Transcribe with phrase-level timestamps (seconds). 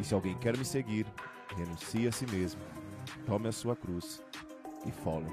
[0.00, 1.04] E se alguém quer me seguir,
[1.54, 2.60] renuncie a si mesmo,
[3.26, 4.22] tome a sua cruz
[4.86, 5.30] e follow.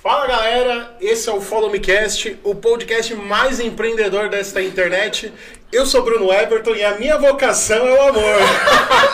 [0.00, 5.32] Fala galera, esse é o Follow Me Cast, o podcast mais empreendedor desta internet.
[5.72, 8.38] Eu sou Bruno Everton e a minha vocação é o amor.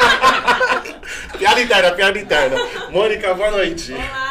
[1.39, 2.59] piada interna, piada interna.
[2.91, 3.93] Mônica, boa noite.
[3.93, 4.28] Olá, gente, boa noite.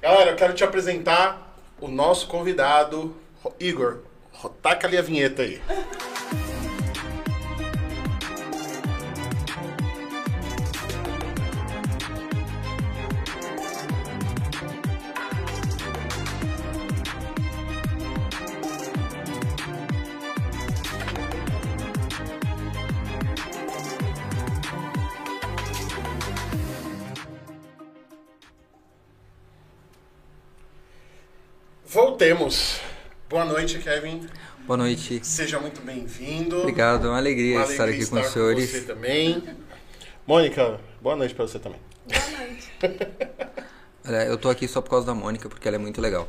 [0.00, 3.14] Galera, eu quero te apresentar o nosso convidado,
[3.58, 3.98] Igor.
[4.62, 5.60] Taca ali a vinheta aí.
[32.20, 32.78] Voltemos.
[33.30, 34.28] Boa noite, Kevin.
[34.66, 35.24] Boa noite.
[35.26, 36.58] Seja muito bem-vindo.
[36.58, 38.70] Obrigado, é uma alegria Uma estar alegria aqui com os estar senhores.
[38.70, 39.42] você também.
[40.26, 41.80] Mônica, boa noite pra você também.
[42.06, 42.70] Boa noite.
[44.06, 46.28] Olha, eu tô aqui só por causa da Mônica, porque ela é muito legal.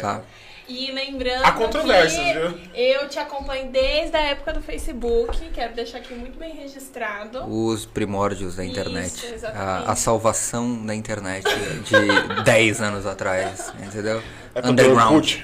[0.00, 0.24] Tá?
[0.70, 2.60] E lembrando Há controvérsias, que viu?
[2.74, 7.44] eu te acompanho desde a época do Facebook, quero deixar aqui muito bem registrado.
[7.44, 9.26] Os primórdios da Isso, internet.
[9.34, 9.88] exatamente.
[9.88, 11.44] a, a salvação da internet
[11.84, 14.22] de 10 anos atrás, entendeu?
[14.54, 15.38] É Underground.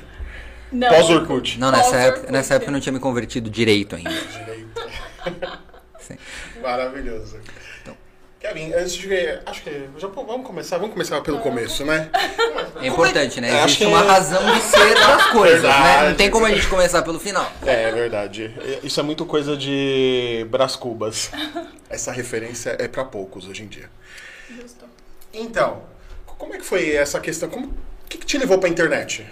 [0.71, 0.89] Não.
[0.89, 1.59] Pós-Orkut.
[1.59, 4.11] Não, nessa época, nessa época eu não tinha me convertido direito ainda.
[4.31, 4.81] Direito.
[5.99, 6.17] Sim.
[6.63, 7.41] Maravilhoso.
[8.47, 12.11] Kevin, antes de ver, acho que já vamos começar, vamos começar pelo começo, né?
[12.81, 13.49] É importante, né?
[13.49, 15.69] É, acho Existe que- uma razão de ser das coisas, né?
[15.71, 16.09] Verdade.
[16.11, 17.51] Não tem como a gente começar pelo final.
[17.65, 18.55] É, é verdade.
[18.83, 21.31] Isso é muito coisa de Brás Cubas.
[21.91, 23.89] Essa referência é pra poucos hoje em dia.
[24.51, 24.85] Justo.
[25.33, 25.83] Então,
[26.27, 27.49] como é que foi essa questão?
[27.49, 27.75] Como, o
[28.09, 29.27] que, que te levou pra internet?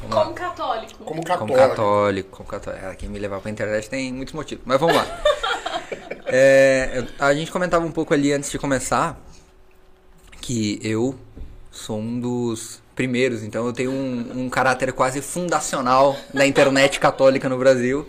[0.00, 0.22] Vamos lá.
[0.24, 0.92] Como católico.
[0.98, 1.56] Como Como católico?
[1.68, 2.86] católico, como católico.
[2.86, 4.62] É, quem me levar pra internet tem muitos motivos.
[4.66, 5.06] Mas vamos lá.
[6.36, 9.24] É, a gente comentava um pouco ali antes de começar
[10.40, 11.14] que eu
[11.70, 17.48] sou um dos primeiros, então eu tenho um, um caráter quase fundacional da internet católica
[17.48, 18.04] no Brasil.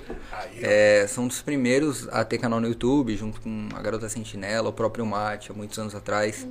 [0.59, 4.69] É, sou um dos primeiros a ter canal no YouTube, junto com a Garota Sentinela,
[4.69, 6.47] o próprio Mate, há muitos anos atrás.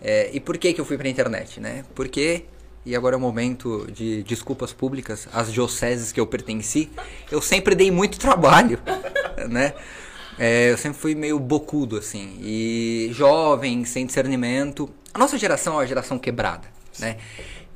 [0.00, 1.84] É, e por que, que eu fui pra internet, né?
[1.94, 2.46] Porque,
[2.86, 6.88] e agora é o momento de desculpas públicas, as dioceses que eu pertenci,
[7.30, 8.80] eu sempre dei muito trabalho,
[9.46, 9.74] né?
[10.38, 14.88] É, eu sempre fui meio bocudo, assim, e jovem, sem discernimento.
[15.12, 16.68] A nossa geração é uma geração quebrada,
[16.98, 17.16] né?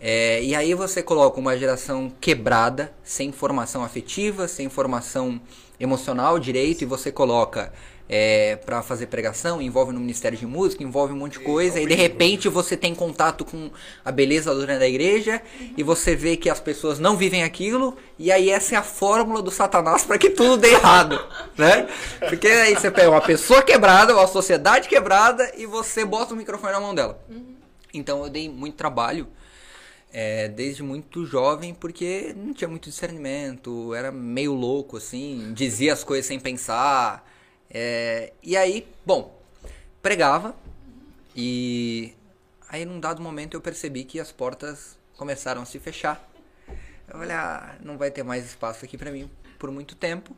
[0.00, 5.40] É, e aí você coloca uma geração quebrada, sem formação afetiva, sem formação
[5.78, 7.72] emocional direito, e você coloca
[8.08, 11.86] é, para fazer pregação, envolve no Ministério de Música, envolve um monte de coisa, e
[11.86, 13.70] de repente você tem contato com
[14.04, 15.40] a beleza da igreja,
[15.76, 19.40] e você vê que as pessoas não vivem aquilo, e aí essa é a fórmula
[19.40, 21.18] do Satanás para que tudo dê errado,
[21.56, 21.88] né?
[22.28, 26.72] Porque aí você pega uma pessoa quebrada, uma sociedade quebrada, e você bota o microfone
[26.72, 27.22] na mão dela.
[27.94, 29.28] Então eu dei muito trabalho
[30.12, 36.04] é, desde muito jovem, porque não tinha muito discernimento, era meio louco, assim, dizia as
[36.04, 37.31] coisas sem pensar.
[37.74, 39.40] É, e aí, bom,
[40.02, 40.54] pregava,
[41.34, 42.12] e
[42.68, 46.28] aí num dado momento eu percebi que as portas começaram a se fechar.
[47.08, 50.36] Eu falei, ah, não vai ter mais espaço aqui pra mim por muito tempo.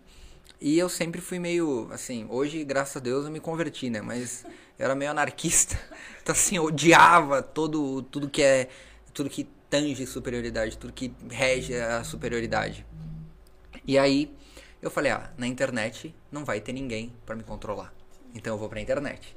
[0.60, 4.00] E eu sempre fui meio, assim, hoje, graças a Deus, eu me converti, né?
[4.00, 4.44] Mas
[4.78, 5.78] eu era meio anarquista.
[6.22, 8.70] Então, assim, eu odiava todo, tudo que é,
[9.12, 12.86] tudo que tange superioridade, tudo que rege a superioridade.
[13.86, 14.34] E aí,
[14.84, 17.92] eu falei, ah, na internet não vai ter ninguém pra me controlar.
[18.34, 19.34] Então eu vou pra internet.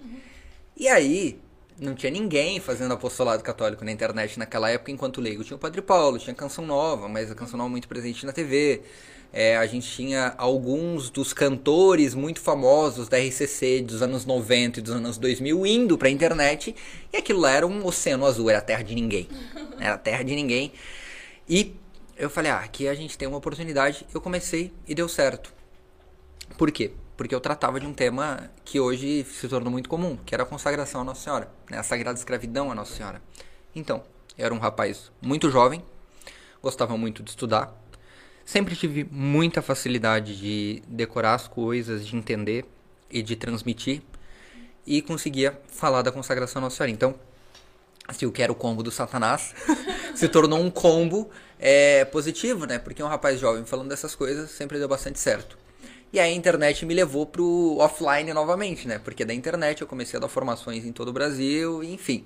[0.75, 1.39] E aí,
[1.79, 5.43] não tinha ninguém fazendo apostolado católico na internet naquela época, enquanto leigo.
[5.43, 8.81] Tinha o Padre Paulo, tinha Canção Nova, mas a Canção Nova muito presente na TV.
[9.31, 14.81] É, a gente tinha alguns dos cantores muito famosos da RCC dos anos 90 e
[14.81, 16.75] dos anos 2000 indo pra internet.
[17.13, 19.27] E aquilo lá era um oceano azul, era a terra de ninguém.
[19.79, 20.71] Era a terra de ninguém.
[21.47, 21.75] E
[22.17, 24.05] eu falei, ah, aqui a gente tem uma oportunidade.
[24.13, 25.53] Eu comecei e deu certo.
[26.57, 26.91] Por quê?
[27.15, 30.45] Porque eu tratava de um tema que hoje se tornou muito comum, que era a
[30.45, 31.77] consagração à Nossa Senhora, né?
[31.77, 33.21] a sagrada escravidão à Nossa Senhora.
[33.75, 34.03] Então,
[34.37, 35.83] eu era um rapaz muito jovem,
[36.61, 37.75] gostava muito de estudar,
[38.45, 42.65] sempre tive muita facilidade de decorar as coisas, de entender
[43.11, 44.01] e de transmitir,
[44.85, 46.91] e conseguia falar da consagração à Nossa Senhora.
[46.91, 47.15] Então,
[48.07, 49.53] assim, o que era o combo do Satanás
[50.15, 52.79] se tornou um combo é, positivo, né?
[52.79, 55.57] Porque um rapaz jovem falando dessas coisas sempre deu bastante certo.
[56.11, 58.99] E aí a internet me levou pro offline novamente, né?
[58.99, 62.25] Porque da internet eu comecei a dar formações em todo o Brasil, enfim.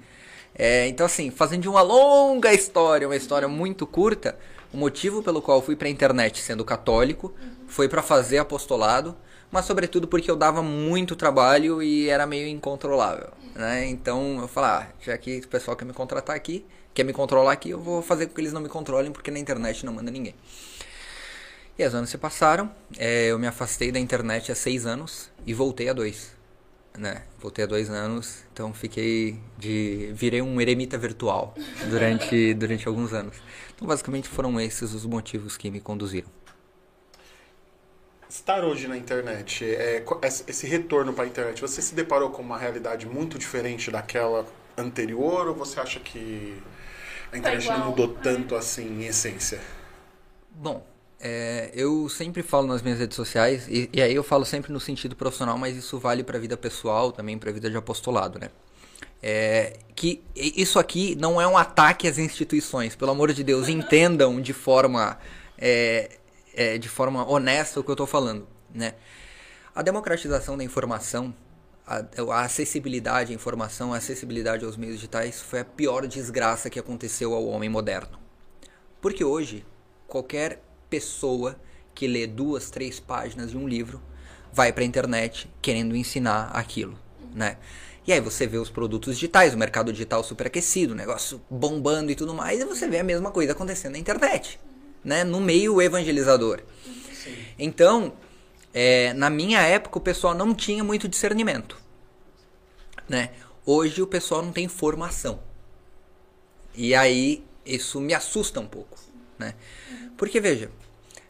[0.54, 4.38] É, então, assim, fazendo de uma longa história, uma história muito curta,
[4.74, 7.34] o motivo pelo qual fui para a internet sendo católico
[7.68, 9.16] foi para fazer apostolado,
[9.50, 13.88] mas sobretudo porque eu dava muito trabalho e era meio incontrolável, né?
[13.88, 17.54] Então eu falei, ah, já que o pessoal quer me contratar aqui, quer me controlar
[17.54, 20.12] aqui, eu vou fazer com que eles não me controlem porque na internet não manda
[20.12, 20.36] ninguém.
[21.78, 25.54] E os anos se passaram, é, eu me afastei da internet há seis anos e
[25.54, 26.36] voltei a dois
[26.98, 27.24] né?
[27.40, 30.12] Voltei há dois anos, então fiquei de.
[30.14, 31.56] virei um eremita virtual
[31.90, 33.38] durante, durante alguns anos.
[33.76, 36.30] Então, basicamente, foram esses os motivos que me conduziram.
[38.30, 40.04] Estar hoje na internet, é,
[40.48, 44.46] esse retorno para a internet, você se deparou com uma realidade muito diferente daquela
[44.78, 46.56] anterior ou você acha que
[47.32, 48.24] a internet não mudou é.
[48.24, 49.60] tanto assim em essência?
[50.54, 50.86] Bom,
[51.20, 54.80] é, eu sempre falo nas minhas redes sociais, e, e, aí eu falo sempre no
[54.80, 58.40] sentido profissional, mas isso vale para a vida pessoal, também para a vida de apostolado,
[58.40, 58.50] né?
[59.24, 64.42] É, que isso aqui não é um ataque às instituições, pelo amor de Deus, entendam
[64.42, 65.20] de forma,
[65.60, 66.18] é,
[66.56, 68.96] é de forma honesta o que eu estou falando, né?
[69.76, 71.34] A democratização da informação,
[71.92, 76.80] a, a acessibilidade à informação, a acessibilidade aos meios digitais foi a pior desgraça que
[76.80, 78.18] aconteceu ao homem moderno.
[79.02, 79.66] Porque hoje,
[80.08, 81.60] qualquer pessoa
[81.94, 84.02] que lê duas, três páginas de um livro
[84.54, 86.98] vai para a internet querendo ensinar aquilo,
[87.34, 87.58] né?
[88.06, 92.16] E aí você vê os produtos digitais, o mercado digital superaquecido, o negócio bombando e
[92.16, 94.60] tudo mais, e você vê a mesma coisa acontecendo na internet,
[95.04, 95.24] né?
[95.24, 96.62] No meio evangelizador.
[97.14, 97.36] Sim.
[97.60, 98.14] Então,
[98.74, 101.81] é, na minha época o pessoal não tinha muito discernimento,
[103.08, 103.32] né?
[103.66, 105.40] Hoje o pessoal não tem formação.
[106.76, 108.98] E aí isso me assusta um pouco,
[109.38, 109.56] né?
[110.18, 110.72] Porque veja,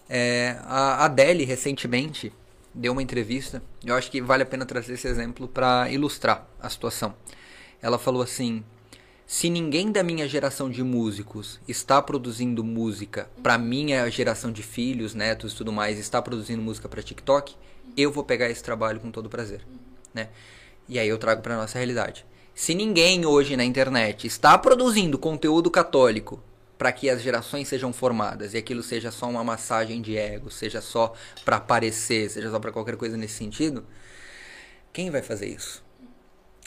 [0.09, 2.31] é, a Adele recentemente
[2.73, 3.62] deu uma entrevista.
[3.83, 7.15] Eu acho que vale a pena trazer esse exemplo para ilustrar a situação.
[7.81, 8.63] Ela falou assim:
[9.25, 15.13] se ninguém da minha geração de músicos está produzindo música para minha geração de filhos,
[15.13, 17.56] netos e tudo mais, está produzindo música para TikTok,
[17.95, 19.65] eu vou pegar esse trabalho com todo prazer,
[20.13, 20.29] né?
[20.91, 22.25] E aí eu trago para nossa realidade.
[22.53, 26.43] Se ninguém hoje na internet está produzindo conteúdo católico
[26.77, 30.81] para que as gerações sejam formadas e aquilo seja só uma massagem de ego, seja
[30.81, 31.13] só
[31.45, 33.85] para aparecer, seja só para qualquer coisa nesse sentido,
[34.91, 35.81] quem vai fazer isso?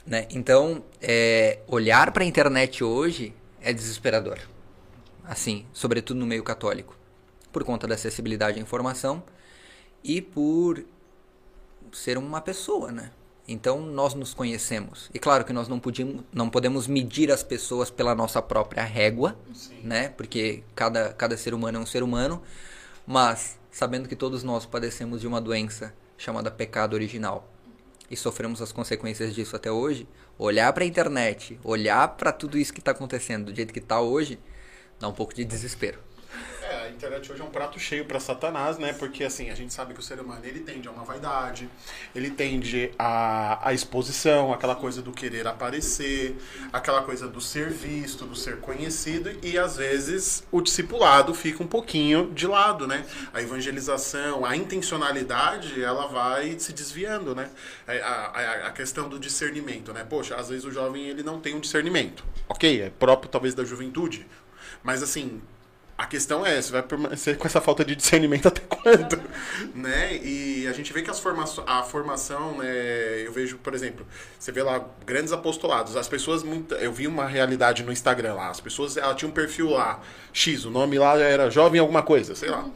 [0.07, 0.27] Né?
[0.31, 4.39] Então, é, olhar para a internet hoje é desesperador.
[5.23, 6.97] Assim, sobretudo no meio católico,
[7.53, 9.23] por conta da acessibilidade à informação
[10.03, 10.83] e por
[11.93, 13.11] ser uma pessoa, né?
[13.47, 15.11] Então nós nos conhecemos.
[15.13, 19.37] E claro que nós não, podíamos, não podemos medir as pessoas pela nossa própria régua,
[19.53, 19.81] Sim.
[19.83, 20.09] né?
[20.09, 22.43] Porque cada, cada ser humano é um ser humano.
[23.07, 27.51] Mas sabendo que todos nós padecemos de uma doença chamada pecado original
[28.11, 30.07] e sofremos as consequências disso até hoje,
[30.39, 34.01] olhar para a internet, olhar para tudo isso que está acontecendo do jeito que está
[34.01, 34.39] hoje,
[34.99, 35.99] dá um pouco de desespero.
[36.95, 38.93] Internet hoje é um prato cheio para Satanás, né?
[38.93, 41.69] Porque assim, a gente sabe que o ser humano ele tende a uma vaidade,
[42.15, 46.37] ele tende a, a exposição, aquela coisa do querer aparecer,
[46.73, 51.67] aquela coisa do ser visto, do ser conhecido, e às vezes o discipulado fica um
[51.67, 53.05] pouquinho de lado, né?
[53.33, 57.51] A evangelização, a intencionalidade, ela vai se desviando, né?
[57.87, 60.05] É, a, a, a questão do discernimento, né?
[60.09, 62.25] Poxa, às vezes o jovem ele não tem um discernimento.
[62.49, 64.27] Ok, é próprio talvez da juventude,
[64.83, 65.41] mas assim,
[65.97, 69.23] a questão é, você vai permanecer com essa falta de discernimento até quando?
[69.75, 70.17] né?
[70.17, 74.05] E a gente vê que as forma a formação, né, eu vejo, por exemplo,
[74.39, 78.51] você vê lá grandes apostolados, as pessoas, muito, eu vi uma realidade no Instagram lá,
[78.51, 80.01] as pessoas, ela tinha um perfil lá,
[80.33, 82.67] X, o nome lá era jovem alguma coisa, sei lá.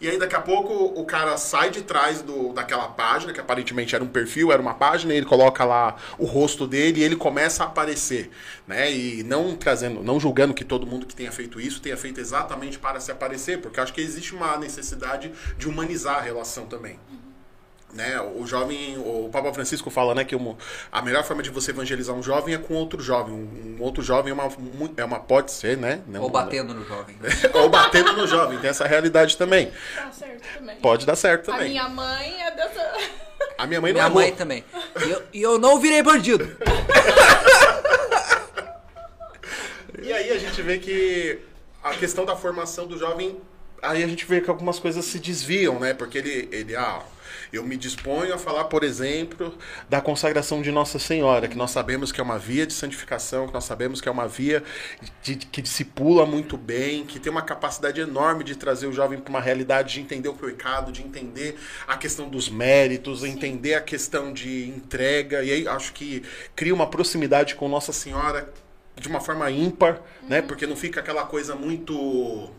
[0.00, 3.94] E aí daqui a pouco o cara sai de trás do, daquela página, que aparentemente
[3.94, 7.16] era um perfil, era uma página, e ele coloca lá o rosto dele e ele
[7.16, 8.30] começa a aparecer,
[8.66, 8.90] né?
[8.90, 12.78] E não trazendo, não julgando que todo mundo que tenha feito isso tenha feito exatamente
[12.78, 16.98] para se aparecer, porque acho que existe uma necessidade de humanizar a relação também.
[17.92, 18.20] Né?
[18.20, 20.56] O jovem, o Papa Francisco fala né, que uma,
[20.92, 23.34] a melhor forma de você evangelizar um jovem é com outro jovem.
[23.34, 24.48] Um, um outro jovem é uma,
[24.96, 26.00] é uma pode ser, né?
[26.06, 27.16] Não, Ou batendo no jovem.
[27.54, 29.72] Ou batendo no jovem, tem essa realidade também.
[29.96, 30.76] Dá certo também.
[30.76, 31.66] Pode dar certo também.
[31.66, 32.92] A minha mãe é dessa.
[33.58, 34.64] A minha mãe não minha é mãe também.
[35.04, 36.48] E eu, e eu não virei bandido.
[40.00, 41.40] e aí a gente vê que
[41.82, 43.36] a questão da formação do jovem,
[43.82, 45.92] aí a gente vê que algumas coisas se desviam, né?
[45.92, 47.02] Porque ele, ele ah,
[47.52, 49.56] eu me disponho a falar, por exemplo,
[49.88, 53.52] da consagração de Nossa Senhora, que nós sabemos que é uma via de santificação, que
[53.54, 54.62] nós sabemos que é uma via
[55.22, 59.30] de, que discipula muito bem, que tem uma capacidade enorme de trazer o jovem para
[59.30, 64.32] uma realidade de entender o pecado, de entender a questão dos méritos, entender a questão
[64.32, 65.42] de entrega.
[65.42, 66.22] E aí acho que
[66.54, 68.52] cria uma proximidade com Nossa Senhora
[68.96, 70.42] de uma forma ímpar, né?
[70.42, 72.50] Porque não fica aquela coisa muito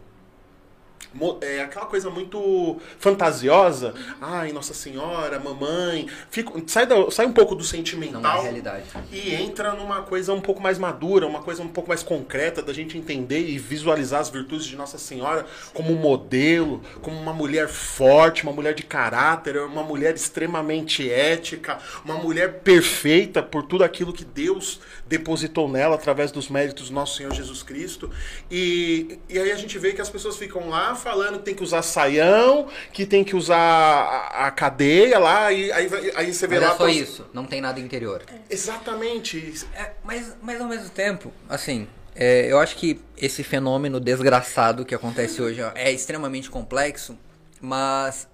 [1.41, 3.93] é aquela coisa muito fantasiosa.
[4.21, 6.07] Ai, Nossa Senhora, mamãe.
[6.29, 8.85] Fica, sai, da- sai um pouco do Não é sentimental realidade.
[9.11, 12.71] e entra numa coisa um pouco mais madura, uma coisa um pouco mais concreta da
[12.73, 17.67] gente entender e visualizar as virtudes de Nossa Senhora como um modelo, como uma mulher
[17.67, 24.13] forte, uma mulher de caráter, uma mulher extremamente ética, uma mulher perfeita por tudo aquilo
[24.13, 24.79] que Deus
[25.11, 28.09] depositou nela através dos méritos do nosso Senhor Jesus Cristo.
[28.49, 31.63] E, e aí a gente vê que as pessoas ficam lá falando que tem que
[31.63, 36.55] usar saião, que tem que usar a, a cadeia lá, e aí, aí você vê
[36.59, 36.73] Mas lá.
[36.73, 38.23] é só pros- isso, não tem nada interior.
[38.49, 39.53] Exatamente.
[39.75, 44.95] É, mas, mas ao mesmo tempo, assim, é, eu acho que esse fenômeno desgraçado que
[44.95, 47.17] acontece hoje é extremamente complexo,
[47.59, 48.27] mas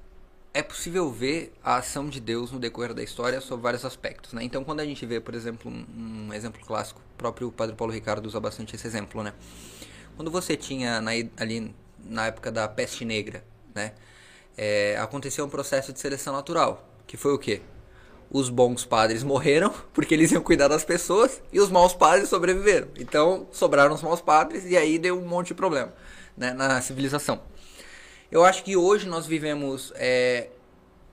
[0.58, 4.44] é possível ver a ação de Deus no decorrer da história sob vários aspectos, né?
[4.44, 7.94] Então, quando a gente vê, por exemplo, um, um exemplo clássico, o próprio Padre Paulo
[7.94, 9.36] Ricardo usa bastante esse exemplo, né?
[10.16, 13.44] Quando você tinha na, ali na época da peste negra,
[13.76, 13.94] né?
[14.58, 17.62] É, aconteceu um processo de seleção natural, que foi o quê?
[18.32, 22.88] Os bons padres morreram porque eles iam cuidar das pessoas e os maus padres sobreviveram.
[22.98, 25.94] Então sobraram os maus padres e aí deu um monte de problema
[26.36, 27.40] né, na civilização.
[28.32, 30.50] Eu acho que hoje nós vivemos é,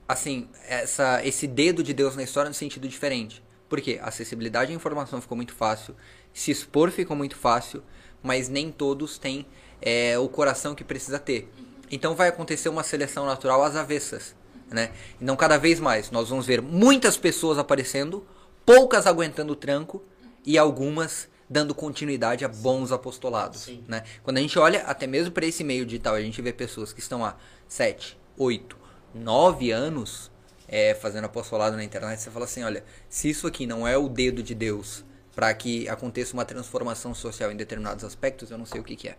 [0.08, 3.42] assim essa, esse dedo de Deus na história no sentido diferente.
[3.68, 5.94] Porque a acessibilidade à informação ficou muito fácil,
[6.32, 7.82] se expor ficou muito fácil,
[8.22, 9.46] mas nem todos têm
[9.80, 11.48] é, o coração que precisa ter.
[11.90, 14.34] Então vai acontecer uma seleção natural às avessas.
[14.70, 14.90] Né?
[15.20, 18.26] Então cada vez mais nós vamos ver muitas pessoas aparecendo,
[18.66, 20.02] poucas aguentando o tranco
[20.44, 23.62] e algumas dando continuidade a bons apostolados.
[23.62, 23.84] Sim.
[23.86, 24.04] Né?
[24.22, 27.00] Quando a gente olha até mesmo para esse meio digital, a gente vê pessoas que
[27.00, 27.36] estão há
[27.68, 28.76] 7, 8,
[29.14, 30.30] 9 anos
[30.68, 32.20] é, fazendo apostolado na internet.
[32.20, 35.88] Você fala assim: olha, se isso aqui não é o dedo de Deus para que
[35.88, 39.16] aconteça uma transformação social em determinados aspectos, eu não sei o que, que é.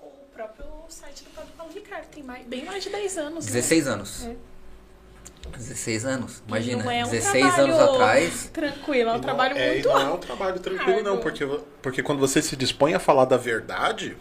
[0.00, 3.46] O próprio site do Padre Paulo Ricardo tem mais, bem mais de 10 anos.
[3.46, 3.52] né?
[3.52, 4.24] 16 anos.
[4.26, 4.36] É.
[5.48, 6.42] 16 anos.
[6.46, 8.50] Imagina, não é um 16 trabalho anos atrás.
[8.52, 11.46] Tranquilo, é um E trabalho não, é, muito não é um trabalho tranquilo, não, porque,
[11.82, 14.16] porque quando você se dispõe a falar da verdade,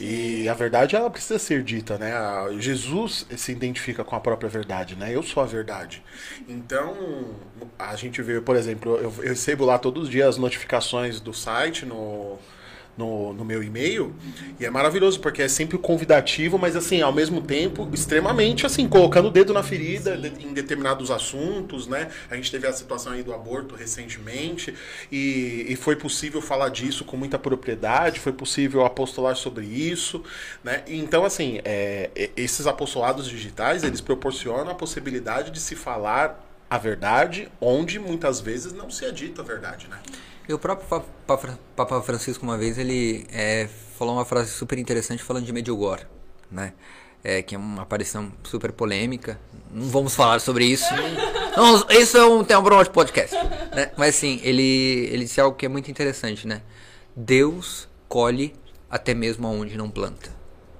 [0.00, 2.10] e a verdade ela precisa ser dita, né?
[2.58, 5.14] Jesus se identifica com a própria verdade, né?
[5.14, 6.02] Eu sou a verdade.
[6.48, 7.36] Então,
[7.78, 11.32] a gente vê, por exemplo, eu, eu recebo lá todos os dias as notificações do
[11.32, 12.36] site no.
[12.94, 14.14] No, no meu e-mail
[14.60, 19.28] e é maravilhoso porque é sempre convidativo, mas assim, ao mesmo tempo, extremamente assim, colocando
[19.28, 22.08] o dedo na ferida de- em determinados assuntos, né?
[22.30, 24.74] A gente teve a situação aí do aborto recentemente
[25.10, 30.22] e, e foi possível falar disso com muita propriedade, foi possível apostolar sobre isso,
[30.62, 30.82] né?
[30.86, 37.48] Então, assim, é, esses apostolados digitais, eles proporcionam a possibilidade de se falar a verdade,
[37.58, 39.98] onde muitas vezes não se é dita a verdade, né?
[40.48, 41.04] E o próprio
[41.76, 46.06] Papa, Francisco, uma vez, ele é, falou uma frase super interessante falando de Medjugorje,
[46.50, 46.72] né?
[47.24, 49.38] É, que é uma aparição super polêmica.
[49.70, 50.86] Não vamos falar sobre isso.
[51.56, 53.36] Não, isso é um tema para um podcast.
[53.36, 53.92] Né?
[53.96, 56.62] Mas assim, ele, ele disse algo que é muito interessante, né?
[57.14, 58.54] Deus colhe
[58.90, 60.30] até mesmo aonde não planta.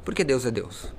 [0.05, 0.93] Porque Deus é Deus.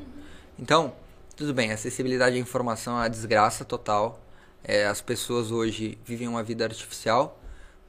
[0.57, 0.93] Então,
[1.35, 4.19] tudo bem, acessibilidade à informação é uma desgraça total.
[4.63, 7.39] É, as pessoas hoje vivem uma vida artificial,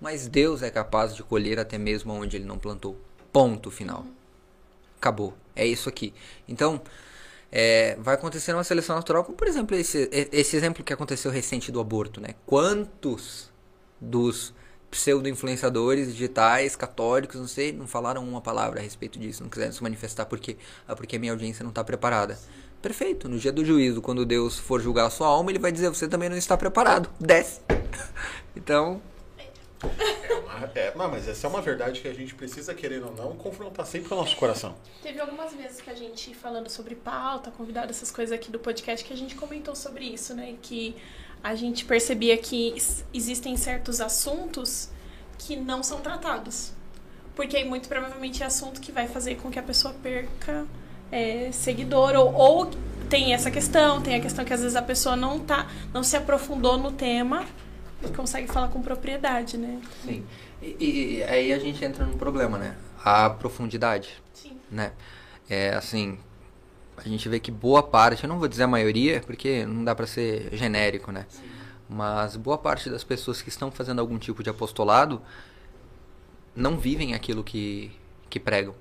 [0.05, 2.95] mas Deus é capaz de colher até mesmo onde ele não plantou.
[3.33, 4.05] Ponto final.
[4.99, 5.33] Acabou.
[5.57, 6.13] É isso aqui.
[6.47, 6.83] Então,
[7.51, 11.73] é, vai acontecer uma seleção natural, como por exemplo esse, esse exemplo que aconteceu recente
[11.73, 12.35] do aborto, né?
[12.45, 13.51] Quantos
[13.99, 14.53] dos
[14.91, 19.83] pseudo-influenciadores digitais, católicos, não sei, não falaram uma palavra a respeito disso, não quiseram se
[19.83, 22.39] manifestar porque, ah, porque a minha audiência não está preparada.
[22.83, 25.89] Perfeito, no dia do juízo, quando Deus for julgar a sua alma, ele vai dizer,
[25.89, 27.63] você também não está preparado, desce.
[28.55, 29.01] então,
[30.75, 33.87] É, não, mas essa é uma verdade que a gente precisa, querendo ou não, confrontar
[33.87, 34.75] sempre com o nosso coração.
[35.03, 39.05] Teve algumas vezes que a gente, falando sobre pauta, convidado essas coisas aqui do podcast,
[39.05, 40.57] que a gente comentou sobre isso, né?
[40.63, 40.97] Que
[41.43, 42.75] a gente percebia que
[43.13, 44.89] existem certos assuntos
[45.39, 46.73] que não são tratados.
[47.35, 50.67] Porque muito provavelmente é assunto que vai fazer com que a pessoa perca
[51.11, 52.15] é, seguidor.
[52.15, 52.71] Ou, ou
[53.11, 56.17] tem essa questão, tem a questão que às vezes a pessoa não tá, não se
[56.17, 57.45] aprofundou no tema
[58.13, 59.81] consegue falar com propriedade, né?
[60.05, 60.25] sim.
[60.63, 62.77] E, e aí a gente entra num problema, né?
[63.05, 64.23] A profundidade.
[64.33, 64.59] Sim.
[64.71, 64.93] né?
[65.49, 66.19] É assim,
[66.97, 69.95] a gente vê que boa parte, eu não vou dizer a maioria, porque não dá
[69.95, 71.27] para ser genérico, né?
[71.89, 75.21] Mas boa parte das pessoas que estão fazendo algum tipo de apostolado
[76.57, 77.93] não vivem aquilo que,
[78.31, 78.75] que pregam,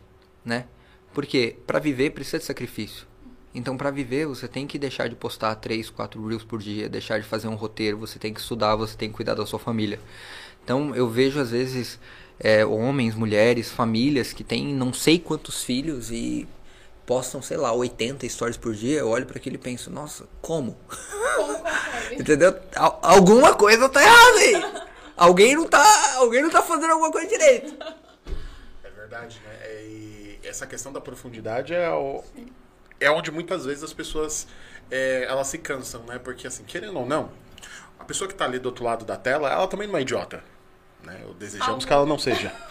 [0.45, 0.65] né?
[1.13, 3.05] Porque para viver precisa de sacrifício.
[3.55, 7.19] Então, para viver, você tem que deixar de postar 3, 4 reels por dia, deixar
[7.19, 9.99] de fazer um roteiro, você tem que estudar, você tem que cuidar da sua família.
[10.63, 11.99] Então, eu vejo às vezes
[12.39, 16.47] é, homens, mulheres, famílias que têm não sei quantos filhos e
[17.05, 20.77] postam, sei lá, 80 stories por dia, eu olho para aquilo e penso, nossa, como?
[21.35, 21.63] Como?
[22.11, 22.55] Entendeu?
[22.75, 24.83] Al- alguma coisa tá errada aí.
[25.17, 27.75] alguém não tá, alguém não tá fazendo alguma coisa direito.
[28.83, 29.83] É verdade, né?
[29.83, 32.23] E essa questão da profundidade é, o-
[33.03, 34.47] é onde muitas vezes as pessoas
[34.91, 36.19] é, elas se cansam, né?
[36.19, 37.31] Porque assim, querendo ou não,
[37.99, 40.43] a pessoa que tá ali do outro lado da tela, ela também não é idiota.
[41.03, 41.21] Né?
[41.27, 41.85] Ou desejamos Algum.
[41.87, 42.51] que ela não seja.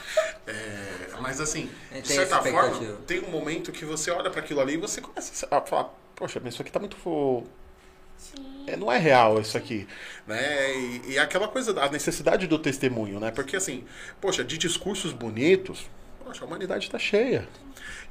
[0.45, 4.61] É, mas assim, É, de certa forma, tem um momento que você olha para aquilo
[4.61, 5.85] ali e você começa a falar,
[6.17, 7.45] poxa, mas isso aqui tá muito fo-
[8.19, 8.65] Sim.
[8.67, 9.87] é, não é real isso aqui,
[10.27, 10.75] né?
[10.77, 13.31] E, e aquela coisa, a necessidade do testemunho, né?
[13.31, 13.85] Porque assim,
[14.21, 15.87] poxa, de discursos bonitos,
[16.33, 17.47] poxa, a humanidade está cheia.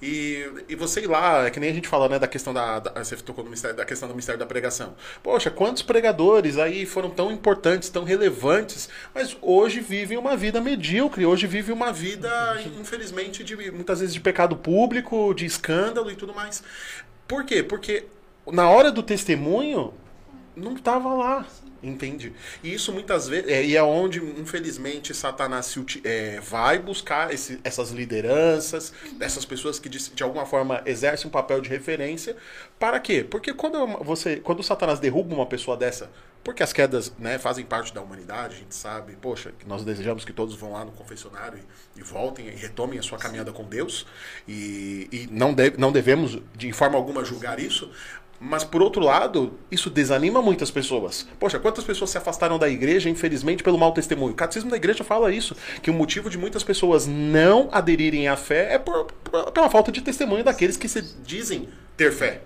[0.02, 2.80] E, e você ir lá, é que nem a gente fala, né, da questão da,
[2.80, 4.96] da- você tocou no mistério, da questão do mistério da pregação.
[5.22, 11.26] Poxa, quantos pregadores aí foram tão importantes, tão relevantes, mas hoje vivem uma vida medíocre,
[11.26, 12.30] hoje vivem uma vida,
[12.80, 16.64] infelizmente, de muitas vezes de pecado público, de escândalo e tudo mais.
[17.28, 17.64] Por quê?
[17.64, 18.06] Porque
[18.52, 19.94] na hora do testemunho,
[20.56, 21.46] não estava lá,
[21.84, 22.34] entende?
[22.64, 27.60] E isso muitas vezes é, e é onde infelizmente Satanás se é, vai buscar esse-
[27.64, 32.36] essas lideranças, essas pessoas que de, de alguma forma exercem um papel de referência,
[32.80, 33.24] para quê?
[33.24, 36.10] Porque quando você, quando Satanás derruba uma pessoa dessa,
[36.44, 40.26] porque as quedas né, fazem parte da humanidade, a gente sabe, poxa, que nós desejamos
[40.26, 41.60] que todos vão lá no confessionário
[41.96, 44.08] e, e voltem e retomem a sua caminhada com Deus,
[44.48, 47.92] e, e não, deve- não devemos de forma alguma julgar isso,
[48.44, 51.28] mas por outro lado, isso desanima muitas pessoas.
[51.40, 54.32] Poxa, quantas pessoas se afastaram da igreja, infelizmente, pelo mau testemunho?
[54.34, 58.36] O catecismo da igreja fala isso, que o motivo de muitas pessoas não aderirem à
[58.36, 62.42] fé é por, por- pela falta de testemunho daqueles que se dizem ter fé.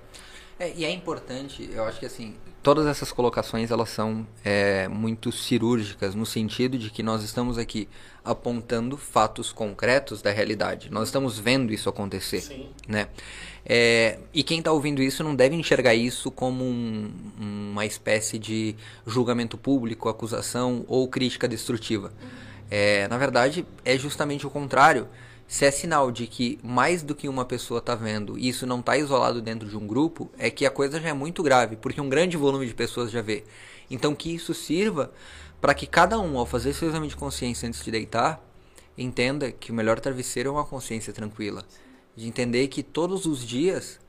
[0.59, 2.33] É, e é importante, eu acho que assim,
[2.63, 7.89] todas essas colocações elas são é, muito cirúrgicas no sentido de que nós estamos aqui
[8.23, 10.89] apontando fatos concretos da realidade.
[10.89, 12.69] Nós estamos vendo isso acontecer, Sim.
[12.87, 13.07] né?
[13.65, 17.11] É, e quem está ouvindo isso não deve enxergar isso como um-
[17.71, 22.13] uma espécie de julgamento público, acusação ou crítica destrutiva.
[22.71, 25.07] É, na verdade, é justamente o contrário.
[25.47, 28.79] Se é sinal de que mais do que uma pessoa está vendo e isso não
[28.79, 32.01] está isolado dentro de um grupo, é que a coisa já é muito grave, porque
[32.01, 33.43] um grande volume de pessoas já vê.
[33.89, 35.11] Então que isso sirva
[35.61, 38.41] para que cada um, ao fazer seu exame de consciência antes de deitar,
[38.97, 41.63] entenda que o melhor travesseiro é uma consciência tranquila.
[42.15, 43.99] De entender que todos os dias,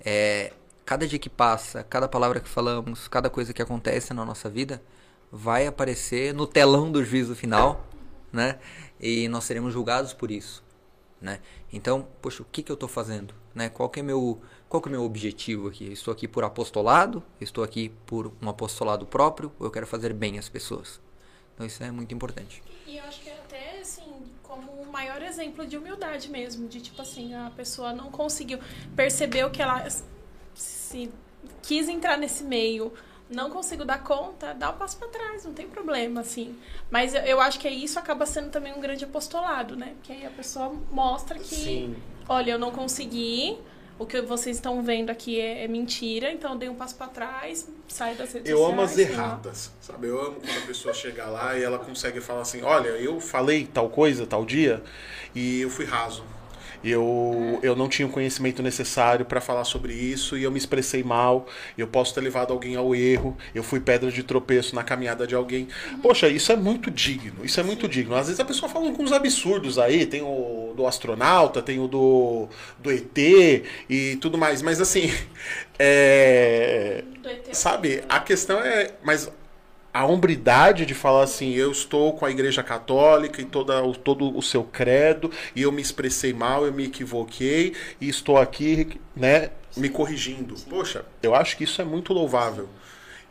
[0.00, 0.52] é,
[0.84, 4.82] cada dia que passa, cada palavra que falamos, cada coisa que acontece na nossa vida,
[5.30, 7.86] vai aparecer no telão do juízo final,
[8.32, 8.58] né?
[9.00, 10.62] E nós seremos julgados por isso,
[11.22, 11.40] né?
[11.72, 13.68] Então, poxa, o que, que eu estou fazendo, né?
[13.68, 15.90] Qual que é meu, qual que é meu objetivo aqui?
[15.92, 17.22] Estou aqui por apostolado?
[17.40, 19.52] Estou aqui por um apostolado próprio?
[19.58, 21.00] Ou eu quero fazer bem às pessoas?
[21.54, 22.62] Então isso é muito importante.
[22.86, 24.02] E eu acho que é até assim,
[24.42, 28.58] como o maior exemplo de humildade mesmo, de tipo assim, a pessoa não conseguiu
[28.96, 29.86] perceber o que ela
[30.54, 31.10] se
[31.62, 32.92] quis entrar nesse meio,
[33.32, 36.56] não consigo dar conta, dá o passo para trás, não tem problema, assim.
[36.90, 39.94] Mas eu, eu acho que isso acaba sendo também um grande apostolado, né?
[39.96, 41.96] Porque aí a pessoa mostra que, Sim.
[42.28, 43.58] olha, eu não consegui,
[43.98, 47.06] o que vocês estão vendo aqui é, é mentira, então eu dei um passo para
[47.08, 48.72] trás, sai das redes Eu sociais.
[48.74, 49.12] amo as sei lá.
[49.12, 50.06] erradas, sabe?
[50.08, 53.66] Eu amo quando a pessoa chega lá e ela consegue falar assim: olha, eu falei
[53.66, 54.82] tal coisa, tal dia,
[55.34, 56.24] e eu fui raso.
[56.84, 61.02] Eu, eu não tinha o conhecimento necessário para falar sobre isso e eu me expressei
[61.02, 61.46] mal.
[61.76, 63.36] Eu posso ter levado alguém ao erro.
[63.54, 65.68] Eu fui pedra de tropeço na caminhada de alguém.
[66.02, 67.44] Poxa, isso é muito digno.
[67.44, 68.14] Isso é muito digno.
[68.14, 70.06] Às vezes a pessoa fala uns absurdos aí.
[70.06, 73.18] Tem o do astronauta, tem o do, do ET
[73.88, 74.62] e tudo mais.
[74.62, 75.12] Mas assim,
[75.78, 77.54] é, Do ET.
[77.54, 78.92] Sabe, a questão é.
[79.02, 79.30] Mas
[79.94, 84.36] a hombridade de falar assim, eu estou com a igreja católica e toda, o- todo
[84.36, 89.50] o seu credo, e eu me expressei mal, eu me equivoquei, e estou aqui, né,
[89.76, 90.54] me corrigindo.
[90.68, 92.68] Poxa, eu acho que isso é muito louvável.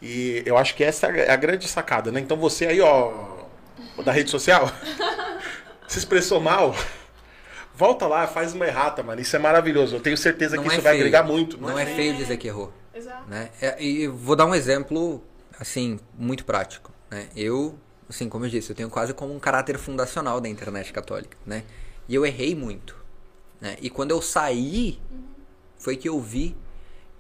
[0.02, 2.20] E eu acho que essa é a grande sacada, né?
[2.20, 3.12] Então você aí, ó,
[4.04, 4.72] da rede social,
[5.88, 6.76] se expressou mal.
[7.74, 9.22] Volta lá, faz uma errata, mano.
[9.22, 9.96] Isso é maravilhoso.
[9.96, 11.04] Eu tenho certeza que Não é isso vai feio.
[11.04, 11.60] agregar muito.
[11.60, 11.96] Não, é feio.
[11.98, 12.72] feio dizer que errou.
[12.94, 13.28] Exato.
[13.30, 13.50] né?
[13.62, 15.24] É, E vou dar um exemplo,
[15.62, 17.30] assim, muito prático, né?
[17.36, 17.78] Eu,
[18.10, 21.64] assim, como eu disse, eu tenho quase como um caráter fundacional da internet católica, né?
[22.10, 22.96] E eu errei muito,
[23.62, 23.78] né?
[23.80, 25.00] E quando eu saí,
[25.78, 26.58] foi que eu vi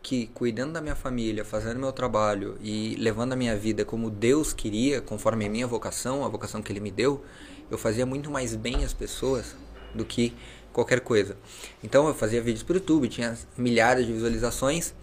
[0.01, 4.51] que cuidando da minha família, fazendo meu trabalho e levando a minha vida como Deus
[4.53, 7.23] queria, conforme a minha vocação, a vocação que Ele me deu,
[7.69, 9.55] eu fazia muito mais bem às pessoas
[9.93, 10.33] do que
[10.73, 11.37] qualquer coisa.
[11.83, 14.95] Então eu fazia vídeos pro YouTube, tinha milhares de visualizações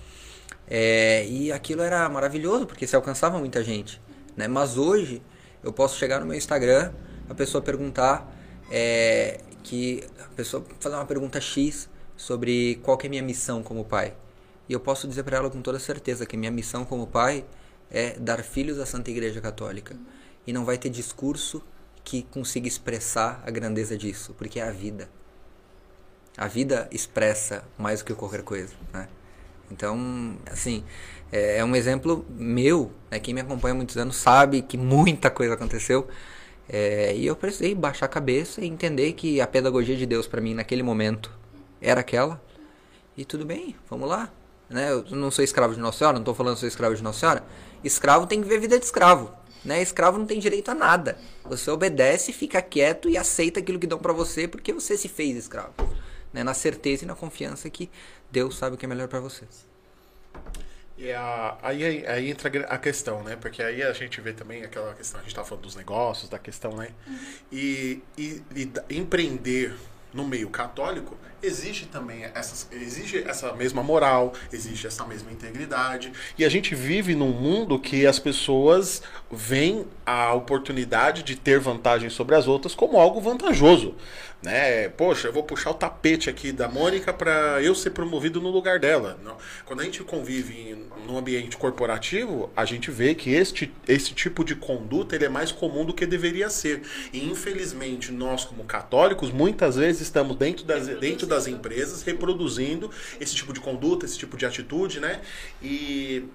[0.71, 4.01] é, e aquilo era maravilhoso porque se alcançava muita gente,
[4.37, 4.47] né?
[4.47, 5.23] Mas hoje
[5.63, 6.93] eu posso chegar no meu Instagram,
[7.29, 8.31] a pessoa perguntar
[8.71, 13.85] é, que a pessoa fazer uma pergunta X sobre qual é a minha missão como
[13.85, 14.15] pai.
[14.69, 17.45] E eu posso dizer para ela com toda certeza que minha missão como pai
[17.91, 19.97] é dar filhos à Santa Igreja Católica.
[20.47, 21.63] E não vai ter discurso
[22.05, 25.09] que consiga expressar a grandeza disso, porque é a vida.
[26.37, 29.09] A vida expressa mais do que qualquer coisa, né?
[29.71, 30.83] Então, assim,
[31.31, 33.19] é, é um exemplo meu, né?
[33.19, 36.09] Quem me acompanha há muitos anos sabe que muita coisa aconteceu.
[36.69, 40.41] É, e eu precisei baixar a cabeça e entender que a pedagogia de Deus para
[40.41, 41.31] mim naquele momento
[41.81, 42.41] era aquela.
[43.17, 44.31] E tudo bem, vamos lá.
[44.69, 44.91] Né?
[44.91, 47.21] Eu não sou escravo de Nossa Senhora, não estou falando que sou escravo de Nossa
[47.21, 47.45] Senhora.
[47.83, 49.33] Escravo tem que ver vida de escravo.
[49.65, 49.83] Né?
[49.83, 51.19] Escravo não tem direito a nada.
[51.45, 55.37] Você obedece, fica quieto e aceita aquilo que dão para você porque você se fez
[55.37, 55.73] escravo.
[56.33, 56.43] Né?
[56.43, 57.91] Na certeza e na confiança que
[58.31, 59.45] Deus sabe o que é melhor para você.
[60.99, 63.37] E a, aí, aí entra a questão, né?
[63.37, 66.41] Porque aí a gente vê também aquela questão, a gente tá falando dos negócios, da
[66.41, 66.89] questão, né?
[67.07, 67.19] Uhum.
[67.53, 69.77] E, e, e empreender
[70.13, 76.13] no meio católico existe também essa, exige essa mesma moral, existe essa mesma integridade.
[76.37, 82.11] E a gente vive num mundo que as pessoas veem a oportunidade de ter vantagem
[82.11, 83.95] sobre as outras como algo vantajoso.
[84.41, 84.89] Né?
[84.91, 88.79] Poxa, eu vou puxar o tapete aqui da Mônica para eu ser promovido no lugar
[88.79, 89.19] dela.
[89.25, 89.37] Não.
[89.65, 94.55] Quando a gente convive num ambiente corporativo, a gente vê que este, esse tipo de
[94.55, 96.83] conduta ele é mais comum do que deveria ser.
[97.13, 103.35] E infelizmente, nós, como católicos, muitas vezes estamos dentro das, dentro das empresas reproduzindo esse
[103.35, 105.21] tipo de conduta, esse tipo de atitude, né?
[105.63, 106.29] E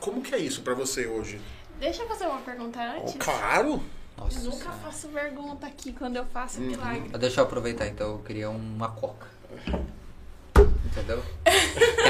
[0.00, 1.40] como que é isso para você hoje?
[1.80, 3.14] Deixa eu fazer uma pergunta antes.
[3.14, 3.82] Oh, claro!
[4.16, 6.66] Nossa, eu nunca faço pergunta aqui quando eu faço uhum.
[6.66, 7.08] milagre.
[7.18, 9.26] Deixa eu aproveitar então, eu queria uma coca.
[10.84, 11.22] Entendeu?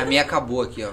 [0.00, 0.92] a minha acabou aqui, ó.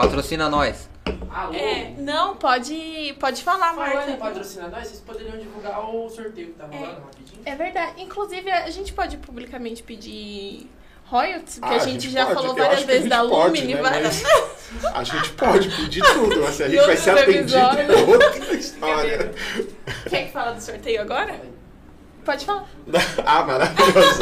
[0.00, 0.88] Patrocina nós.
[1.30, 1.52] Alô?
[1.52, 4.00] É, não, pode, pode falar, Marta.
[4.00, 7.42] Falando patrocina nós, vocês poderiam divulgar o sorteio que tá rolando é, rapidinho?
[7.44, 8.02] É verdade.
[8.02, 10.70] Inclusive, a gente pode publicamente pedir
[11.04, 12.34] royalties, porque ah, a, gente a gente já pode.
[12.34, 13.74] falou várias vezes da Lumine.
[13.74, 13.82] Né?
[13.82, 14.22] Várias...
[14.94, 19.34] a gente pode pedir tudo, mas a gente vai ser atendido é outra história.
[20.08, 21.38] Quer que fala do sorteio agora?
[22.24, 22.66] Pode falar.
[23.26, 24.20] ah, maravilhoso.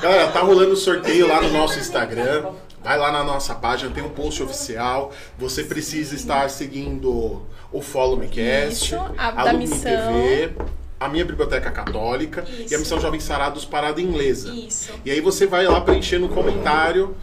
[0.00, 2.52] Galera, tá rolando o sorteio lá no nosso Instagram.
[2.86, 5.12] Vai lá na nossa página, tem um post oficial.
[5.36, 9.52] Você precisa estar seguindo o Follow Me Cast, Isso, a, a.
[9.52, 10.52] TV,
[11.00, 12.72] a minha biblioteca católica Isso.
[12.72, 14.54] e a missão Jovem Sarados Parada Inglesa.
[14.54, 14.92] Isso.
[15.04, 17.16] E aí você vai lá preencher no comentário.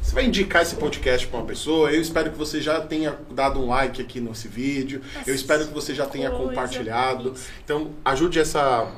[0.00, 1.92] Você vai indicar esse podcast para uma pessoa.
[1.92, 5.02] Eu espero que você já tenha dado um like aqui nesse vídeo.
[5.26, 7.34] Eu espero que você já tenha compartilhado.
[7.62, 8.90] Então, ajude essa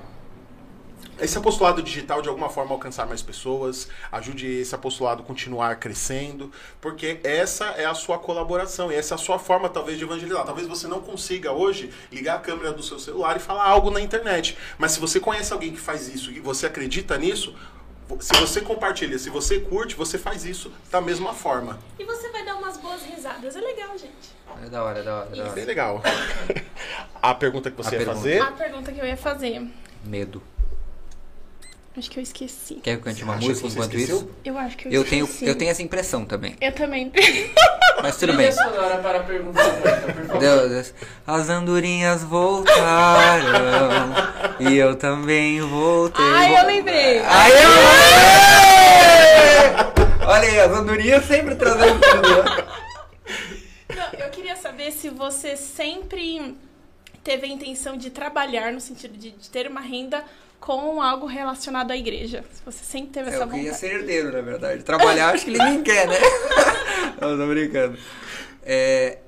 [1.20, 6.51] esse apostolado digital de alguma forma alcançar mais pessoas, ajude esse apostolado a continuar crescendo,
[6.81, 10.44] porque essa é a sua colaboração, e essa é a sua forma talvez de evangelizar.
[10.44, 14.01] Talvez você não consiga hoje ligar a câmera do seu celular e falar algo na
[14.01, 17.55] internet, mas se você conhece alguém que faz isso e você acredita nisso,
[18.20, 21.79] se você compartilha, se você curte, você faz isso da mesma forma.
[21.98, 24.33] E você vai dar umas boas risadas, é legal, gente.
[24.64, 25.29] É da hora, é da hora.
[25.33, 25.53] É da hora.
[25.53, 26.03] Bem legal.
[27.22, 28.18] a pergunta que você a ia pergunta.
[28.18, 28.40] fazer?
[28.42, 29.70] A pergunta que eu ia fazer.
[30.05, 30.42] Medo.
[31.94, 32.76] Acho que eu esqueci.
[32.76, 34.16] Quer que eu cante uma música enquanto esqueceu?
[34.16, 34.31] isso?
[34.42, 35.26] Eu acho que eu, eu esqueci.
[35.38, 36.57] tenho Eu tenho essa impressão também.
[36.59, 37.12] Eu também.
[38.02, 38.50] Mas tudo bem.
[38.50, 39.62] sonora para perguntar,
[40.28, 40.94] por Deus, Deus.
[41.26, 43.52] As andorinhas voltaram
[44.59, 46.24] e eu também voltei.
[46.24, 47.18] Ai, eu lembrei.
[47.20, 47.68] Ai, eu
[50.26, 52.72] Olha aí, as andorinhas sempre trazendo tudo.
[53.94, 56.57] Não, eu queria saber se você sempre
[57.22, 60.24] teve a intenção de trabalhar no sentido de, de ter uma renda
[60.62, 62.44] com algo relacionado à igreja.
[62.64, 63.59] Você sempre teve essa vontade.
[63.59, 64.85] Eu queria ser herdeiro, na verdade.
[64.85, 66.14] Trabalhar, acho que ele nem quer, né?
[67.20, 67.98] Não, tô brincando.
[68.62, 69.18] É,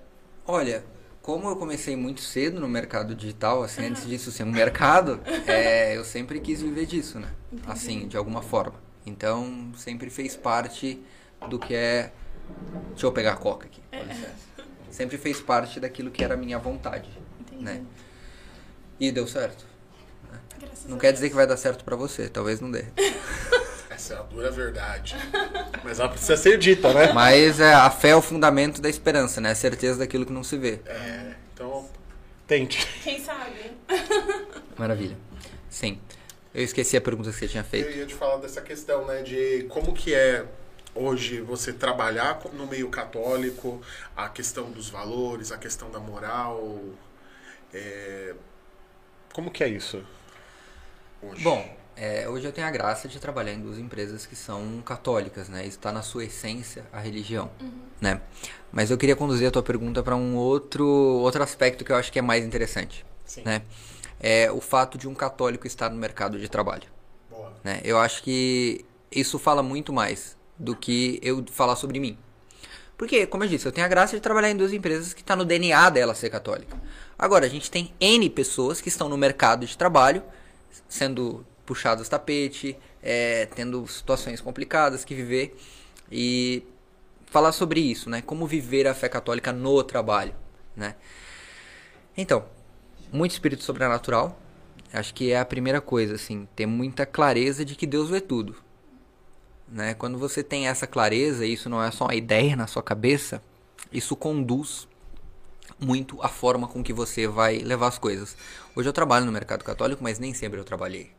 [0.46, 0.84] olha,
[1.20, 3.88] como eu comecei muito cedo no mercado digital, assim, uhum.
[3.88, 7.28] antes disso ser um mercado, é, eu sempre quis viver disso, né?
[7.52, 7.68] Entendi.
[7.68, 8.80] Assim, de alguma forma.
[9.04, 11.02] Então, sempre fez parte
[11.48, 12.12] do que é...
[12.90, 14.04] Deixa eu pegar a coca aqui, com é.
[14.04, 14.54] licença.
[14.88, 17.64] Sempre fez parte daquilo que era a minha vontade, Entendi.
[17.64, 17.82] né?
[19.00, 19.73] E deu certo.
[20.86, 22.84] Não quer dizer que vai dar certo para você, talvez não dê.
[23.90, 25.16] Essa é a dura verdade.
[25.84, 27.12] Mas ela precisa ser dita, né?
[27.12, 29.52] Mas é, a fé é o fundamento da esperança, né?
[29.52, 30.80] A certeza daquilo que não se vê.
[30.84, 31.88] É, então,
[32.46, 32.86] tente.
[33.02, 33.70] Quem sabe?
[34.76, 35.16] Maravilha.
[35.70, 36.00] Sim.
[36.52, 37.88] Eu esqueci a pergunta que você tinha feito.
[37.88, 39.22] Eu ia te falar dessa questão, né?
[39.22, 40.44] De como que é
[40.94, 43.82] hoje você trabalhar no meio católico,
[44.16, 46.80] a questão dos valores, a questão da moral.
[47.72, 48.34] É...
[49.32, 50.04] Como que é isso?
[51.30, 51.42] Hoje?
[51.42, 55.48] Bom, é, hoje eu tenho a graça de trabalhar em duas empresas que são católicas,
[55.48, 55.60] né?
[55.60, 57.70] Isso está na sua essência a religião, uhum.
[58.00, 58.20] né?
[58.72, 62.10] Mas eu queria conduzir a tua pergunta para um outro outro aspecto que eu acho
[62.10, 63.42] que é mais interessante, Sim.
[63.44, 63.62] né?
[64.18, 66.88] É o fato de um católico estar no mercado de trabalho,
[67.62, 67.80] Né?
[67.84, 72.18] Eu acho que isso fala muito mais do que eu falar sobre mim.
[72.96, 75.34] Porque, como eu disse, eu tenho a graça de trabalhar em duas empresas que está
[75.34, 76.80] no DNA dela ser católica.
[77.18, 80.22] Agora, a gente tem N pessoas que estão no mercado de trabalho,
[80.88, 85.56] sendo puxadas tapete, é, tendo situações complicadas que viver.
[86.10, 86.62] E
[87.26, 88.22] falar sobre isso, né?
[88.22, 90.34] Como viver a fé católica no trabalho,
[90.76, 90.94] né?
[92.16, 92.44] Então,
[93.12, 94.38] muito espírito sobrenatural.
[94.92, 98.54] Acho que é a primeira coisa, assim, ter muita clareza de que Deus vê tudo.
[99.68, 99.94] Né?
[99.94, 103.42] Quando você tem essa clareza, isso não é só uma ideia na sua cabeça,
[103.92, 104.86] isso conduz
[105.78, 108.36] muito a forma com que você vai levar as coisas.
[108.74, 111.10] Hoje eu trabalho no mercado católico, mas nem sempre eu trabalhei.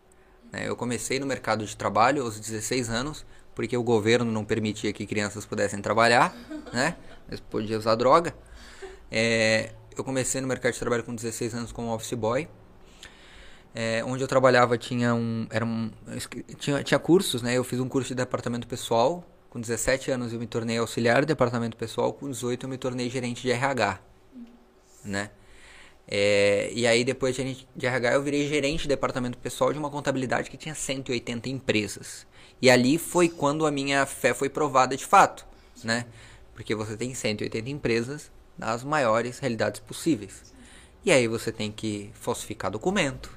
[0.52, 0.68] Né?
[0.68, 5.06] Eu comecei no mercado de trabalho aos 16 anos, porque o governo não permitia que
[5.06, 6.36] crianças pudessem trabalhar,
[6.74, 6.98] né?
[7.30, 8.36] Mas podia usar droga.
[9.10, 12.48] É, eu comecei no mercado de trabalho com 16 anos como office boy.
[13.74, 15.91] É, onde eu trabalhava tinha um, era um
[16.58, 17.58] tinha, tinha cursos, né?
[17.58, 19.24] Eu fiz um curso de departamento pessoal.
[19.50, 22.13] Com 17 anos eu me tornei auxiliar de departamento pessoal.
[22.13, 24.00] Com 18 eu me tornei gerente de RH,
[25.06, 25.30] né?
[26.08, 30.50] É, e aí depois de, RH eu virei gerente de departamento pessoal de uma contabilidade
[30.50, 32.28] que tinha 180 empresas.
[32.62, 35.46] E ali foi quando a minha fé foi provada de fato,
[35.84, 36.06] né?
[36.54, 40.54] Porque você tem 180 empresas nas maiores realidades possíveis.
[41.04, 43.32] E aí você tem que falsificar documento,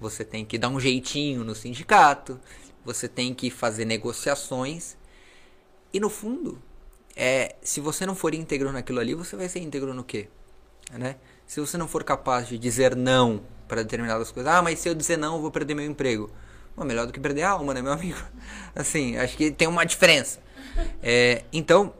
[0.00, 2.40] você tem que dar um jeitinho no sindicato,
[2.84, 4.96] você tem que fazer negociações.
[5.92, 6.60] E no fundo,
[7.14, 10.28] é, se você não for íntegro naquilo ali, você vai ser íntegro no quê?
[10.92, 11.16] Né?
[11.46, 14.94] Se você não for capaz de dizer não para determinadas coisas, ah, mas se eu
[14.94, 16.30] dizer não, eu vou perder meu emprego.
[16.76, 18.18] Bom, melhor do que perder a alma, né, meu amigo?
[18.74, 20.40] Assim, acho que tem uma diferença.
[21.02, 21.92] É, então,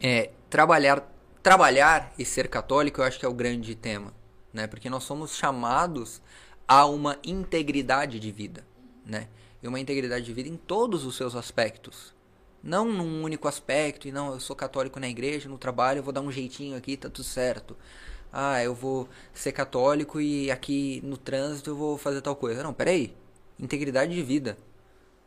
[0.00, 1.02] é, trabalhar,
[1.42, 4.12] trabalhar e ser católico, eu acho que é o grande tema,
[4.52, 4.66] né?
[4.66, 6.20] Porque nós somos chamados
[6.68, 8.66] a uma integridade de vida,
[9.04, 9.28] né?
[9.62, 12.14] E uma integridade de vida em todos os seus aspectos.
[12.62, 16.12] Não num único aspecto, e não, eu sou católico na igreja, no trabalho, eu vou
[16.12, 17.76] dar um jeitinho aqui, tá tudo certo.
[18.32, 22.62] Ah, eu vou ser católico e aqui no trânsito eu vou fazer tal coisa.
[22.62, 23.14] Não, peraí
[23.60, 24.56] integridade de vida.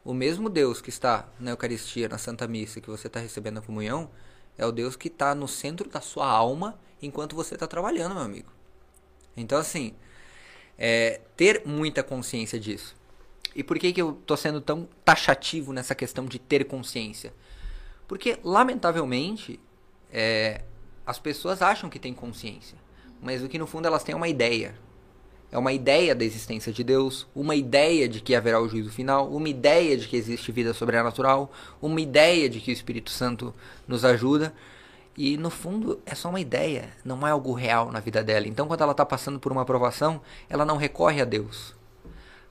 [0.04, 3.62] O mesmo Deus que está na Eucaristia, na Santa Missa, que você está recebendo a
[3.62, 4.10] comunhão,
[4.58, 8.24] é o Deus que está no centro da sua alma enquanto você está trabalhando, meu
[8.24, 8.52] amigo.
[9.38, 9.94] Então, assim,
[10.78, 12.96] é, ter muita consciência disso.
[13.56, 17.34] E por que, que eu estou sendo tão taxativo nessa questão de ter consciência?
[18.08, 19.60] Porque, lamentavelmente,
[20.12, 20.62] é,
[21.06, 22.78] as pessoas acham que têm consciência,
[23.22, 24.76] mas o que no fundo elas têm é uma ideia
[25.54, 29.30] é uma ideia da existência de Deus, uma ideia de que haverá o juízo final,
[29.30, 33.54] uma ideia de que existe vida sobrenatural, uma ideia de que o Espírito Santo
[33.88, 34.52] nos ajuda.
[35.16, 38.48] E no fundo é só uma ideia, não é algo real na vida dela.
[38.48, 41.76] Então quando ela está passando por uma aprovação, ela não recorre a Deus.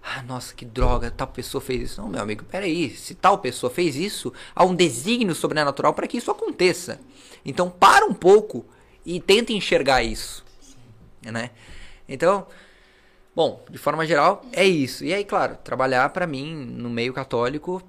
[0.03, 2.03] Ah, nossa, que droga, tal pessoa fez isso.
[2.03, 2.91] Não, meu amigo, peraí.
[2.91, 7.01] Se tal pessoa fez isso, há um desígnio sobrenatural para que isso aconteça.
[7.45, 8.65] Então para um pouco
[9.07, 10.45] e tenta enxergar isso.
[11.25, 11.51] Né?
[12.09, 12.47] Então,
[13.35, 15.05] Bom, de forma geral, é isso.
[15.05, 17.83] E aí, claro, trabalhar para mim no meio católico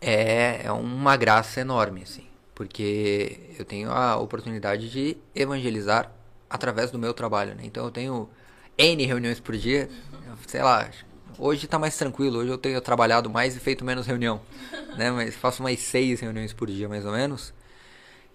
[0.00, 2.26] é, é uma graça enorme, assim.
[2.54, 6.10] Porque eu tenho a oportunidade de evangelizar
[6.48, 7.62] através do meu trabalho, né?
[7.64, 8.28] Então eu tenho
[8.78, 9.90] N reuniões por dia,
[10.46, 10.90] sei lá,
[11.38, 14.40] hoje tá mais tranquilo, hoje eu tenho trabalhado mais e feito menos reunião,
[14.96, 15.10] né?
[15.10, 17.52] Mas faço mais seis reuniões por dia, mais ou menos.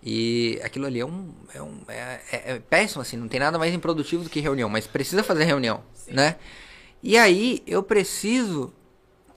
[0.03, 3.57] E aquilo ali é um, é, um é, é, é, péssimo, assim, não tem nada
[3.57, 6.13] mais improdutivo do que reunião, mas precisa fazer reunião, Sim.
[6.13, 6.35] né?
[7.01, 8.73] E aí eu preciso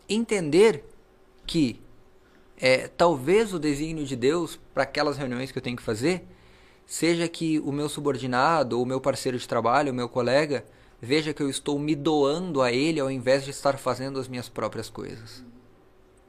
[0.09, 0.85] entender
[1.47, 1.81] que
[2.61, 6.25] é, talvez o desígnio de Deus para aquelas reuniões que eu tenho que fazer
[6.87, 10.65] seja que o meu subordinado, ou o meu parceiro de trabalho, o meu colega,
[11.01, 14.49] veja que eu estou me doando a ele ao invés de estar fazendo as minhas
[14.49, 15.45] próprias coisas,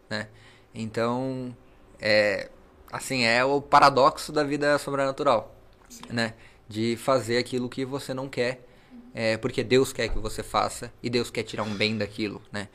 [0.10, 0.28] né?
[0.74, 1.56] Então,
[2.00, 2.50] é,
[2.92, 5.56] assim, é o paradoxo da vida sobrenatural,
[5.90, 6.04] Sim.
[6.10, 6.34] né?
[6.68, 8.66] De fazer aquilo que você não quer,
[9.14, 12.70] é, porque Deus quer que você faça e Deus quer tirar um bem daquilo, né?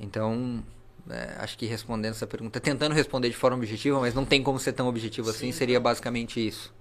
[0.00, 0.64] Então,
[1.10, 4.58] é, acho que respondendo essa pergunta, tentando responder de forma objetiva, mas não tem como
[4.58, 5.48] ser tão objetivo assim, Sim.
[5.50, 6.72] assim, seria basicamente isso.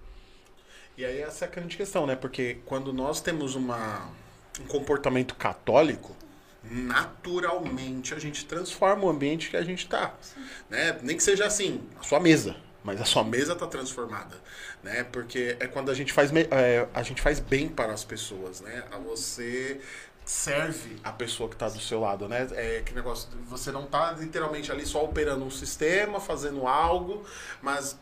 [0.97, 2.15] E aí essa é a grande questão, né?
[2.15, 4.09] Porque quando nós temos uma,
[4.61, 6.15] um comportamento católico,
[6.63, 10.13] naturalmente a gente transforma o ambiente que a gente está.
[10.69, 10.97] Né?
[11.01, 12.55] Nem que seja assim, a sua mesa.
[12.83, 14.37] Mas a sua mesa está transformada,
[14.81, 15.03] né?
[15.03, 18.85] Porque é quando a gente faz é, a gente faz bem para as pessoas, né?
[18.89, 19.81] A você
[20.23, 22.47] serve a pessoa que está do seu lado, né?
[22.51, 27.25] É que negócio, você não está literalmente ali só operando um sistema, fazendo algo,
[27.61, 27.97] mas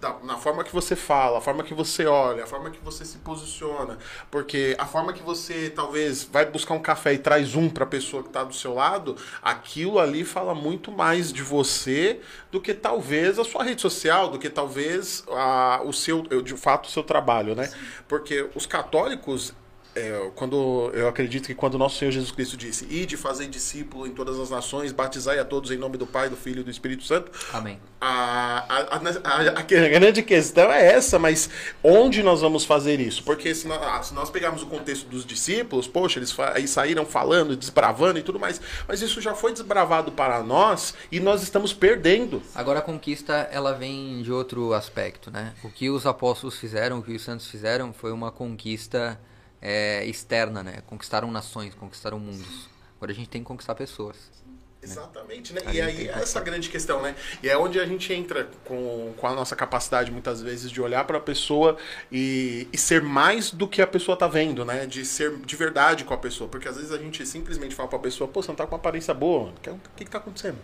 [0.00, 3.04] da- na forma que você fala, a forma que você olha, a forma que você
[3.04, 3.98] se posiciona.
[4.30, 7.86] Porque a forma que você talvez vai buscar um café e traz um para a
[7.86, 12.72] pessoa que está do seu lado, aquilo ali fala muito mais de você do que
[12.74, 17.02] talvez a sua rede social, do que talvez a, o seu, de fato, o seu
[17.02, 17.70] trabalho, né?
[18.08, 19.52] Porque os católicos
[19.94, 24.12] é, quando eu acredito que quando nosso Senhor Jesus Cristo disse: "Ide fazer discípulo em
[24.12, 27.04] todas as nações, batizai a todos em nome do Pai, do Filho e do Espírito
[27.04, 27.78] Santo", Amém.
[28.00, 31.50] a, a, a, a- grande questão é essa, mas
[31.82, 33.22] onde nós vamos fazer isso?
[33.24, 36.34] Porque se nós, ah, se nós pegarmos o contexto dos discípulos, poxa, eles
[36.70, 41.42] saíram falando, desbravando e tudo mais, mas isso já foi desbravado para nós e nós
[41.42, 42.42] estamos perdendo.
[42.54, 45.52] Agora a conquista ela vem de outro aspecto, né?
[45.64, 49.18] O que os apóstolos fizeram, o que os santos fizeram, foi uma conquista
[49.60, 50.82] é, externa, né?
[50.86, 52.68] Conquistaram nações, conquistaram mundos.
[52.96, 54.16] Agora a gente tem que conquistar pessoas.
[54.82, 55.60] Exatamente, né?
[55.72, 57.14] E aí é essa grande questão, né?
[57.42, 61.04] E é onde a gente entra com, com a nossa capacidade, muitas vezes, de olhar
[61.04, 61.76] para a pessoa
[62.10, 64.86] e, e ser mais do que a pessoa tá vendo, né?
[64.86, 66.48] De ser de verdade com a pessoa.
[66.48, 68.74] Porque às vezes a gente simplesmente fala para a pessoa, pô, você não tá com
[68.74, 70.58] uma aparência boa, o que, que que tá acontecendo?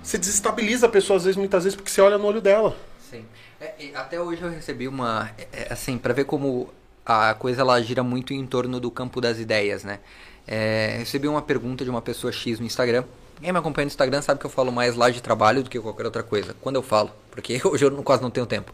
[0.00, 2.76] Você desestabiliza a pessoa, às vezes, muitas vezes, porque você olha no olho dela.
[3.10, 3.24] Sim.
[3.60, 5.30] É, até hoje eu recebi uma.
[5.36, 6.72] é, é, assim, pra ver como
[7.06, 10.00] a coisa ela gira muito em torno do campo das ideias, né?
[10.46, 13.04] É, recebi uma pergunta de uma pessoa X no Instagram.
[13.40, 15.78] Quem me acompanha no Instagram sabe que eu falo mais lá de trabalho do que
[15.78, 16.54] qualquer outra coisa.
[16.60, 18.72] Quando eu falo, porque hoje eu quase não tenho tempo.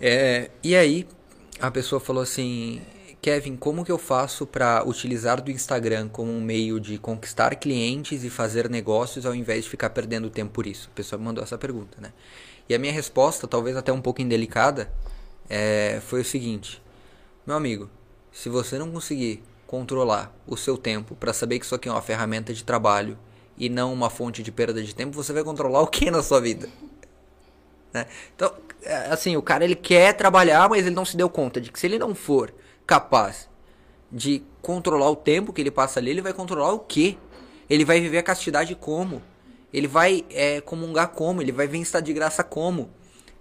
[0.00, 1.06] É, e aí,
[1.60, 2.80] a pessoa falou assim:
[3.20, 8.22] Kevin, como que eu faço para utilizar do Instagram como um meio de conquistar clientes
[8.24, 10.88] e fazer negócios ao invés de ficar perdendo tempo por isso?
[10.92, 12.12] A pessoa me mandou essa pergunta, né?
[12.68, 14.90] E a minha resposta, talvez até um pouco indelicada,
[15.48, 16.82] é, foi o seguinte:
[17.46, 17.88] Meu amigo,
[18.32, 22.02] se você não conseguir controlar o seu tempo para saber que isso aqui é uma
[22.02, 23.18] ferramenta de trabalho
[23.56, 26.40] e não uma fonte de perda de tempo, você vai controlar o que na sua
[26.40, 26.68] vida?
[27.92, 28.06] né?
[28.34, 31.70] Então, é, assim, o cara ele quer trabalhar, mas ele não se deu conta de
[31.70, 32.52] que se ele não for
[32.86, 33.48] capaz
[34.10, 37.16] de controlar o tempo que ele passa ali, ele vai controlar o quê?
[37.68, 39.22] Ele vai viver a castidade como?
[39.72, 41.42] Ele vai é, comungar como?
[41.42, 42.90] Ele vai ver estar de graça como?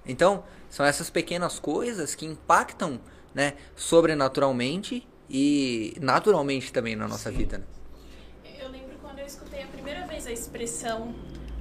[0.06, 3.00] Então, são essas pequenas coisas que impactam,
[3.34, 7.64] né, sobrenaturalmente e naturalmente também na nossa vida, né?
[8.60, 11.14] Eu lembro quando eu escutei a primeira vez a expressão,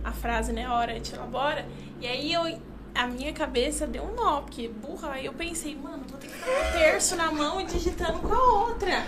[0.04, 1.66] a frase, né, hora te elabora,
[2.00, 2.42] e aí eu,
[2.94, 6.34] a minha cabeça deu um nó, porque burra, aí eu pensei, mano, vou ter que
[6.34, 9.04] ficar com o terço na mão e digitando com a outra.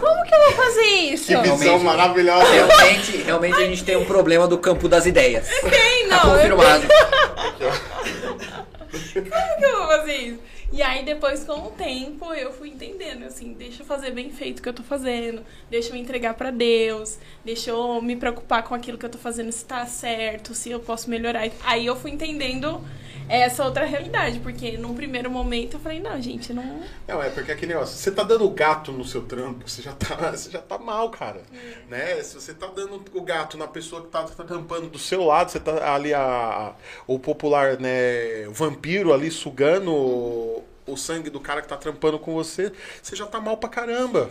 [0.00, 1.26] Como que eu vou fazer isso?
[1.26, 1.84] Que visão Realmente.
[1.84, 2.50] maravilhosa!
[2.50, 5.46] Realmente, realmente a gente tem um problema do campo das ideias.
[5.48, 6.32] Tem, Tá não.
[6.36, 6.86] eu- confirmado.
[8.90, 10.40] Como que eu vou fazer isso?
[10.70, 14.58] E aí depois, com o tempo, eu fui entendendo, assim, deixa eu fazer bem feito
[14.58, 18.62] o que eu tô fazendo, deixa eu me entregar pra Deus, deixa eu me preocupar
[18.62, 21.48] com aquilo que eu tô fazendo, se tá certo, se eu posso melhorar.
[21.64, 22.82] Aí eu fui entendendo
[23.28, 26.82] essa outra realidade, porque num primeiro momento eu falei, não, gente, não...
[27.06, 30.30] Não, é porque aquele negócio, você tá dando gato no seu trampo, você já tá,
[30.32, 31.42] você já tá mal, cara.
[31.88, 32.22] Né?
[32.22, 35.50] Se você tá dando o gato na pessoa que tá, tá trampando do seu lado,
[35.50, 36.74] você tá ali a, a-
[37.06, 42.32] o popular, né, vampiro ali sugando o, o sangue do cara que tá trampando com
[42.34, 44.30] você, você já tá mal pra caramba.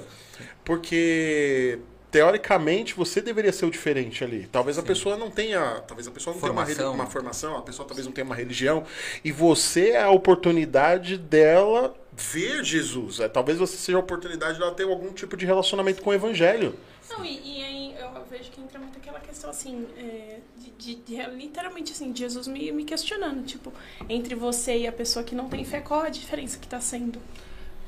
[0.64, 1.80] Porque
[2.12, 4.48] teoricamente você deveria ser o diferente ali.
[4.52, 6.94] Talvez a pessoa não tenha, talvez a pessoa não tenha uma, Formação.
[6.94, 8.84] uma formação, a pessoa talvez não tenha uma religião,
[9.24, 13.20] e você é a oportunidade dela ver Jesus.
[13.20, 16.76] É, talvez você seja a oportunidade dela ter algum tipo de relacionamento com o evangelho.
[17.10, 20.96] Não, e, e aí eu vejo que entra muito aquela questão, assim, é, de, de-
[20.96, 23.72] de- literalmente, assim, de Jesus me, me questionando, tipo,
[24.10, 27.20] entre você e a pessoa que não tem fé, qual a diferença que tá sendo?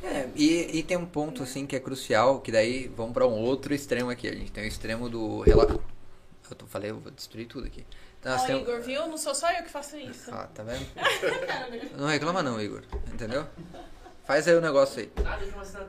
[0.04, 3.40] É, e, e tem um ponto assim que é crucial, que daí vamos para um
[3.40, 4.28] outro extremo aqui.
[4.28, 5.84] A gente tem o extremo do relato.
[6.50, 7.86] Eu tô, falei, eu vou destruir tudo aqui.
[8.20, 9.08] Então, Ó, Igor, viu?
[9.08, 10.30] Não sou só eu que faço isso.
[10.34, 10.86] Ah, tá vendo?
[11.98, 12.84] Não reclama não, Igor.
[13.14, 13.46] Entendeu?
[14.30, 15.10] Faz aí o negócio aí.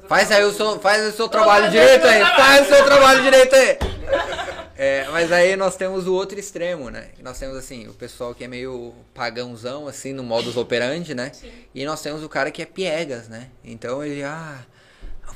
[0.09, 2.21] Faz aí o seu, faz o seu trabalho direito aí.
[2.25, 3.77] Faz o seu trabalho direito aí.
[4.83, 7.11] É, mas aí nós temos o outro extremo, né?
[7.23, 11.33] Nós temos assim, o pessoal que é meio pagãozão, assim, no modus operandi, né?
[11.35, 11.53] Sim.
[11.75, 13.51] E nós temos o cara que é piegas, né?
[13.63, 14.65] Então ele, ah,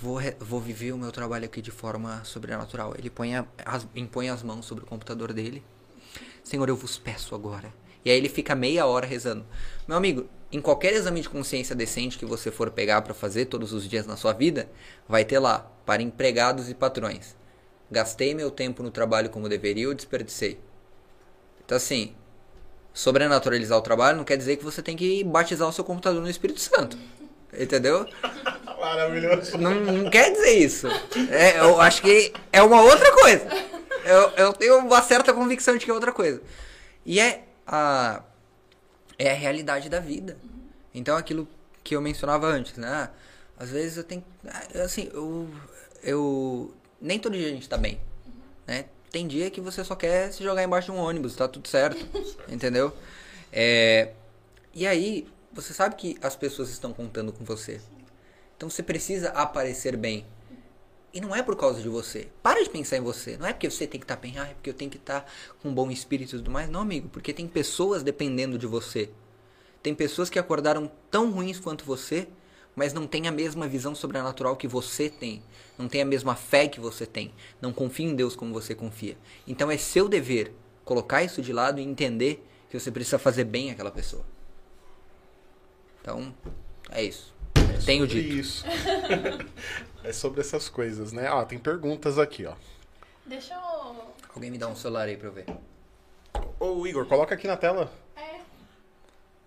[0.01, 2.95] vou, vou viver o meu trabalho aqui de forma sobrenatural.
[2.97, 5.62] Ele põe a- as, impõe as mãos sobre o computador dele.
[6.43, 7.70] Senhor, eu vos peço agora.
[8.03, 9.45] E aí ele fica meia hora rezando.
[9.87, 13.73] Meu amigo, em qualquer exame de consciência decente que você for pegar para fazer todos
[13.73, 14.71] os dias na sua vida,
[15.09, 17.35] vai ter lá, para empregados e patrões.
[17.91, 20.61] Gastei meu tempo no trabalho como deveria ou desperdicei?
[21.65, 22.15] Então assim,
[22.93, 26.31] sobrenaturalizar o trabalho não quer dizer que você tem que batizar o seu computador no
[26.31, 26.97] Espírito Santo.
[27.53, 28.07] Entendeu?
[28.79, 29.59] Maravilhoso.
[29.59, 30.87] Não, não quer dizer isso.
[31.31, 33.49] É, eu acho que é uma outra coisa.
[34.05, 36.41] Eu, eu tenho uma certa convicção de que é outra coisa.
[37.05, 38.23] E é a,
[39.19, 40.37] é a realidade da vida.
[40.95, 41.49] Então, aquilo
[41.83, 42.89] que eu mencionava antes, né?
[42.89, 43.11] Ah,
[43.59, 44.25] Às vezes eu tenho.
[44.47, 45.49] ah, Assim, eu.
[46.03, 48.01] eu nem todo dia a gente tá bem.
[48.67, 48.87] Né?
[49.11, 52.05] Tem dia que você só quer se jogar embaixo de um ônibus, tá tudo certo.
[52.49, 52.93] entendeu?
[53.53, 54.12] É,
[54.73, 57.81] e aí, você sabe que as pessoas estão contando com você.
[58.57, 60.27] Então você precisa aparecer bem.
[61.15, 62.29] E não é por causa de você.
[62.43, 63.37] Para de pensar em você.
[63.37, 65.25] Não é porque você tem que estar bem, ah, é porque eu tenho que estar
[65.62, 66.69] com um bom espírito e tudo mais.
[66.69, 69.11] Não, amigo, porque tem pessoas dependendo de você.
[69.81, 72.27] Tem pessoas que acordaram tão ruins quanto você,
[72.75, 75.41] mas não têm a mesma visão sobrenatural que você tem.
[75.79, 77.33] Não tem a mesma fé que você tem.
[77.61, 79.17] Não confia em Deus como você confia.
[79.47, 80.53] Então é seu dever
[80.85, 84.25] colocar isso de lado e entender que você precisa fazer bem àquela pessoa.
[86.01, 86.35] Então,
[86.91, 87.34] é isso.
[87.83, 88.35] Tenho sobre dito.
[88.35, 88.64] isso.
[90.05, 91.31] é sobre essas coisas, né?
[91.31, 92.55] Ó, tem perguntas aqui, ó.
[93.27, 94.14] Deixa eu.
[94.35, 95.47] Alguém me dá um celular aí pra eu ver.
[96.59, 97.93] Ô, Igor, coloca aqui na tela.
[98.16, 98.41] É.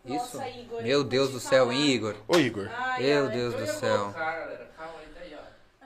[0.06, 0.38] Isso?
[0.38, 1.78] Nossa, Igor, Meu Deus do céu, falar.
[1.80, 2.16] Igor?
[2.28, 2.70] Ô, Igor.
[2.72, 3.32] Ai, Meu ai.
[3.34, 4.00] Deus Eu do céu.
[4.00, 4.72] colocar, galera.
[4.78, 5.86] Calma aí, tá aí, ó.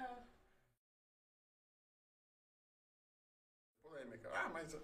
[3.83, 4.29] Polêmica.
[4.33, 4.75] Ah, mas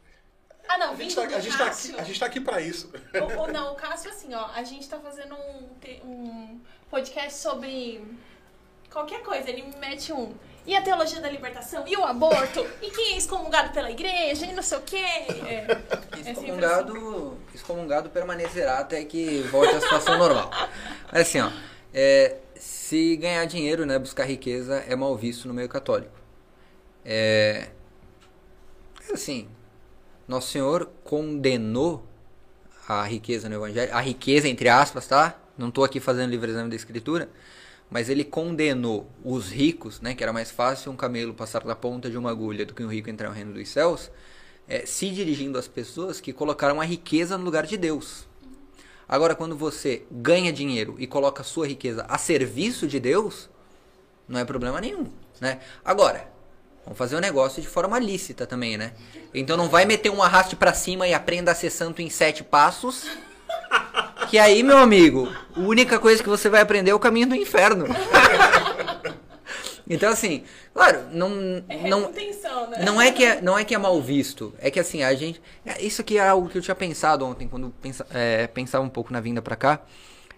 [0.67, 2.91] Ah, não, a gente, tá, a, gente tá aqui, a gente tá aqui pra isso.
[3.21, 5.69] Ou, ou não, o Cássio, assim, ó, a gente tá fazendo um,
[6.05, 8.01] um podcast sobre
[8.91, 9.49] qualquer coisa.
[9.49, 10.33] Ele me mete um.
[10.65, 11.87] E a teologia da libertação?
[11.87, 12.65] E o aborto?
[12.81, 14.45] E quem é excomungado pela igreja?
[14.45, 14.97] E não sei o quê?
[14.97, 16.31] É, é assim.
[16.31, 20.51] Excomungado, excomungado permanecerá até que volte à situação normal.
[21.09, 21.49] Mas assim, ó,
[21.93, 26.17] é, se ganhar dinheiro, né, buscar riqueza é mal visto no meio católico.
[27.05, 27.69] É,
[29.13, 29.47] assim,
[30.27, 32.05] Nosso Senhor condenou
[32.89, 35.39] a riqueza no Evangelho, a riqueza entre aspas, tá?
[35.57, 37.29] Não estou aqui fazendo livre exame da Escritura,
[37.89, 42.09] mas ele condenou os ricos, né, que era mais fácil um camelo passar da ponta
[42.09, 44.11] de uma agulha do que um rico entrar no reino dos céus,
[44.67, 48.27] é, se dirigindo às pessoas que colocaram a riqueza no lugar de Deus.
[49.07, 53.49] Agora, quando você ganha dinheiro e coloca a sua riqueza a serviço de Deus,
[54.27, 55.07] não é problema nenhum,
[55.39, 55.61] né?
[55.85, 56.29] Agora,
[56.83, 58.93] vamos fazer o negócio de forma lícita também, né?
[59.33, 62.43] Então não vai meter um arraste pra cima e aprenda a ser santo em sete
[62.43, 63.05] passos.
[64.29, 67.35] Que aí, meu amigo, a única coisa que você vai aprender é o caminho do
[67.35, 67.85] inferno.
[69.89, 71.29] Então, assim, claro, não,
[71.69, 72.83] É não, né?
[72.83, 75.41] não é que é, não é que é mal visto, é que assim, a gente.
[75.65, 78.89] é, Isso aqui é algo que eu tinha pensado ontem, quando pensa, é, pensava um
[78.89, 79.79] pouco na vinda pra cá.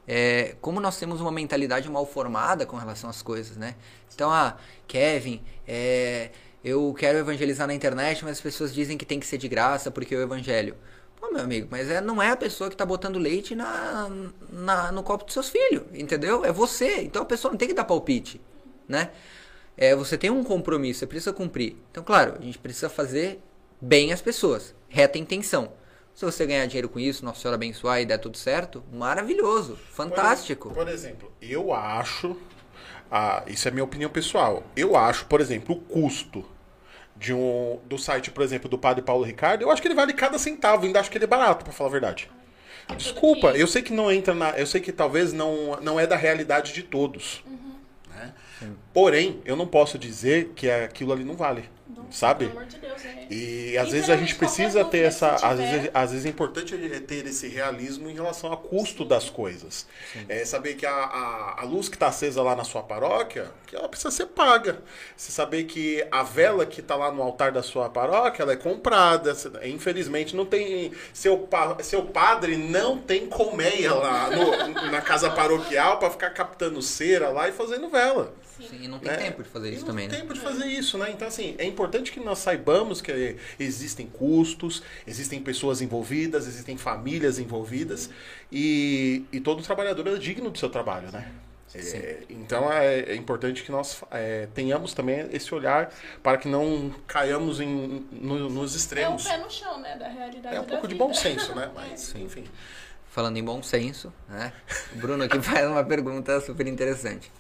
[0.08, 3.76] É, como nós temos uma mentalidade mal formada com relação às coisas, né?
[4.14, 4.56] Então, ah,
[4.88, 6.30] Kevin, é,
[6.64, 9.90] eu quero evangelizar na internet, mas as pessoas dizem que tem que ser de graça
[9.90, 10.76] porque é o evangelho.
[11.20, 14.10] Pô, meu amigo, mas é, não é a pessoa que tá botando leite na,
[14.52, 16.46] na- no copo dos seus filhos, entendeu?
[16.46, 17.02] É você.
[17.02, 18.40] Então a pessoa não tem que dar palpite,
[18.88, 19.12] né?
[19.78, 21.76] É, você tem um compromisso, você precisa cumprir.
[21.92, 23.42] Então, claro, a gente precisa fazer
[23.82, 25.72] bem as pessoas, reta intenção.
[26.14, 30.70] Se você ganhar dinheiro com isso, Nossa Senhora abençoar e der tudo certo, maravilhoso, fantástico.
[30.74, 32.36] Por exemplo, eu acho.
[33.12, 34.64] ah, isso é minha opinião pessoal.
[34.76, 36.46] Eu acho, por exemplo, o custo
[37.20, 40.14] de um, do site, por exemplo, do Padre Paulo Ricardo, eu acho que ele vale
[40.14, 42.30] cada centavo, ainda acho que ele é barato, pra falar a verdade.
[42.98, 44.52] Desculpa, eu sei que não entra na.
[44.52, 47.44] Eu sei que talvez não, não é da realidade de todos.
[48.16, 48.34] né?
[48.94, 51.70] Porém, eu não posso dizer que aquilo ali não vale.
[52.12, 52.46] Sabe?
[52.48, 53.28] Pelo amor de Deus, né?
[53.30, 55.36] E às vezes a gente precisa ter essa.
[55.36, 59.88] Às vezes, às vezes é importante ter esse realismo em relação ao custo das coisas.
[60.28, 63.76] É saber que a, a, a luz que está acesa lá na sua paróquia, que
[63.76, 64.82] ela precisa ser paga.
[65.16, 68.58] Você saber que a vela que está lá no altar da sua paróquia, ela é
[68.58, 69.36] comprada.
[69.64, 70.92] Infelizmente não tem.
[71.14, 74.50] Seu, pa- seu padre não tem colmeia lá no-
[74.92, 78.34] na casa paroquial para ficar captando cera lá e fazendo vela.
[78.58, 79.18] Sim, e não tem né?
[79.18, 80.22] tempo de fazer E isso não também, tem né?
[80.22, 81.12] tempo de fazer isso, né?
[81.12, 87.40] Então, assim, é importante que nós saibamos que existem custos, existem pessoas envolvidas, existem famílias
[87.40, 88.10] envolvidas
[88.52, 91.32] e, e todo trabalhador é digno do seu trabalho, né?
[91.76, 95.94] É, então é, é importante que nós é, tenhamos também esse olhar
[96.24, 99.24] para que não caiamos em, no- nos É um extremos.
[99.28, 99.96] pé no chão, né?
[99.96, 101.06] Da realidade É um da pouco de vida.
[101.06, 101.70] bom senso, né?
[101.76, 102.44] Mas, enfim.
[103.12, 104.52] Falando em bom senso, né?
[104.96, 107.32] O Bruno aqui faz uma pergunta super interessante.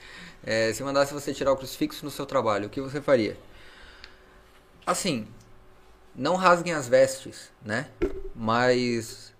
[0.45, 3.35] É, se mandasse você tirar o crucifixo no seu trabalho, o que você faria?
[4.89, 5.27] Assim,
[6.15, 7.87] não rasguem as vestes, né?
[8.35, 9.33] Mas,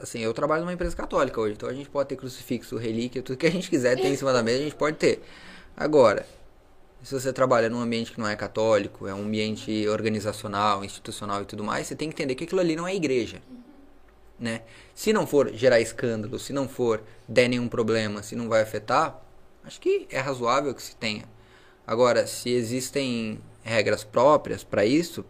[0.00, 3.36] assim, eu trabalho numa empresa católica hoje, então a gente pode ter crucifixo, relíquia, tudo
[3.36, 5.22] que a gente quiser ter em cima da mesa, a gente pode ter.
[5.76, 6.26] Agora,
[7.02, 11.44] se você trabalha num ambiente que não é católico, é um ambiente organizacional, institucional e
[11.44, 13.42] tudo mais, você tem que entender que aquilo ali não é igreja
[14.38, 14.62] né?
[14.94, 19.20] Se não for gerar escândalo, se não for der nenhum problema, se não vai afetar,
[19.64, 21.24] acho que é razoável que se tenha.
[21.86, 25.24] Agora, se existem regras próprias para isso,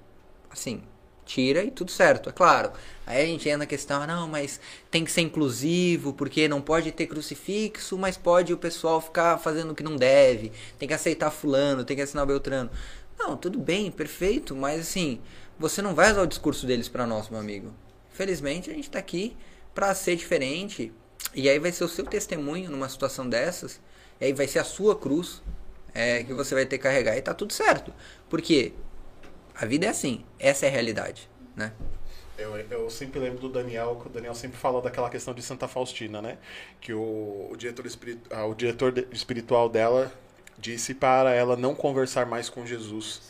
[0.51, 0.83] assim,
[1.25, 2.71] tira e tudo certo, é claro.
[3.07, 4.61] Aí a gente entra na questão, ah, não, mas
[4.91, 9.71] tem que ser inclusivo, porque não pode ter crucifixo, mas pode o pessoal ficar fazendo
[9.71, 12.71] o que não deve, tem que aceitar fulano, tem que assinar Beltrano.
[13.19, 15.21] Não, tudo bem, perfeito, mas assim,
[15.59, 17.73] você não vai usar o discurso deles para nós, meu amigo.
[18.11, 19.37] Felizmente a gente tá aqui
[19.75, 20.93] para ser diferente,
[21.35, 23.81] e aí vai ser o seu testemunho numa situação dessas,
[24.21, 25.43] e aí vai ser a sua cruz
[25.97, 27.93] é, que você vai ter que carregar, e tá tudo certo.
[28.29, 28.73] Porque
[29.55, 31.73] a vida é assim, essa é a realidade, né?
[32.37, 35.67] Eu, eu sempre lembro do Daniel, que o Daniel sempre falou daquela questão de Santa
[35.67, 36.37] Faustina, né?
[36.81, 40.13] Que o, o diretor, espiritu, ah, o diretor de- espiritual dela
[40.59, 43.23] disse para ela não conversar mais com Jesus.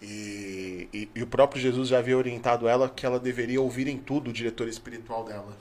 [0.00, 3.98] E, e, e o próprio Jesus já havia orientado ela que ela deveria ouvir em
[3.98, 5.56] tudo o diretor espiritual dela.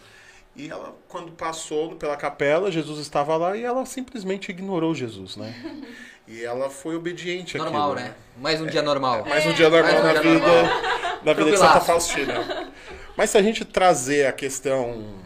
[0.56, 5.56] E ela, quando passou pela capela, Jesus estava lá e ela simplesmente ignorou Jesus, né?
[6.32, 8.16] E ela foi obediente àquilo, Normal, né?
[8.38, 9.26] Mais um dia normal.
[9.26, 10.64] mais um dia normal Mais um na dia vida, normal.
[10.64, 11.74] na vida de Tranquilaço.
[11.74, 12.72] Santa Faustina.
[13.18, 15.20] Mas se a gente trazer a questão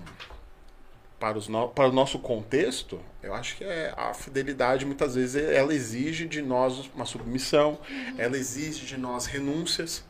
[1.20, 5.36] para, os no- para o nosso contexto, eu acho que é a fidelidade muitas vezes
[5.36, 7.78] ela exige de nós uma submissão,
[8.18, 10.04] ela exige de nós renúncias,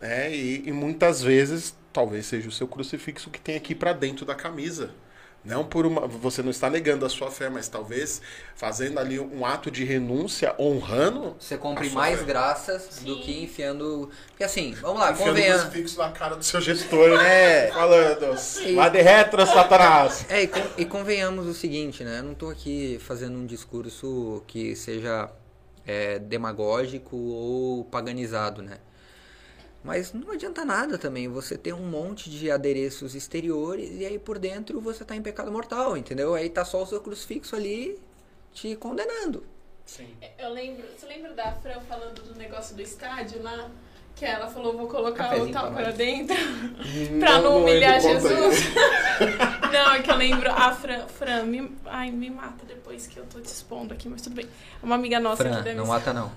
[0.00, 0.32] né?
[0.32, 4.34] E, e muitas vezes talvez seja o seu crucifixo que tem aqui para dentro da
[4.34, 4.90] camisa.
[5.42, 8.20] Não por uma, você não está negando a sua fé, mas talvez
[8.54, 11.56] fazendo ali um ato de renúncia, honrando Você
[11.88, 12.24] sua mais fé.
[12.26, 13.20] graças do Sim.
[13.22, 14.10] que enfiando.
[14.28, 15.62] Porque assim, vamos lá, Enfiando convenhamos.
[15.62, 17.68] crucifixo na cara do seu gestor, né?
[17.68, 17.70] É.
[17.72, 18.36] Falando,
[18.74, 20.26] lá de retro, Satanás.
[20.28, 22.18] É, e, con- e convenhamos o seguinte, né?
[22.18, 25.30] Eu não tô aqui fazendo um discurso que seja
[25.86, 28.76] é, demagógico ou paganizado, né?
[29.82, 34.38] Mas não adianta nada também você ter um monte de adereços exteriores e aí por
[34.38, 36.34] dentro você tá em pecado mortal, entendeu?
[36.34, 37.98] Aí tá só o seu crucifixo ali
[38.52, 39.42] te condenando.
[39.86, 40.14] Sim.
[40.38, 43.70] Eu lembro, você lembra da Fran falando do negócio do estádio lá?
[44.14, 46.36] Que ela falou, vou colocar Cafezinho o tal pra dentro
[47.18, 47.98] pra não, não humilhar.
[48.00, 48.64] Jesus.
[49.72, 53.24] não, é que eu lembro, a Fran, Fran, me, ai, me mata depois que eu
[53.24, 54.44] tô te expondo aqui, mas tudo bem.
[54.46, 56.30] É Uma amiga nossa Fran, que deve não mata não.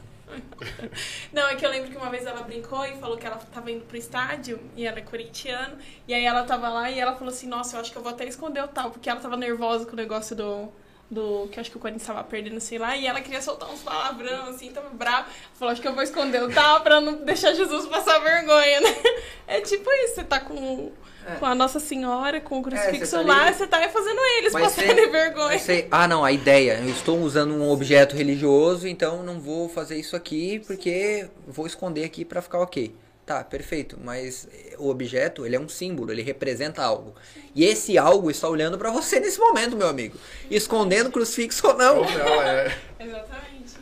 [1.31, 3.71] Não, é que eu lembro que uma vez ela brincou e falou que ela tava
[3.71, 5.77] indo pro estádio e ela é corintiana.
[6.07, 8.11] E aí ela tava lá e ela falou assim: Nossa, eu acho que eu vou
[8.11, 10.71] até esconder o tal, porque ela tava nervosa com o negócio do.
[11.13, 13.81] Do que acho que o Corinthians tava perdendo, sei lá, e ela queria soltar uns
[13.81, 15.27] palavrão, assim, tava brava.
[15.53, 18.89] Falou, acho que eu vou esconder o tal pra não deixar Jesus passar vergonha, né?
[19.47, 20.91] É tipo isso, você tá com,
[21.27, 21.35] É.
[21.35, 24.53] com a Nossa Senhora, com o crucifixo você tá lá, ali- você tá fazendo eles
[24.53, 25.59] Mas passarem vergonha.
[25.59, 26.79] Você, ah, não, a ideia.
[26.81, 32.05] Eu estou usando um objeto religioso, então não vou fazer isso aqui porque vou esconder
[32.05, 32.95] aqui para ficar ok.
[33.25, 33.97] Tá, perfeito.
[34.03, 37.15] Mas eh, o objeto, ele é um símbolo, ele representa algo.
[37.55, 40.17] E esse algo está olhando para você nesse momento, meu amigo.
[40.51, 41.97] Escondendo o crucifixo ou não.
[41.99, 42.77] Ou não, é.
[42.99, 43.73] Exatamente.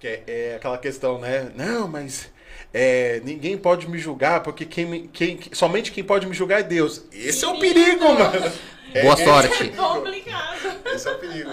[0.00, 1.52] Que é, é aquela questão, né?
[1.54, 2.28] Não, mas
[2.74, 7.04] é, ninguém pode me julgar, porque quem, quem, somente quem pode me julgar é Deus.
[7.12, 8.52] Esse é o perigo, mano.
[8.94, 9.62] É, Boa esse sorte.
[9.62, 10.80] É complicado.
[10.92, 11.50] Esse é o perigo.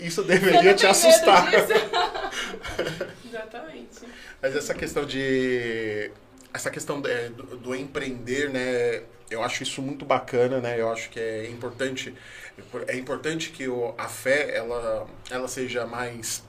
[0.00, 1.52] Isso deveria te assustar.
[3.26, 4.00] Exatamente.
[4.40, 6.10] Mas essa questão de.
[6.52, 9.02] Essa questão é, do, do empreender, né?
[9.30, 10.80] Eu acho isso muito bacana, né?
[10.80, 12.14] Eu acho que é importante.
[12.86, 16.42] É importante que o, a fé ela, ela seja mais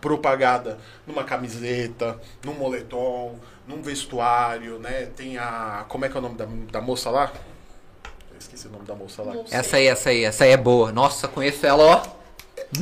[0.00, 5.08] propagada numa camiseta, num moletom, num vestuário, né?
[5.16, 5.84] Tem a.
[5.88, 7.32] Como é que é o nome da, da moça lá?
[8.32, 9.34] Eu esqueci o nome da moça lá.
[9.50, 10.90] Essa aí, essa aí, essa aí é boa.
[10.92, 12.18] Nossa, conheço ela, ó.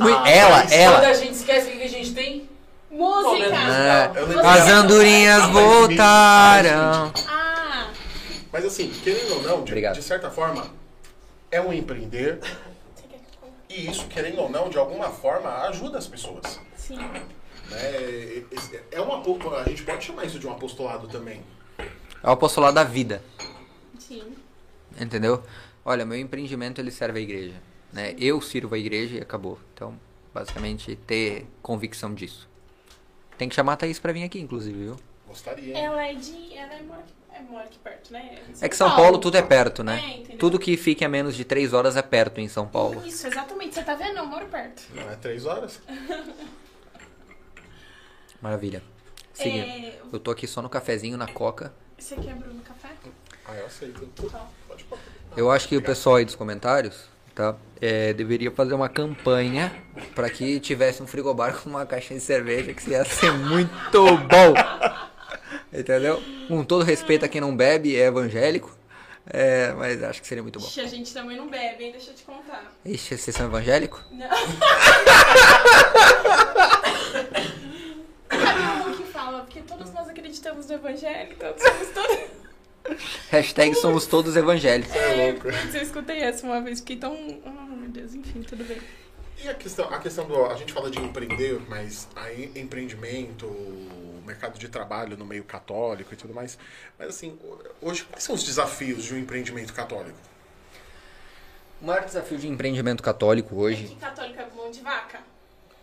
[0.01, 1.09] Ah, ela, mas Quando ela.
[1.09, 2.49] a gente esquece o que a gente tem,
[2.97, 3.45] Música!
[3.55, 4.13] É,
[4.47, 7.13] as andorinhas Ah, mas voltaram.
[7.29, 7.91] Ah,
[8.53, 9.95] Mas assim, querendo ou não, de, Obrigado.
[9.95, 10.67] de certa forma,
[11.51, 12.41] é um empreender.
[13.69, 16.59] E isso, querendo ou não, de alguma forma, ajuda as pessoas.
[16.77, 16.97] Sim.
[16.97, 18.45] Né?
[18.51, 19.21] Esse- É uma,
[19.61, 21.43] a gente pode chamar isso de um apostolado também.
[21.79, 23.23] É o apostolado da vida.
[23.99, 24.23] Sim.
[24.99, 25.43] Entendeu?
[25.85, 27.55] Olha, meu empreendimento ele serve à igreja.
[27.93, 28.15] Né?
[28.19, 29.59] Eu sirvo a igreja e acabou.
[29.75, 29.99] Então,
[30.33, 32.49] basicamente, ter convicção disso.
[33.39, 34.97] Tem que chamar a Thaís pra vir aqui, inclusive, viu?
[35.27, 35.77] Gostaria.
[35.77, 35.85] hein?
[35.85, 36.57] Ela é de.
[36.57, 38.39] Ela é mora aqui, é, mora aqui perto, né?
[38.49, 40.01] Em É que São Paulo tudo é perto, né?
[40.03, 40.39] É, entendeu?
[40.39, 43.03] Tudo que fique a menos de três horas é perto em São Paulo.
[43.07, 43.75] Isso, exatamente.
[43.75, 44.19] Você tá vendo?
[44.19, 44.83] Eu moro perto.
[44.95, 45.81] Não é três horas?
[48.41, 48.83] Maravilha.
[49.33, 49.67] Seguindo.
[49.67, 51.73] É, Eu tô aqui só no cafezinho, na coca.
[51.99, 52.89] você quer Bruno café?
[53.47, 54.07] Ah, eu aceito.
[54.31, 54.47] Tá.
[54.67, 54.99] Pode pôr.
[55.37, 57.05] Eu acho que o pessoal aí dos comentários,
[57.37, 57.55] tá?
[57.81, 59.71] É, deveria fazer uma campanha
[60.15, 64.17] pra que tivesse um frigobar com uma caixinha de cerveja, que isso ia ser muito
[64.17, 64.55] bom.
[65.73, 66.21] Entendeu?
[66.49, 68.75] Com todo respeito a quem não bebe, é evangélico.
[69.29, 70.67] É, mas acho que seria muito bom.
[70.67, 71.93] Ixi, a gente também não bebe, hein?
[71.93, 72.65] Deixa eu te contar.
[72.85, 74.01] Ixi, vocês são evangélicos?
[74.13, 74.29] Não.
[78.31, 79.41] Sabe um que fala?
[79.41, 82.46] Porque todos nós acreditamos no evangelho, então somos todos.
[83.31, 84.95] Hashtag somos todos evangélicos.
[84.95, 85.43] É louco.
[85.43, 87.15] Putz, eu escutei essa uma vez, fiquei tão.
[87.45, 88.81] Oh, meu Deus, enfim, tudo bem.
[89.43, 90.47] E a questão, a questão do.
[90.47, 93.47] A gente fala de empreender, mas aí empreendimento,
[94.27, 96.59] mercado de trabalho no meio católico e tudo mais.
[96.99, 97.39] Mas assim,
[97.81, 100.19] hoje, quais são os desafios de um empreendimento católico?
[101.81, 105.21] O maior desafio de empreendimento católico hoje Que católico é mão de vaca?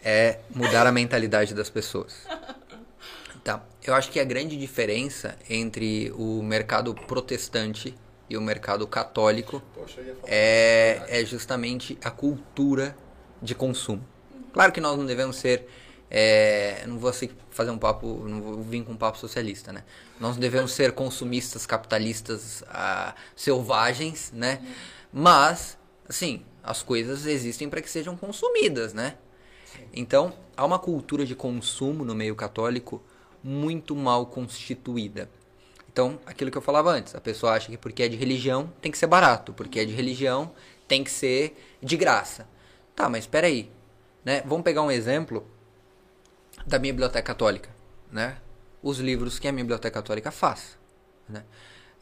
[0.03, 2.27] é mudar a mentalidade das pessoas.
[3.43, 3.61] Tá.
[3.83, 7.93] Eu acho que a grande diferença entre o mercado protestante
[8.29, 10.17] e o mercado católico Poxa, falar.
[10.27, 12.95] é, é justamente a cultura
[13.41, 14.03] de consumo.
[14.53, 15.67] Claro que nós não devemos ser.
[16.09, 19.83] é, não vou assim fazer um papo, não vou vir com um papo socialista, né?
[20.19, 24.61] Nós não devemos ser consumistas, capitalistas, ah, selvagens, né?
[25.11, 25.77] Mas,
[26.07, 29.15] assim, as coisas existem para que sejam consumidas, né?
[29.91, 33.03] Então, há uma cultura de consumo no meio católico
[33.43, 35.29] muito mal constituída.
[35.91, 38.91] Então, aquilo que eu falava antes, a pessoa acha que porque é de religião tem
[38.91, 40.51] que ser barato, porque é de religião
[40.87, 42.47] tem que ser de graça.
[42.95, 43.71] Tá, mas espera aí,
[44.25, 44.41] né?
[44.45, 45.45] Vamos pegar um exemplo
[46.65, 47.69] da minha biblioteca católica,
[48.11, 48.37] né?
[48.81, 50.77] Os livros que a minha biblioteca católica faz,
[51.27, 51.43] né?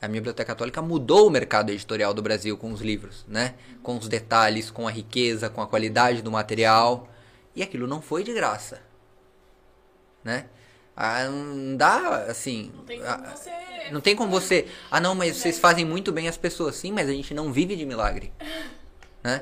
[0.01, 3.55] A minha biblioteca católica mudou o mercado editorial do Brasil com os livros, né?
[3.83, 7.07] Com os detalhes, com a riqueza, com a qualidade do material.
[7.55, 8.81] E aquilo não foi de graça,
[10.23, 10.47] né?
[10.95, 12.71] Ah, não dá, assim...
[12.75, 13.51] Não tem ah, como você.
[13.91, 14.67] não tem como você.
[14.89, 16.75] Ah, não, mas vocês fazem muito bem as pessoas.
[16.75, 18.31] Sim, mas a gente não vive de milagre.
[19.23, 19.39] Né?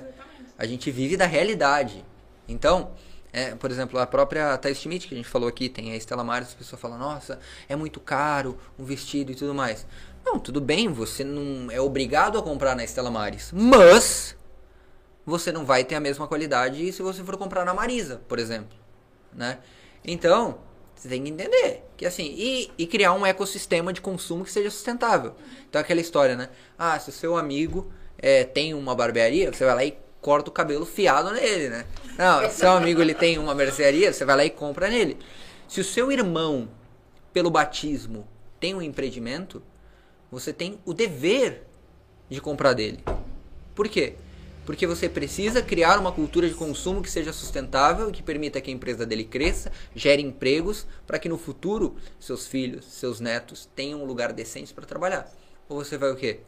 [0.57, 2.03] A gente vive da realidade.
[2.45, 2.91] Então,
[3.31, 6.23] é, por exemplo, a própria Thais Schmidt, que a gente falou aqui, tem a Estela
[6.23, 9.85] Maris, as pessoas falam, nossa, é muito caro um vestido e tudo mais.
[10.25, 13.51] Não, tudo bem, você não é obrigado a comprar na Estela Maris.
[13.53, 14.35] Mas
[15.25, 18.77] você não vai ter a mesma qualidade se você for comprar na Marisa, por exemplo.
[19.31, 19.59] Né?
[20.03, 20.57] Então,
[20.99, 24.69] você tem que entender que assim, e, e criar um ecossistema de consumo que seja
[24.69, 25.33] sustentável.
[25.69, 26.49] Então aquela história, né?
[26.77, 30.53] Ah, se o seu amigo é, tem uma barbearia, você vai lá e corta o
[30.53, 31.85] cabelo fiado nele, né?
[32.17, 35.17] Não, se seu amigo ele tem uma mercearia, você vai lá e compra nele.
[35.69, 36.67] Se o seu irmão,
[37.31, 38.27] pelo batismo,
[38.59, 39.63] tem um empreendimento,
[40.29, 41.63] você tem o dever
[42.29, 42.99] de comprar dele.
[43.73, 44.15] Por quê?
[44.69, 48.69] Porque você precisa criar uma cultura de consumo que seja sustentável e que permita que
[48.69, 54.03] a empresa dele cresça, gere empregos, para que no futuro seus filhos, seus netos tenham
[54.03, 55.27] um lugar decente para trabalhar.
[55.67, 56.41] Ou você vai o quê?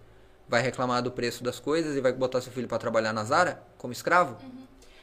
[0.48, 3.64] Vai reclamar do preço das coisas e vai botar seu filho para trabalhar na Zara
[3.76, 4.38] como escravo?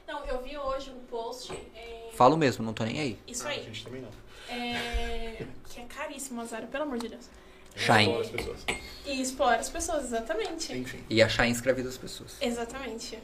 [0.07, 1.53] Não, eu vi hoje um post.
[1.75, 3.19] é, Falo mesmo, não tô nem aí.
[3.27, 3.65] Isso Ah, a aí.
[3.65, 4.11] gente também não.
[4.49, 7.29] É, que é caríssimo a Zara, pelo amor de Deus.
[7.79, 8.21] Shine.
[8.21, 8.59] As pessoas.
[9.07, 10.77] E explora as pessoas, exatamente.
[10.77, 11.03] Enfim.
[11.09, 12.37] E a Shine escraviza as pessoas.
[12.41, 13.19] Exatamente.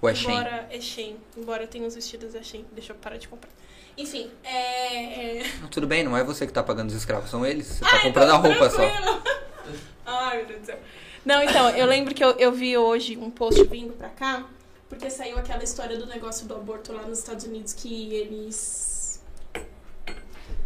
[0.00, 0.30] Ou é Shein?
[0.30, 1.16] Embora é Shein.
[1.36, 2.64] Embora eu tenha uns vestidos da Shein.
[2.72, 3.50] Deixa eu parar de comprar.
[3.96, 5.38] Enfim, é.
[5.38, 5.42] é...
[5.60, 7.66] Não, Tudo bem, não é você que tá pagando os escravos, são eles.
[7.66, 8.76] Você tá Ai, comprando a roupa só.
[8.76, 9.22] tranquilo.
[10.04, 10.78] Ai, meu Deus do céu.
[11.24, 14.46] Não, então, eu lembro que eu, eu vi hoje um post vindo pra cá,
[14.88, 19.20] porque saiu aquela história do negócio do aborto lá nos Estados Unidos que eles.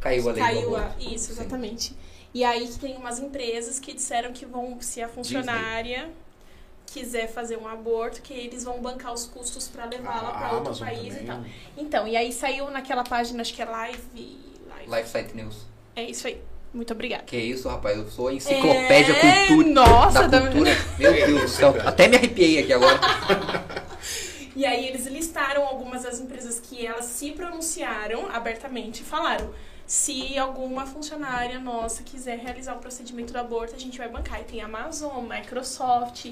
[0.01, 0.95] Caiu a lei Caiu a...
[0.99, 1.97] Isso, exatamente.
[2.33, 6.09] E aí que tem umas empresas que disseram que vão, se a funcionária
[6.87, 10.67] quiser fazer um aborto, que eles vão bancar os custos pra levá-la A pra outro
[10.69, 11.23] Amazon país também.
[11.23, 11.45] e tal.
[11.77, 13.99] Então, e aí saiu naquela página, acho que é Live.
[14.69, 14.91] Live.
[14.91, 15.67] Lifesite News.
[15.97, 16.41] É isso aí.
[16.73, 17.25] Muito obrigada.
[17.25, 19.69] Que isso, rapaz, eu sou a enciclopédia É, cultura.
[19.71, 20.71] Nossa, da da- cultura.
[20.99, 21.75] Meu Deus do céu.
[21.85, 22.99] Até me arrepiei aqui agora.
[24.57, 29.55] E aí eles listaram algumas das empresas que elas se pronunciaram abertamente e falaram:
[29.91, 34.41] se alguma funcionária nossa quiser realizar o procedimento do aborto, a gente vai bancar.
[34.41, 36.27] E tem a Amazon, Microsoft,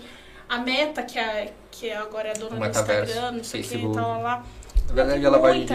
[0.49, 3.71] a Meta, que, é, que agora é a dona do Instagram, não sei o que,
[3.71, 3.97] Facebook.
[3.97, 4.47] tal, lá.
[4.87, 5.67] Na verdade, ela vai.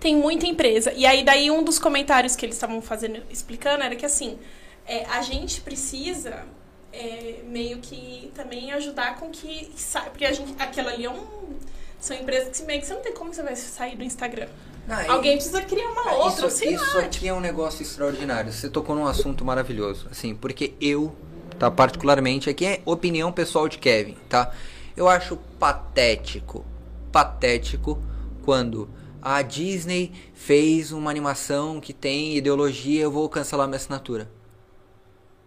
[0.00, 0.90] Tem muita empresa.
[0.94, 4.38] E aí, daí, um dos comentários que eles estavam fazendo, explicando, era que assim,
[4.86, 6.46] é, a gente precisa
[6.94, 9.70] é, meio que também ajudar com que.
[10.04, 11.58] Porque a gente, aquela ali é um.
[12.00, 14.48] São empresas que meio que você não tem como você vai sair do Instagram.
[14.88, 17.02] Não, Alguém precisa criar uma outra, isso, sei isso lá.
[17.02, 18.50] aqui é um negócio extraordinário.
[18.50, 21.14] Você tocou num assunto maravilhoso, assim, porque eu,
[21.58, 24.50] tá, particularmente, aqui é opinião pessoal de Kevin, tá?
[24.96, 26.64] Eu acho patético,
[27.12, 28.02] patético
[28.42, 28.88] quando
[29.20, 34.30] a Disney fez uma animação que tem ideologia, eu vou cancelar minha assinatura.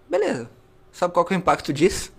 [0.08, 0.52] Beleza.
[0.92, 2.14] Sabe qual que é o impacto disso?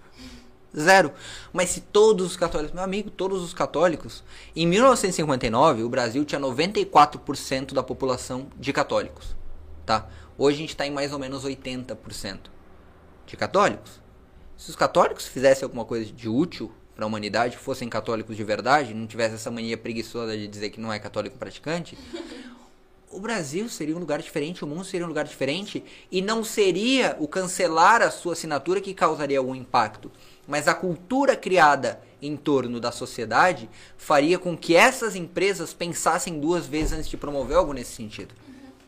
[0.79, 1.13] Zero.
[1.53, 4.25] Mas se todos os católicos, meu amigo, todos os católicos,
[4.57, 9.37] em 1959 o Brasil tinha 94% da população de católicos,
[9.85, 10.09] tá?
[10.39, 12.39] Hoje a gente está em mais ou menos 80%
[13.27, 14.01] de católicos.
[14.57, 18.95] Se os católicos fizessem alguma coisa de útil para a humanidade, fossem católicos de verdade,
[18.95, 21.99] não tivesse essa mania preguiçosa de dizer que não é católico praticante,
[23.11, 27.15] o Brasil seria um lugar diferente, o mundo seria um lugar diferente e não seria
[27.21, 30.11] o cancelar a sua assinatura que causaria algum impacto,
[30.47, 36.67] mas a cultura criada em torno da sociedade faria com que essas empresas pensassem duas
[36.67, 38.35] vezes antes de promover algo nesse sentido.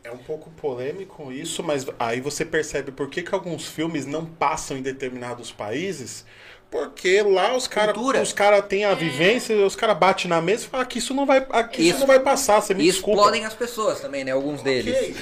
[0.03, 4.25] É um pouco polêmico isso, mas aí você percebe por que, que alguns filmes não
[4.25, 6.23] passam em determinados países.
[6.69, 10.67] Porque lá os caras os cara têm a vivência, os caras batem na mesa e
[10.67, 13.19] falam que isso não vai, aqui isso, Isso- não vai passar, você me E desculpa.
[13.19, 14.31] explodem as pessoas também, né?
[14.31, 14.95] Alguns deles.
[14.95, 15.15] Ok.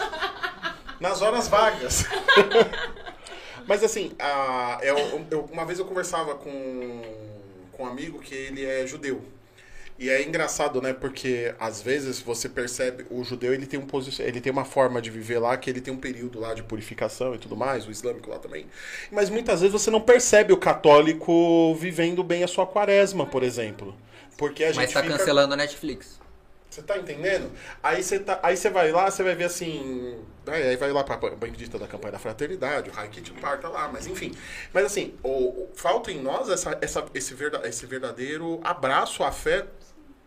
[1.00, 2.04] Nas horas vagas.
[3.66, 7.02] Mas assim, a- eu- eu- uma vez eu conversava com,
[7.72, 9.22] com um amigo que ele é judeu.
[9.96, 10.92] E é engraçado, né?
[10.92, 15.00] Porque às vezes você percebe o judeu ele tem um posi- ele tem uma forma
[15.00, 17.92] de viver lá que ele tem um período lá de purificação e tudo mais, o
[17.92, 18.66] islâmico lá também.
[19.12, 23.94] Mas muitas vezes você não percebe o católico vivendo bem a sua quaresma, por exemplo.
[24.36, 25.16] Porque a gente Mas tá fica...
[25.16, 26.18] cancelando a Netflix.
[26.74, 27.52] Você tá entendendo?
[27.82, 30.18] Aí você, tá, aí você vai lá, você vai ver assim.
[30.46, 34.06] Aí aí vai lá pra bendita da campanha da fraternidade, o Raikit parta lá, mas
[34.08, 34.32] enfim.
[34.72, 39.30] Mas assim, o, o- falta em nós essa, essa, esse, verda, esse verdadeiro abraço à
[39.30, 39.66] fé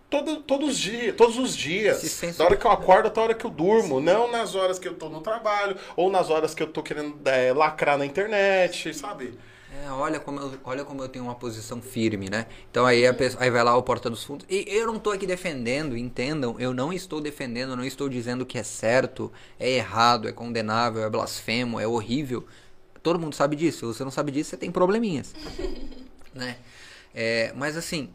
[0.09, 2.15] todo, todos, os dias, todos os dias.
[2.37, 3.99] Da hora que eu acordo até a hora que eu durmo.
[3.99, 7.19] Não nas horas que eu tô no trabalho, ou nas horas que eu tô querendo
[7.27, 9.37] é, lacrar na internet, sabe?
[9.69, 12.47] É, olha como, eu, olha como eu tenho uma posição firme, né?
[12.71, 14.45] Então aí, a pessoa, aí vai lá o Porta dos Fundos.
[14.49, 18.57] E eu não tô aqui defendendo, entendam, eu não estou defendendo, não estou dizendo que
[18.57, 22.45] é certo, é errado, é condenável, é blasfemo, é horrível.
[23.03, 23.79] Todo mundo sabe disso.
[23.79, 25.33] Se você não sabe disso, você tem probleminhas.
[26.33, 26.57] né?
[27.13, 28.09] É, mas assim,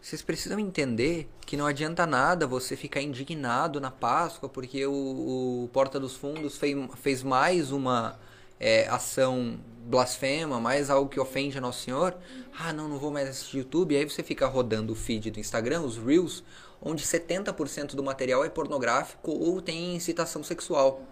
[0.00, 5.70] vocês precisam entender que não adianta nada você ficar indignado na Páscoa porque o, o
[5.72, 8.18] Porta dos Fundos fez, fez mais uma
[8.60, 9.58] é, ação
[9.88, 12.14] blasfema, mais algo que ofende a Nosso Senhor.
[12.58, 13.96] Ah, não, não vou mais assistir YouTube.
[13.96, 16.44] Aí você fica rodando o feed do Instagram, os Reels,
[16.80, 21.02] onde 70% do material é pornográfico ou tem incitação sexual.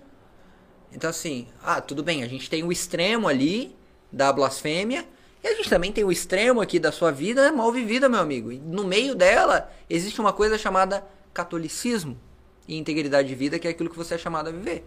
[0.93, 3.74] Então, assim, ah, tudo bem, a gente tem o extremo ali
[4.12, 5.07] da blasfêmia
[5.43, 8.53] e a gente também tem o extremo aqui da sua vida mal vivida, meu amigo.
[8.53, 12.18] E no meio dela existe uma coisa chamada catolicismo
[12.68, 14.87] e integridade de vida, que é aquilo que você é chamado a viver.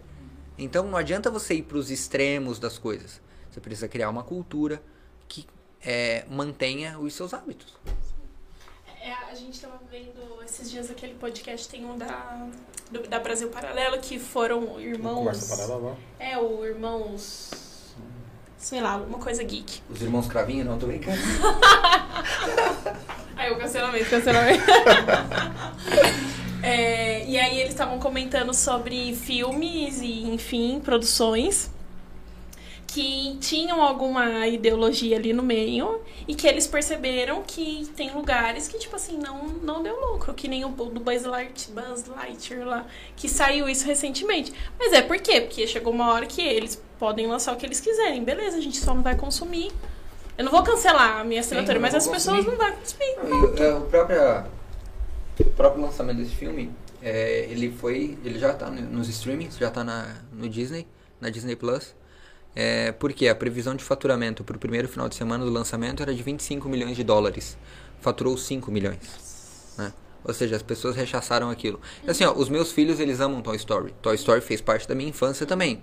[0.56, 3.20] Então, não adianta você ir para os extremos das coisas.
[3.50, 4.80] Você precisa criar uma cultura
[5.28, 5.46] que
[5.82, 7.74] é, mantenha os seus hábitos.
[9.02, 12.46] É, a gente tava vendo esses dias aquele podcast, tem um da,
[12.90, 15.16] do- da Brasil Paralelo, que foram irmãos.
[15.18, 15.96] Conversa paralela.
[16.18, 17.50] É, o irmãos.
[18.58, 19.80] Sei lá, alguma coisa geek.
[19.88, 21.18] Os irmãos Cravinho, não, tô brincando.
[23.36, 24.64] Aí o cancelamento, cancelamento.
[26.62, 31.70] É, e aí eles estavam comentando sobre filmes e, enfim, produções
[32.92, 38.76] que tinham alguma ideologia ali no meio e que eles perceberam que tem lugares que,
[38.78, 42.86] tipo assim, não, não deu lucro, que nem o do Buzz, Light, Buzz Lightyear lá,
[43.14, 44.52] que saiu isso recentemente.
[44.76, 45.40] Mas é por quê?
[45.40, 48.24] Porque chegou uma hora que eles podem lançar o que eles quiserem.
[48.24, 49.70] Beleza, a gente só não vai consumir.
[50.36, 52.58] Eu não vou cancelar a minha assinatura, não mas as pessoas consumir.
[52.58, 53.56] não vão consumir.
[53.56, 54.44] E, é, o, próprio,
[55.38, 58.18] o próprio lançamento desse filme, é, ele foi.
[58.24, 60.88] Ele já tá no- nos streamings, já tá na, no Disney,
[61.20, 61.94] na Disney Plus.
[62.54, 66.12] É, porque a previsão de faturamento para o primeiro final de semana do lançamento era
[66.14, 67.56] de 25 milhões de dólares.
[68.00, 68.98] Faturou 5 milhões.
[69.78, 69.92] né?
[70.24, 71.80] Ou seja, as pessoas rechaçaram aquilo.
[72.04, 73.94] E assim, ó, os meus filhos, eles amam Toy Story.
[74.02, 75.82] Toy Story fez parte da minha infância também.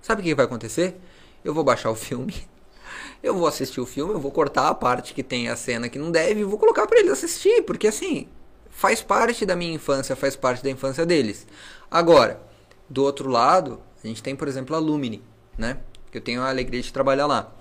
[0.00, 0.96] Sabe o que vai acontecer?
[1.44, 2.34] Eu vou baixar o filme,
[3.22, 5.98] eu vou assistir o filme, eu vou cortar a parte que tem a cena que
[5.98, 8.28] não deve e vou colocar pra eles assistir, porque assim,
[8.70, 11.46] faz parte da minha infância, faz parte da infância deles.
[11.90, 12.40] Agora,
[12.88, 15.22] do outro lado, a gente tem, por exemplo, a Lumine,
[15.58, 15.78] né?
[16.14, 17.52] Que eu tenho a alegria de trabalhar lá.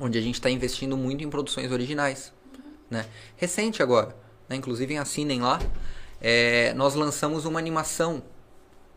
[0.00, 2.32] Onde a gente está investindo muito em produções originais,
[2.88, 3.04] né?
[3.36, 4.14] Recente agora,
[4.48, 4.54] né?
[4.54, 5.58] Inclusive assinem lá.
[6.20, 8.22] é, nós lançamos uma animação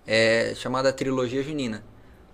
[0.05, 1.83] é, chamada Trilogia Junina.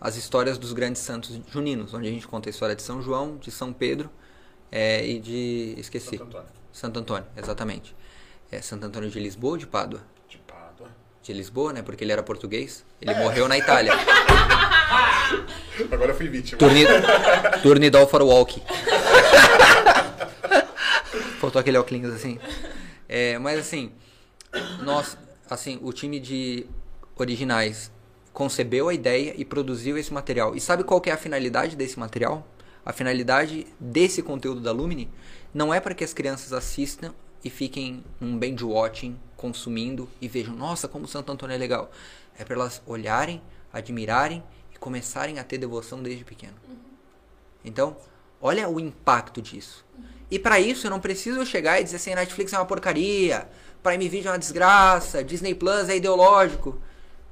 [0.02, 3.38] As histórias dos grandes santos juninos, onde a gente conta a história de São João,
[3.38, 4.10] de São Pedro
[4.70, 5.76] é, e de.
[5.78, 6.18] Esqueci.
[6.18, 6.50] Santo Antônio.
[6.74, 7.96] Santo Antônio, exatamente.
[8.52, 10.02] É Santo Antônio de Lisboa ou de Pádua?
[10.28, 10.90] De Pádua.
[11.24, 11.82] De Lisboa, né?
[11.82, 12.84] Porque ele era português.
[13.02, 13.94] Ele morreu na Itália.
[15.92, 16.58] Agora eu fui vítima.
[16.58, 16.86] Turni...
[17.62, 18.62] Turnidol for walk.
[21.40, 22.40] Faltou aquele óculos assim.
[23.08, 23.92] É, mas assim,
[24.82, 25.18] nós,
[25.50, 26.66] assim, o time de
[27.16, 27.92] originais
[28.34, 30.56] concebeu a ideia e produziu esse material.
[30.56, 32.48] E sabe qual é a finalidade desse material?
[32.86, 35.10] A finalidade desse conteúdo da Lumine
[35.54, 37.14] não é para que as crianças assistam
[37.44, 41.92] e fiquem num binge watching, consumindo e vejam, nossa, como Santo Antônio é legal.
[42.38, 43.42] É para elas olharem,
[43.74, 44.44] admirarem
[44.80, 46.56] começarem a ter devoção desde pequeno.
[47.64, 47.98] Então,
[48.42, 49.86] olha o impacto disso.
[50.30, 53.48] E para isso eu não preciso chegar e dizer assim, Netflix é uma porcaria,
[53.82, 56.80] Prime Video é uma desgraça, Disney Plus é ideológico.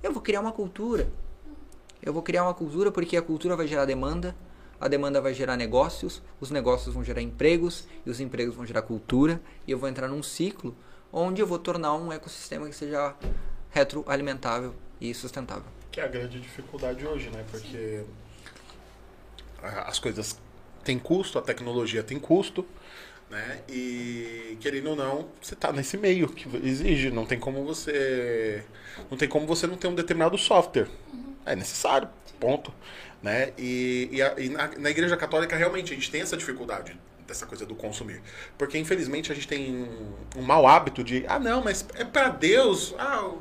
[0.02, 1.10] Eu vou criar uma cultura.
[2.02, 4.36] Eu vou criar uma cultura porque a cultura vai gerar demanda,
[4.80, 8.84] a demanda vai gerar negócios, os negócios vão gerar empregos e os empregos vão gerar
[8.84, 10.76] cultura e eu vou entrar num ciclo
[11.12, 13.16] onde eu vou tornar um ecossistema que seja
[13.72, 15.66] retroalimentável e sustentável.
[15.96, 17.46] Que é a grande dificuldade hoje, né?
[17.50, 18.04] Porque
[19.62, 20.38] a- as coisas
[20.84, 22.66] têm custo, a tecnologia tem custo,
[23.30, 23.62] né?
[23.70, 28.64] E querendo ou não, você tá nesse meio que exige, não tem como você
[29.10, 30.88] não tem como você não ter um determinado software.
[31.46, 32.74] É necessário, ponto,
[33.24, 33.54] né?
[33.58, 37.46] E, e, a- e na, na Igreja Católica realmente a gente tem essa dificuldade dessa
[37.48, 38.22] coisa do consumir,
[38.58, 39.88] porque infelizmente a gente tem
[40.36, 43.34] um mau hábito de ah não, mas é para Deus, ah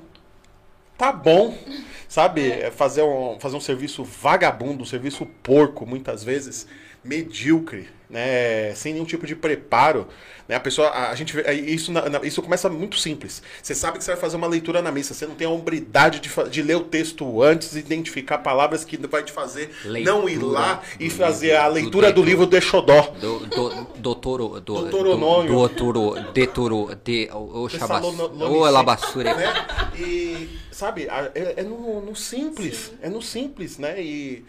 [0.96, 1.56] tá bom,
[2.08, 2.50] sabe?
[2.50, 6.66] É Fazer um, fazer um serviço vagabundo, um serviço porco, muitas vezes,
[7.02, 8.72] medíocre, né?
[8.74, 10.06] Sem nenhum tipo de preparo.
[10.48, 10.54] Né?
[10.56, 13.42] A pessoa, a, a gente isso, na- na- isso começa muito simples.
[13.62, 16.20] Você sabe que você vai fazer uma leitura na missa, você não tem a hombridade
[16.20, 19.70] de, de ler o texto antes, identificar palavras que vai te fazer
[20.04, 22.26] não ir lá e do fazer a do leitura do Dedo.
[22.26, 23.02] livro do Exodó.
[23.20, 28.66] Do, do, doutoro, do, do, doutoro, detoro, de, o, o xabas, Tessalonicense, o
[29.34, 29.66] né?
[29.98, 32.92] E, sabe, é, é no, no simples.
[33.02, 34.00] É no simples, né?
[34.00, 34.44] E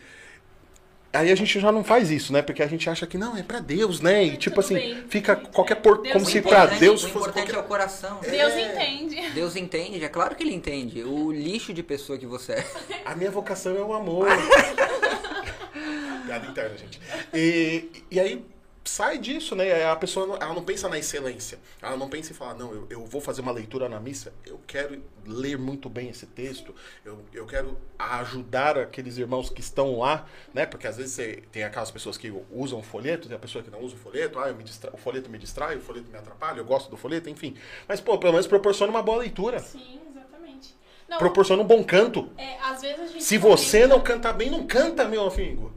[1.16, 2.41] aí a gente já não faz isso, né?
[2.41, 4.24] Porque a gente acha que não, é pra Deus, né?
[4.26, 5.03] E É, tipo assim, bem.
[5.09, 7.55] fica qualquer por, Deus como O se importante- pra Deus o fosse importante qualquer...
[7.55, 8.20] é o coração.
[8.22, 8.61] Deus É.
[8.74, 9.30] entende.
[9.32, 11.03] Deus entende, é claro que ele entende.
[11.03, 12.66] O lixo de pessoa que você é.
[13.05, 14.28] A minha vocação é o amor.
[16.26, 16.99] Piada interna, gente.
[17.34, 18.43] E, e aí
[18.86, 19.86] sai disso, né?
[19.86, 21.59] A pessoa não, ela não pensa na excelência.
[21.81, 24.59] Ela não pensa em falar, não, eu, eu vou fazer uma leitura na missa, eu
[24.65, 26.73] quero ler muito bem esse texto,
[27.03, 30.65] eu, eu quero ajudar aqueles irmãos que estão lá, né?
[30.65, 33.71] Porque às vezes você tem aquelas pessoas que usam o folheto, tem a pessoa que
[33.71, 34.91] não usa o folheto, ah, eu me distra...
[34.93, 37.55] o folheto me distrai, o folheto me atrapalha, eu gosto do folheto, enfim.
[37.88, 39.59] Mas, pô, pelo menos proporciona uma boa leitura.
[39.59, 40.75] Sim, exatamente.
[41.09, 42.29] Não, Proporciona um bom canto.
[42.38, 45.73] é, às vezes a gente Se você não canta bem, não canta, meu amigo.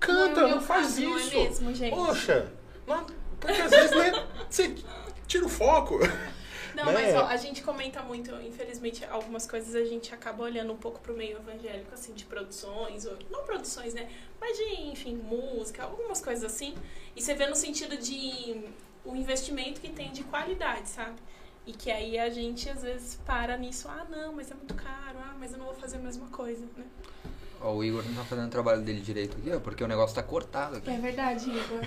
[0.00, 1.36] Canta, Não, não, faz não é isso.
[1.36, 1.94] mesmo, gente?
[1.94, 2.50] Poxa,
[2.86, 3.06] não-
[3.38, 4.74] porque às vezes, né, você
[5.26, 5.98] tira o foco.
[6.74, 6.92] Não, né?
[6.92, 11.00] mas ó, a gente comenta muito, infelizmente, algumas coisas a gente acaba olhando um pouco
[11.00, 14.08] pro meio evangélico, assim, de produções, ou, não produções, né?
[14.40, 16.74] Mas de, enfim, música, algumas coisas assim.
[17.14, 18.64] E você vê no sentido de
[19.04, 21.16] o investimento que tem de qualidade, sabe?
[21.66, 25.18] E que aí a gente às vezes para nisso, ah, não, mas é muito caro,
[25.18, 26.84] ah, mas eu não vou fazer a mesma coisa, né?
[27.62, 30.14] Ó, o Igor não tá fazendo o trabalho dele direito aqui, ó, porque o negócio
[30.14, 30.90] tá cortado aqui.
[30.90, 31.80] É verdade, Igor.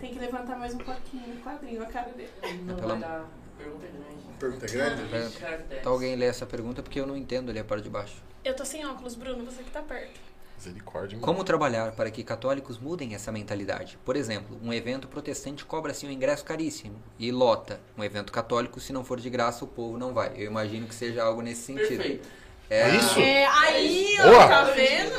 [0.00, 2.30] tem que levantar mais um pouquinho o quadrinho, a cara dele.
[2.64, 3.24] Não Pelo vai am- dar
[3.58, 4.26] pergunta grande.
[4.38, 5.02] Pergunta grande?
[5.14, 5.40] É.
[5.40, 5.80] Caracteres.
[5.80, 8.22] Então alguém lê essa pergunta porque eu não entendo ali a parte de baixo.
[8.44, 10.18] Eu tô sem óculos, Bruno, você que tá perto.
[10.56, 11.18] Misericórdia.
[11.18, 13.98] Como trabalhar para que católicos mudem essa mentalidade?
[14.02, 17.78] Por exemplo, um evento protestante cobra assim um ingresso caríssimo e lota.
[17.98, 20.32] Um evento católico, se não for de graça, o povo não vai.
[20.34, 21.98] Eu imagino que seja algo nesse sentido.
[21.98, 22.28] Perfeito.
[22.68, 23.20] É É isso?
[23.20, 24.44] É, aí, Boa.
[24.44, 25.12] ó, tá vendo?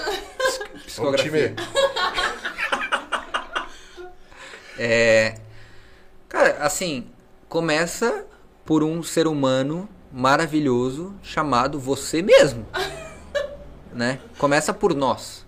[0.86, 1.56] Psicografia.
[4.80, 5.40] É,
[6.30, 7.10] cara, assim,
[7.50, 8.28] começa
[8.64, 12.64] por um ser humano maravilhoso chamado você mesmo,
[13.92, 14.20] né?
[14.38, 15.48] Começa por nós,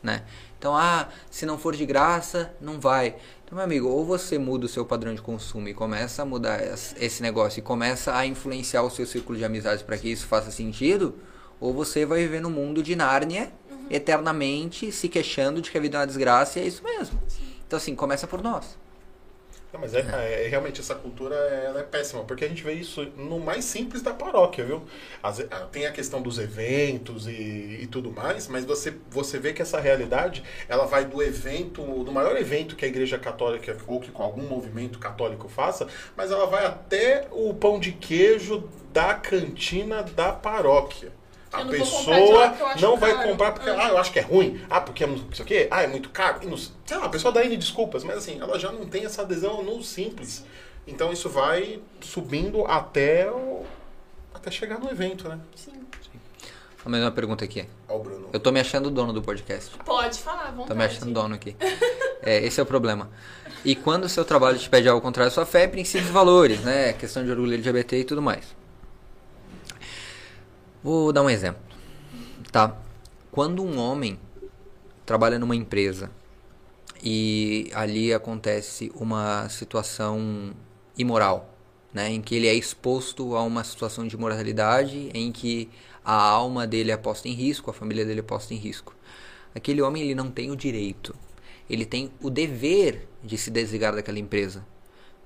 [0.00, 0.22] né?
[0.56, 3.16] Então, ah, se não for de graça, não vai.
[3.52, 6.64] Então, meu amigo, ou você muda o seu padrão de consumo e começa a mudar
[6.64, 10.26] es- esse negócio e começa a influenciar o seu círculo de amizades para que isso
[10.26, 11.16] faça sentido,
[11.60, 13.52] ou você vai viver no mundo de Nárnia
[13.90, 17.20] eternamente se queixando de que a vida é uma desgraça e é isso mesmo.
[17.66, 18.78] Então, assim, começa por nós.
[19.72, 20.00] Não, mas é,
[20.44, 24.02] é- realmente essa cultura ela é péssima, porque a gente vê isso no mais simples
[24.02, 24.82] da paróquia, viu?
[25.22, 25.32] Ah,
[25.72, 27.32] tem a questão dos eventos e,
[27.82, 32.12] e tudo mais, mas você, você vê que essa realidade ela vai do evento, do
[32.12, 36.66] maior evento que a Igreja Católica ou que algum movimento católico faça, mas ela vai
[36.66, 41.12] até o pão de queijo da cantina da paróquia.
[41.52, 43.28] A pessoa não vai caro.
[43.28, 43.76] comprar porque, Ah.
[43.86, 45.86] ah, eu acho que é ruim, ah, porque é não sei o quê, ah, é
[45.86, 46.40] muito caro.
[46.42, 49.04] E não, sei lá, a pessoa dá N desculpas, mas assim, ela já não tem
[49.04, 50.44] essa adesão no simples.
[50.86, 53.64] Então isso vai subindo até, o-
[54.34, 55.38] até chegar no evento, né?
[55.54, 55.72] Sim.
[56.84, 57.64] A mesma pergunta aqui.
[57.88, 58.28] Ó, o Bruno.
[58.32, 59.70] Eu tô me achando dono do podcast.
[59.84, 60.66] Pode falar, vontade.
[60.68, 61.54] Tô me achando dono aqui.
[62.24, 63.10] É, esse é o problema.
[63.64, 66.60] E quando o seu trabalho te pede algo contrário à sua fé, princípios e valores,
[66.60, 66.92] né?
[66.92, 68.44] Questão de orgulho LGBT e tudo mais.
[70.82, 71.62] Vou dar um exemplo.
[72.50, 72.76] Tá?
[73.30, 74.18] Quando um homem
[75.06, 76.10] trabalha numa empresa
[77.02, 80.52] e ali acontece uma situação
[80.98, 81.54] imoral,
[81.94, 85.68] né, em que ele é exposto a uma situação de imoralidade, em que
[86.04, 88.94] a alma dele é posta em risco, a família dele é posta em risco.
[89.54, 91.14] Aquele homem ele não tem o direito,
[91.70, 94.66] ele tem o dever de se desligar daquela empresa,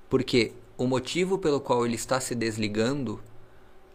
[0.07, 3.19] porque o motivo pelo qual ele está se desligando,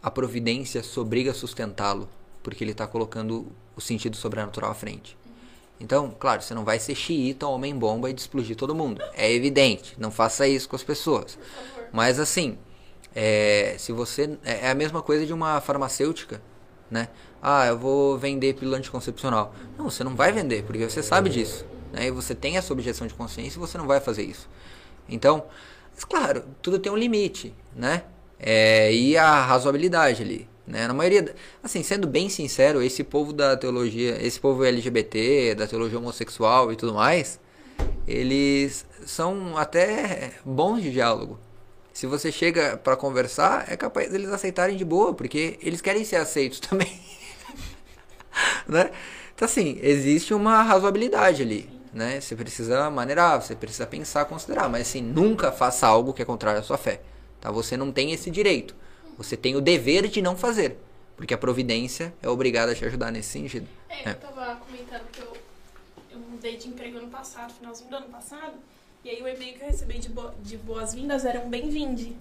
[0.03, 2.09] a providência se obriga a sustentá-lo.
[2.43, 3.47] porque ele está colocando
[3.77, 5.17] o sentido sobrenatural à frente.
[5.79, 9.01] Então, claro, você não vai ser xiita, homem-bomba e de explodir todo mundo.
[9.15, 9.95] É evidente.
[9.99, 11.39] Não faça isso com as pessoas.
[11.93, 12.59] Mas assim,
[13.15, 14.39] é, se você.
[14.45, 16.43] É a mesma coisa de uma farmacêutica,
[16.91, 17.09] né?
[17.41, 19.55] Ah, eu vou vender pílula anticoncepcional.
[19.77, 21.65] Não, você não vai vender, porque você sabe disso.
[21.93, 22.07] Né?
[22.07, 24.49] E você tem essa objeção de consciência e você não vai fazer isso.
[25.09, 25.45] Então,
[25.95, 28.05] mas claro, tudo tem um limite, né?
[28.43, 30.49] É, e a razoabilidade ali.
[30.67, 30.89] Né?
[30.89, 35.99] Na maioria, assim, sendo bem sincero, esse povo da teologia, esse povo LGBT, da teologia
[35.99, 37.39] homossexual e tudo mais,
[38.07, 41.39] eles são até bons de diálogo.
[41.93, 46.17] Se você chega para conversar, é capaz deles aceitarem de boa, porque eles querem ser
[46.17, 47.01] aceitos também.
[48.67, 48.91] né?
[49.35, 51.69] Então, assim, existe uma razoabilidade ali.
[51.93, 52.21] Né?
[52.21, 54.69] Você precisa maneirar, você precisa pensar, considerar.
[54.69, 57.03] Mas, assim, nunca faça algo que é contrário à sua fé.
[57.43, 57.51] Tá?
[57.51, 58.75] Você não tem esse direito.
[59.19, 60.79] Você tem o dever de não fazer.
[61.17, 63.69] Porque a providência é obrigada a te ajudar nesse sentido.
[63.91, 65.33] É, eu tava comentando que eu,
[66.13, 68.55] eu mudei de emprego ano passado, finalzinho do ano passado.
[69.05, 72.17] E aí o e-mail que eu recebi de, bo de boas-vindas era um bem-vinde.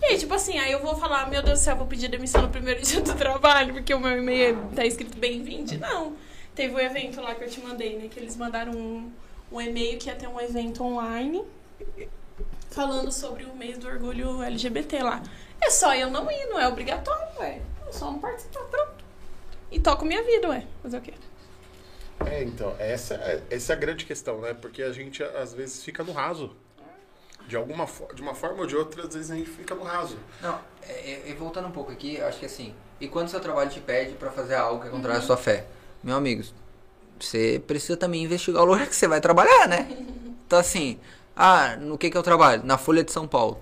[0.00, 2.42] E aí, tipo assim, aí eu vou falar, meu Deus do céu, vou pedir demissão
[2.42, 5.78] no primeiro dia do trabalho, porque o meu e-mail tá escrito bem-vinde.
[5.78, 6.16] Não.
[6.52, 8.08] Teve um evento lá que eu te mandei, né?
[8.08, 9.10] Que eles mandaram um,
[9.52, 11.44] um e-mail que ia ter um evento online
[12.72, 15.22] falando sobre o mês do orgulho LGBT lá.
[15.60, 17.60] É só eu não ir, não é obrigatório, ué.
[17.86, 19.04] Eu só não participar, pronto.
[19.70, 20.66] E toco minha vida, ué.
[20.82, 21.14] Fazer o quê?
[22.26, 24.54] É, então, essa, é- essa é a grande questão, né?
[24.54, 26.54] Porque a gente às vezes fica no raso.
[27.48, 30.16] De alguma de uma forma ou de outra, às vezes a gente fica no raso.
[30.40, 33.80] Não, é, é, voltando um pouco aqui, acho que assim, e quando seu trabalho te
[33.80, 35.66] pede para fazer algo que é contrário à sua fé,
[36.04, 36.44] meu amigo,
[37.18, 39.88] você precisa também investigar o lugar que você vai trabalhar, né?
[40.46, 41.00] Então assim,
[41.36, 42.62] ah, no que que eu trabalho?
[42.64, 43.60] Na Folha de São Paulo.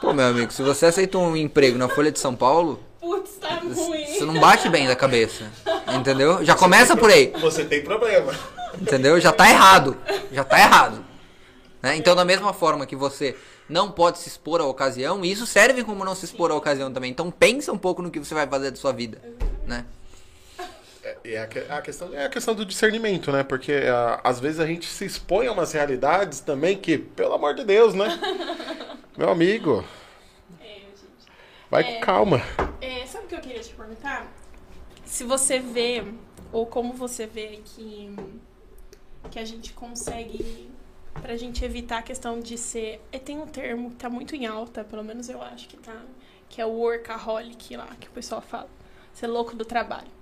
[0.00, 3.56] Pô, meu amigo, se você aceitou um emprego na Folha de São Paulo, Putz, tá
[3.56, 3.72] ruim.
[4.06, 5.50] você não bate bem da cabeça.
[5.92, 6.44] Entendeu?
[6.44, 7.32] Já começa por aí.
[7.40, 8.32] Você tem problema.
[8.80, 9.20] Entendeu?
[9.20, 9.96] Já tá errado.
[10.30, 11.04] Já tá errado.
[11.82, 11.96] Né?
[11.96, 13.36] Então, da mesma forma que você
[13.68, 17.10] não pode se expor à ocasião, isso serve como não se expor à ocasião também.
[17.10, 19.20] Então, pensa um pouco no que você vai fazer da sua vida.
[19.66, 19.84] Né?
[21.08, 23.42] É, e a, que- a questão, é a questão do discernimento, né?
[23.42, 27.54] Porque ah, às vezes a gente se expõe a umas realidades também que, pelo amor
[27.54, 28.08] de Deus, né?
[29.16, 29.84] Meu amigo,
[30.60, 31.26] É, gente.
[31.70, 31.94] vai É.
[31.94, 32.42] com calma.
[32.80, 34.26] É, sabe o que eu queria te perguntar?
[35.04, 36.04] Se você vê,
[36.52, 38.14] ou como você vê que,
[39.30, 40.70] que a gente consegue,
[41.22, 43.00] pra gente evitar a questão de ser.
[43.10, 45.96] é, Tem um termo que tá muito em alta, pelo menos eu acho que tá,
[46.48, 48.68] que é o workaholic lá, que o pessoal fala.
[49.14, 50.17] Ser louco do trabalho.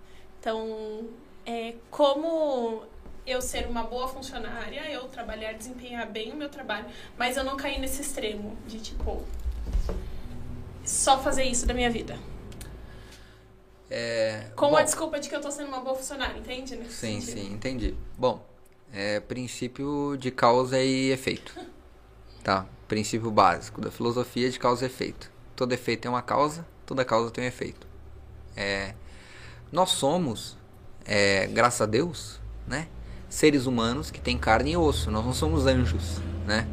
[0.47, 1.09] Então,
[1.45, 2.85] é, como
[3.27, 6.87] eu ser uma boa funcionária, eu trabalhar, desempenhar bem o meu trabalho,
[7.19, 9.25] mas eu não cair nesse extremo de tipo.
[10.85, 12.17] Só fazer isso da minha vida.
[13.91, 16.77] É, Com bom, a desculpa de que eu tô sendo uma boa funcionária, entende?
[16.77, 17.41] Nesse Sim, sentido?
[17.41, 17.97] sim, entendi.
[18.17, 18.47] Bom,
[18.93, 21.59] é princípio de causa e efeito.
[22.45, 22.67] Tá?
[22.87, 25.29] Princípio básico da filosofia de causa e efeito.
[25.57, 27.85] Todo efeito tem uma causa, toda causa tem um efeito.
[28.57, 28.95] É,
[29.73, 30.57] nós somos,
[31.05, 32.89] é, graças a Deus, né?
[33.29, 35.11] Seres humanos que têm carne e osso.
[35.11, 36.69] Nós não somos anjos, né?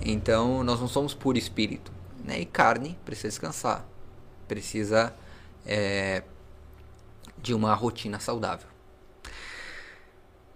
[0.00, 1.92] Então, nós não somos puro espírito.
[2.24, 2.40] Né?
[2.40, 3.86] E carne precisa descansar.
[4.46, 5.14] Precisa
[5.66, 6.22] é,
[7.36, 8.68] de uma rotina saudável.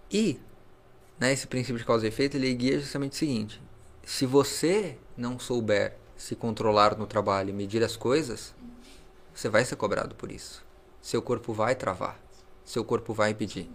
[0.09, 0.39] E
[1.19, 3.61] né, esse princípio de causa e efeito ele guia justamente o seguinte:
[4.03, 8.53] se você não souber se controlar no trabalho e medir as coisas,
[9.33, 10.63] você vai ser cobrado por isso.
[11.03, 12.17] Seu corpo vai travar.
[12.63, 13.69] Seu corpo vai pedir.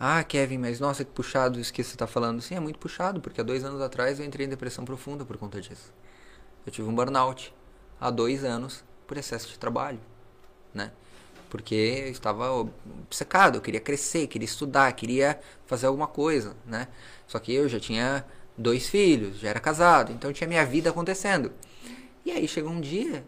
[0.00, 2.40] Ah, Kevin, mas nossa, que puxado isso que você está falando.
[2.40, 5.36] Sim, é muito puxado, porque há dois anos atrás eu entrei em depressão profunda por
[5.36, 5.92] conta disso.
[6.64, 7.54] Eu tive um burnout
[8.00, 10.00] há dois anos por excesso de trabalho,
[10.72, 10.90] né?
[11.50, 11.74] Porque
[12.06, 16.88] eu estava obcecado, eu queria crescer, queria estudar, queria fazer alguma coisa, né?
[17.26, 18.24] Só que eu já tinha
[18.56, 21.52] dois filhos, já era casado, então tinha minha vida acontecendo.
[22.24, 23.22] E aí chegou um dia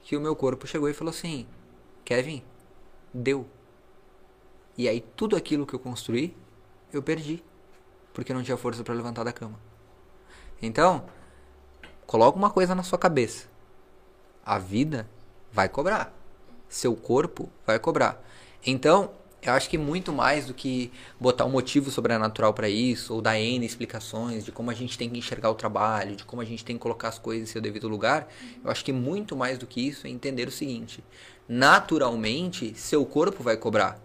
[0.00, 1.46] que o meu corpo chegou e falou assim:
[2.02, 2.42] Kevin,
[3.12, 3.46] deu.
[4.76, 6.36] E aí tudo aquilo que eu construí,
[6.92, 7.42] eu perdi,
[8.12, 9.58] porque não tinha força para levantar da cama.
[10.60, 11.04] Então,
[12.06, 13.46] coloca uma coisa na sua cabeça.
[14.44, 15.08] A vida
[15.52, 16.12] vai cobrar.
[16.68, 18.22] Seu corpo vai cobrar.
[18.64, 23.22] Então, eu acho que muito mais do que botar um motivo sobrenatural para isso, ou
[23.22, 26.44] dar N explicações de como a gente tem que enxergar o trabalho, de como a
[26.44, 28.28] gente tem que colocar as coisas em seu devido lugar,
[28.64, 31.04] eu acho que muito mais do que isso é entender o seguinte:
[31.48, 33.98] naturalmente, seu corpo vai cobrar.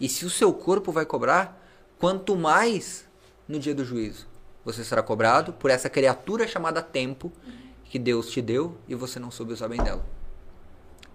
[0.00, 1.60] E se o seu corpo vai cobrar,
[1.98, 3.06] quanto mais
[3.46, 4.26] no dia do juízo
[4.64, 7.32] você será cobrado por essa criatura chamada tempo
[7.84, 10.04] que Deus te deu e você não soube usar bem dela.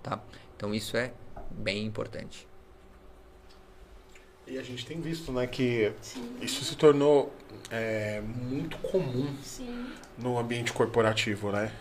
[0.02, 0.20] Tá?
[0.58, 1.14] Então isso é
[1.52, 2.48] bem importante.
[4.48, 7.32] E a gente tem visto, né, que Sim, isso se tornou
[7.70, 9.88] é, muito comum sim.
[10.18, 11.72] no ambiente corporativo, né?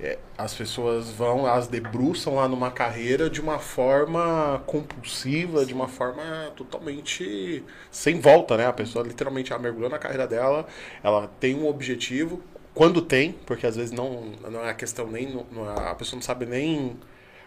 [0.00, 5.86] É, as pessoas vão, elas debruçam lá numa carreira de uma forma compulsiva, de uma
[5.86, 8.66] forma totalmente sem volta, né?
[8.66, 10.66] A pessoa literalmente mergulhou na carreira dela,
[11.04, 12.42] ela tem um objetivo,
[12.74, 16.16] quando tem, porque às vezes não, não é a questão nem, não é- a pessoa
[16.16, 16.98] não sabe nem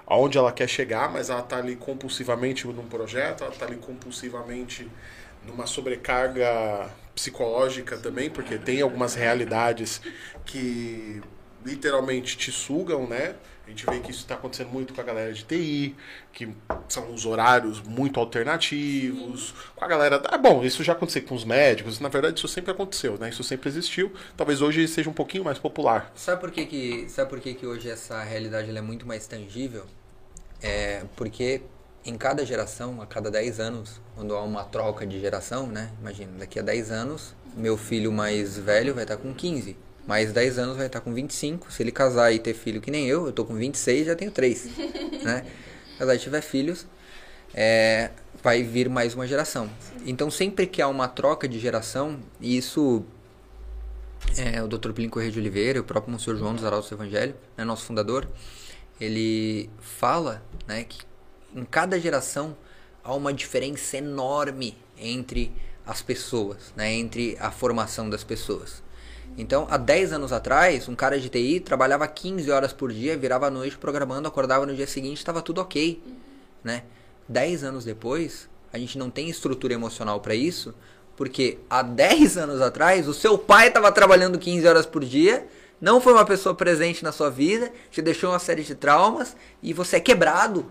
[0.07, 4.89] aonde ela quer chegar, mas ela tá ali compulsivamente num projeto, ela tá ali compulsivamente
[5.43, 10.01] numa sobrecarga psicológica também, porque tem algumas realidades
[10.45, 11.21] que
[11.65, 13.35] literalmente te sugam, né?
[13.65, 15.95] A gente vê que isso está acontecendo muito com a galera de TI,
[16.31, 16.47] que
[16.87, 20.21] são os horários muito alternativos, com a galera.
[20.25, 23.29] Ah, bom, isso já aconteceu com os médicos, na verdade isso sempre aconteceu, né?
[23.29, 24.13] Isso sempre existiu.
[24.37, 26.11] Talvez hoje seja um pouquinho mais popular.
[26.13, 29.25] Sabe por que, que, sabe por que, que hoje essa realidade ela é muito mais
[29.25, 29.85] tangível?
[30.61, 31.63] É porque
[32.05, 35.91] em cada geração, a cada 10 anos, quando há uma troca de geração, né?
[35.99, 39.75] Imagina, daqui a 10 anos, meu filho mais velho vai estar com 15.
[40.07, 41.71] Mais 10 anos vai estar com 25.
[41.71, 44.31] Se ele casar e ter filho que nem eu, eu tô com 26 já tenho
[44.31, 44.65] 3.
[45.23, 45.45] né?
[45.97, 46.85] Casar e tiver filhos,
[47.53, 48.11] é,
[48.43, 49.69] vai vir mais uma geração.
[50.05, 53.03] Então sempre que há uma troca de geração, e isso
[54.37, 54.91] é, o Dr.
[54.91, 58.27] Plínio Correia de Oliveira, o próprio Monsenhor João dos Arautos do Evangelho, né, nosso fundador,
[58.99, 60.99] ele fala né, que
[61.55, 62.55] em cada geração
[63.03, 65.51] há uma diferença enorme entre
[65.85, 68.83] as pessoas, né, entre a formação das pessoas.
[69.37, 73.47] Então, há 10 anos atrás, um cara de TI trabalhava 15 horas por dia, virava
[73.47, 76.01] à noite programando, acordava no dia seguinte, estava tudo ok.
[76.63, 76.83] Né?
[77.27, 80.73] 10 anos depois, a gente não tem estrutura emocional para isso,
[81.17, 85.45] porque há 10 anos atrás, o seu pai estava trabalhando 15 horas por dia,
[85.81, 89.73] não foi uma pessoa presente na sua vida, te deixou uma série de traumas e
[89.73, 90.65] você é quebrado.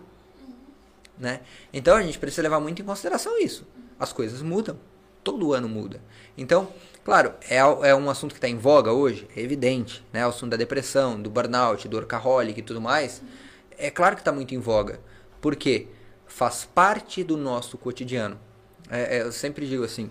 [1.19, 1.41] Né?
[1.73, 3.67] Então a gente precisa levar muito em consideração isso.
[3.99, 4.77] As coisas mudam,
[5.25, 6.01] todo ano muda.
[6.37, 6.69] Então,
[7.03, 10.25] claro, é, é um assunto que está em voga hoje, é evidente, né?
[10.27, 13.23] O assunto da depressão, do burnout, do workaholic e tudo mais.
[13.77, 15.01] É claro que está muito em voga.
[15.41, 15.89] Por quê?
[16.27, 18.39] Faz parte do nosso cotidiano.
[18.91, 20.11] É, é, eu sempre digo assim,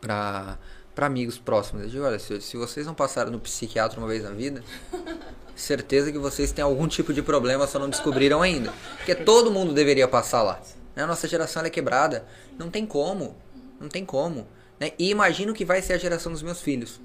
[0.00, 0.58] para
[0.94, 1.82] para amigos próximos.
[1.82, 4.62] Eu digo, olha, se, se vocês não passaram no psiquiatra uma vez na vida,
[5.56, 8.72] certeza que vocês têm algum tipo de problema, só não descobriram ainda.
[8.96, 10.60] Porque todo mundo deveria passar lá.
[10.94, 11.02] Né?
[11.02, 12.24] A nossa geração é quebrada.
[12.56, 13.36] Não tem como.
[13.80, 14.46] Não tem como.
[14.78, 14.92] Né?
[14.98, 17.00] E imagino que vai ser a geração dos meus filhos.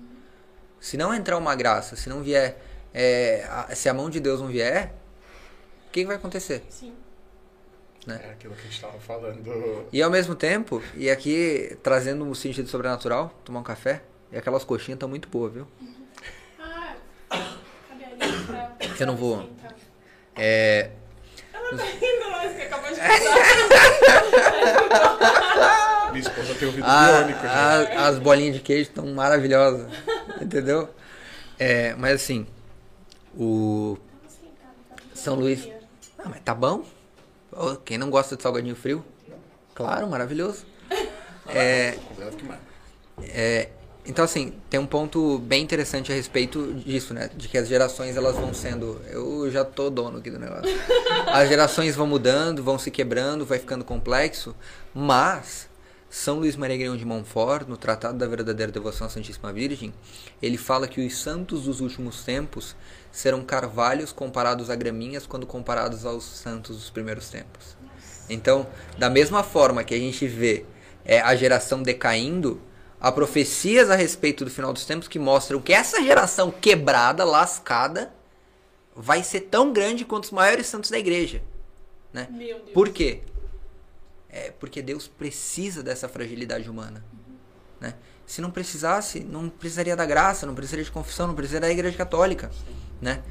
[0.79, 2.57] Se não entrar uma graça, se não vier.
[2.93, 4.93] é, a- se a mão de Deus não vier,
[5.87, 6.63] o que, que vai acontecer?
[6.69, 6.93] Sim.
[8.07, 9.85] É aquilo que a gente estava falando.
[9.93, 14.01] E ao mesmo tempo, e aqui trazendo um sentido sobrenatural, tomar um café,
[14.31, 15.67] e aquelas coxinhas estão muito boas, viu?
[16.59, 16.95] Ah,
[17.29, 18.75] cadê a linha pra...
[18.99, 19.37] Eu não vou.
[19.43, 19.75] sentar?
[20.35, 20.89] É,
[21.53, 22.95] Ela tá rindo, mas que acabou de
[24.89, 25.85] contar.
[26.19, 29.87] Minha esposa tem ouvido a- biônico, a- as bolinhas de queijo estão maravilhosas,
[30.41, 30.89] entendeu?
[31.57, 32.45] É, mas assim,
[33.37, 33.97] o
[35.13, 35.67] São Luís.
[36.17, 36.83] Ah, mas tá bom.
[37.85, 39.03] Quem não gosta de salgadinho frio?
[39.73, 40.65] Claro, maravilhoso.
[41.51, 41.97] É.
[43.23, 43.69] É,
[44.05, 47.29] então assim, tem um ponto bem interessante a respeito disso, né?
[47.35, 49.01] De que as gerações elas vão sendo.
[49.09, 50.69] Eu já tô dono aqui do negócio.
[51.27, 54.55] As gerações vão mudando, vão se quebrando, vai ficando complexo,
[54.93, 55.68] mas
[56.09, 59.93] São Luís Maria Grão de Montfort, no Tratado da Verdadeira Devoção à Santíssima Virgem,
[60.41, 62.75] ele fala que os santos dos últimos tempos
[63.11, 67.77] serão carvalhos comparados a graminhas quando comparados aos santos dos primeiros tempos.
[68.27, 68.65] Então,
[68.97, 70.65] da mesma forma que a gente vê
[71.05, 72.59] é, a geração decaindo,
[72.99, 78.11] há profecias a respeito do final dos tempos que mostram que essa geração quebrada, lascada,
[78.95, 81.41] vai ser tão grande quanto os maiores santos da igreja.
[82.11, 82.27] Né?
[82.73, 83.21] Por quê?
[84.29, 87.03] É porque Deus precisa dessa fragilidade humana.
[87.79, 87.95] Né?
[88.25, 91.97] Se não precisasse, não precisaria da graça, não precisaria de confissão, não precisaria da igreja
[91.97, 92.51] católica.
[93.01, 93.23] Né?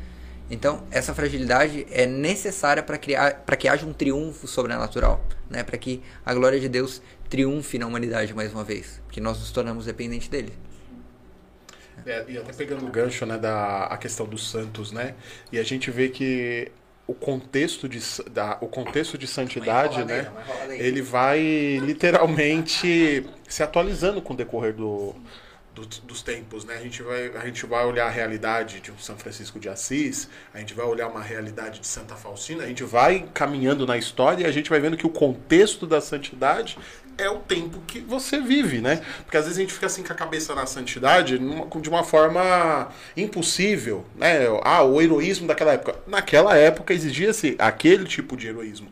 [0.50, 5.62] Então, essa fragilidade é necessária para criar, para que haja um triunfo sobrenatural, né?
[5.62, 9.52] Para que a glória de Deus triunfe na humanidade mais uma vez, porque nós nos
[9.52, 10.52] tornamos dependentes dele.
[12.06, 15.14] É, e até pegando o gancho né, da a questão dos santos, né?
[15.52, 16.72] E a gente vê que
[17.08, 17.98] o contexto de,
[18.30, 20.30] da, o contexto de santidade, né?
[20.78, 21.40] Ele vai
[21.82, 25.14] literalmente se atualizando com o decorrer do,
[25.74, 26.74] do- dos tempos, né?
[26.76, 30.28] A gente, vai, a gente vai olhar a realidade de um São Francisco de Assis,
[30.52, 34.42] a gente vai olhar uma realidade de Santa Faustina, a gente vai caminhando na história
[34.42, 36.76] e a gente vai vendo que o contexto da santidade
[37.18, 39.02] é o tempo que você vive, né?
[39.24, 42.88] Porque às vezes a gente fica assim com a cabeça na santidade de uma forma
[43.16, 44.46] impossível, né?
[44.62, 45.96] Ah, o heroísmo daquela época.
[46.06, 48.88] Naquela época exigia-se aquele tipo de heroísmo.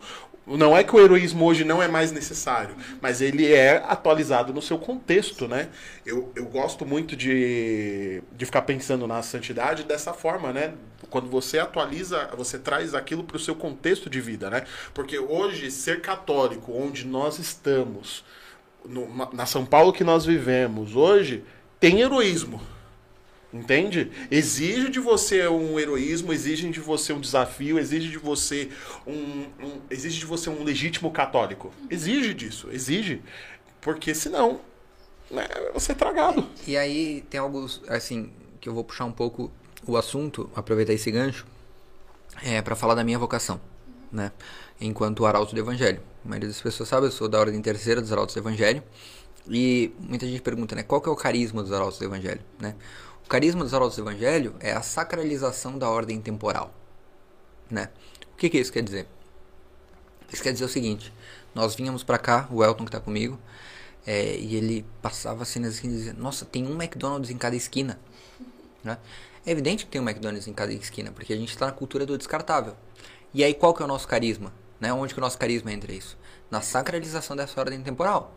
[0.46, 4.62] Não é que o heroísmo hoje não é mais necessário, mas ele é atualizado no
[4.62, 5.68] seu contexto, né?
[6.04, 10.74] Eu, eu gosto muito de, de ficar pensando na santidade dessa forma, né?
[11.10, 14.64] Quando você atualiza, você traz aquilo para o seu contexto de vida, né?
[14.92, 18.24] Porque hoje, ser católico, onde nós estamos,
[18.84, 21.44] no, na São Paulo que nós vivemos hoje,
[21.80, 22.60] tem heroísmo.
[23.52, 24.10] Entende?
[24.30, 28.70] Exige de você um heroísmo, exige de você um desafio, exige de você
[29.06, 31.72] um, um, exige de você um legítimo católico.
[31.88, 33.22] Exige disso, exige.
[33.80, 34.60] Porque senão,
[35.30, 36.46] né, você é tragado.
[36.66, 38.30] E aí tem algo assim
[38.60, 39.50] que eu vou puxar um pouco
[39.86, 41.46] o assunto, aproveitar esse gancho,
[42.42, 43.60] é para falar da minha vocação,
[44.10, 44.32] né?
[44.80, 46.02] Enquanto arauto do evangelho.
[46.24, 48.82] A maioria das pessoas sabe, eu sou da ordem terceira dos arautos do evangelho.
[49.48, 52.74] E muita gente pergunta, né, qual que é o carisma dos arautos do evangelho, né?
[53.24, 56.74] O carisma dos arautos do evangelho é a sacralização da ordem temporal,
[57.70, 57.90] né?
[58.32, 59.06] O que que isso quer dizer?
[60.32, 61.12] Isso quer dizer o seguinte,
[61.54, 63.38] nós vínhamos para cá, o Elton que tá comigo,
[64.06, 67.56] é, e ele passava assim nas esquinas e dizia, nossa, tem um McDonald's em cada
[67.56, 67.98] esquina,
[68.82, 68.98] né?
[69.46, 72.04] É evidente que tem um McDonald's em cada esquina, porque a gente está na cultura
[72.04, 72.76] do descartável.
[73.32, 74.52] E aí qual que é o nosso carisma?
[74.80, 74.92] Né?
[74.92, 76.18] Onde que o nosso carisma entra isso?
[76.50, 78.34] Na sacralização dessa ordem temporal.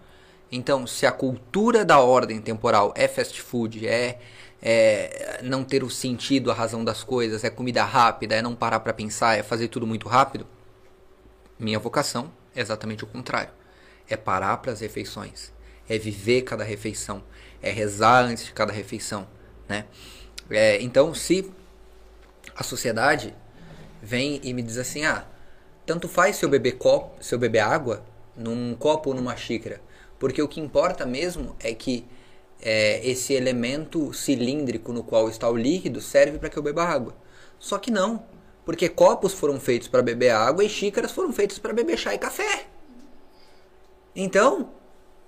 [0.51, 4.19] Então, se a cultura da ordem temporal é fast food, é,
[4.61, 8.79] é não ter o sentido, a razão das coisas, é comida rápida, é não parar
[8.79, 10.45] para pensar, é fazer tudo muito rápido,
[11.57, 13.51] minha vocação é exatamente o contrário.
[14.07, 15.51] É parar para as refeições,
[15.87, 17.23] é viver cada refeição,
[17.61, 19.27] é rezar antes de cada refeição,
[19.67, 19.85] né?
[20.49, 21.51] É, então, se
[22.55, 23.35] a sociedade
[24.01, 25.25] vem e me diz assim, ah,
[25.85, 28.03] tanto faz se eu beber copo, se eu beber água
[28.35, 29.81] num copo ou numa xícara,
[30.17, 32.05] porque o que importa mesmo é que
[32.61, 37.15] é, esse elemento cilíndrico no qual está o líquido serve para que eu beba água.
[37.57, 38.23] Só que não,
[38.65, 42.17] porque copos foram feitos para beber água e xícaras foram feitas para beber chá e
[42.17, 42.67] café.
[44.15, 44.69] Então,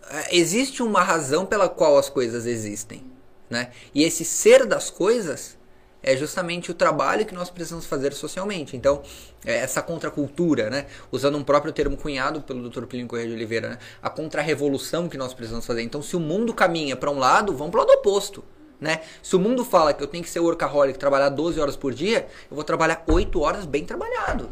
[0.10, 3.11] é, existe uma razão pela qual as coisas existem.
[3.52, 3.70] Né?
[3.94, 5.58] E esse ser das coisas
[6.02, 8.76] é justamente o trabalho que nós precisamos fazer socialmente.
[8.76, 9.04] Então,
[9.46, 10.88] é essa contracultura, né?
[11.12, 12.86] usando um próprio termo cunhado pelo Dr.
[12.86, 13.78] Plínio Correia de Oliveira, né?
[14.02, 15.84] a contra-revolução que nós precisamos fazer.
[15.84, 18.44] Então, se o mundo caminha para um lado, vamos para o lado oposto.
[18.80, 19.02] Né?
[19.22, 22.28] Se o mundo fala que eu tenho que ser workaholic, trabalhar 12 horas por dia,
[22.50, 24.50] eu vou trabalhar 8 horas bem trabalhado.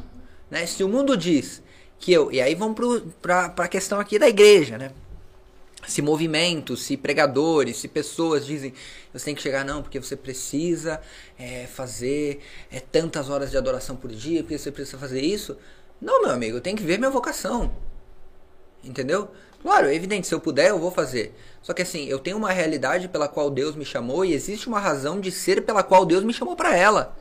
[0.52, 0.68] Né?
[0.68, 1.64] Se o mundo diz
[1.98, 2.32] que eu.
[2.32, 4.92] E aí vamos para a questão aqui da igreja, né?
[5.88, 8.74] Se movimentos, se pregadores, se pessoas dizem
[9.14, 11.02] você tem que chegar não, porque você precisa
[11.38, 12.42] é, fazer
[12.72, 15.58] é, tantas horas de adoração por dia, porque você precisa fazer isso.
[16.00, 17.72] Não, meu amigo, eu tenho que ver minha vocação.
[18.84, 19.30] Entendeu?
[19.62, 21.36] Claro, é evidente, se eu puder, eu vou fazer.
[21.62, 24.80] Só que assim, eu tenho uma realidade pela qual Deus me chamou e existe uma
[24.80, 27.18] razão de ser pela qual Deus me chamou para ela.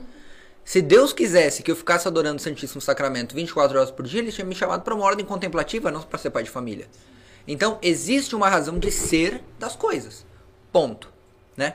[0.64, 4.30] Se Deus quisesse que eu ficasse adorando o Santíssimo Sacramento 24 horas por dia, ele
[4.30, 6.86] tinha me chamado para uma ordem contemplativa, não para ser pai de família.
[7.48, 10.26] Então, existe uma razão de ser das coisas.
[10.70, 11.10] Ponto.
[11.56, 11.74] Né?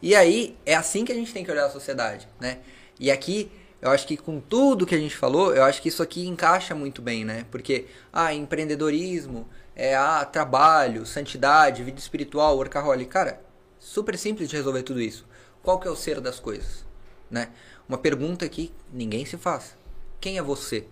[0.00, 2.28] E aí, é assim que a gente tem que olhar a sociedade.
[2.38, 2.60] Né?
[3.00, 3.50] E aqui,
[3.82, 6.72] eu acho que com tudo que a gente falou, eu acho que isso aqui encaixa
[6.72, 7.44] muito bem, né?
[7.50, 13.10] Porque, ah, empreendedorismo, é, ah, trabalho, santidade, vida espiritual, workaholic.
[13.10, 13.40] Cara,
[13.78, 15.26] super simples de resolver tudo isso.
[15.64, 16.86] Qual que é o ser das coisas?
[17.28, 17.50] Né?
[17.88, 19.76] Uma pergunta que ninguém se faz.
[20.20, 20.86] Quem é você?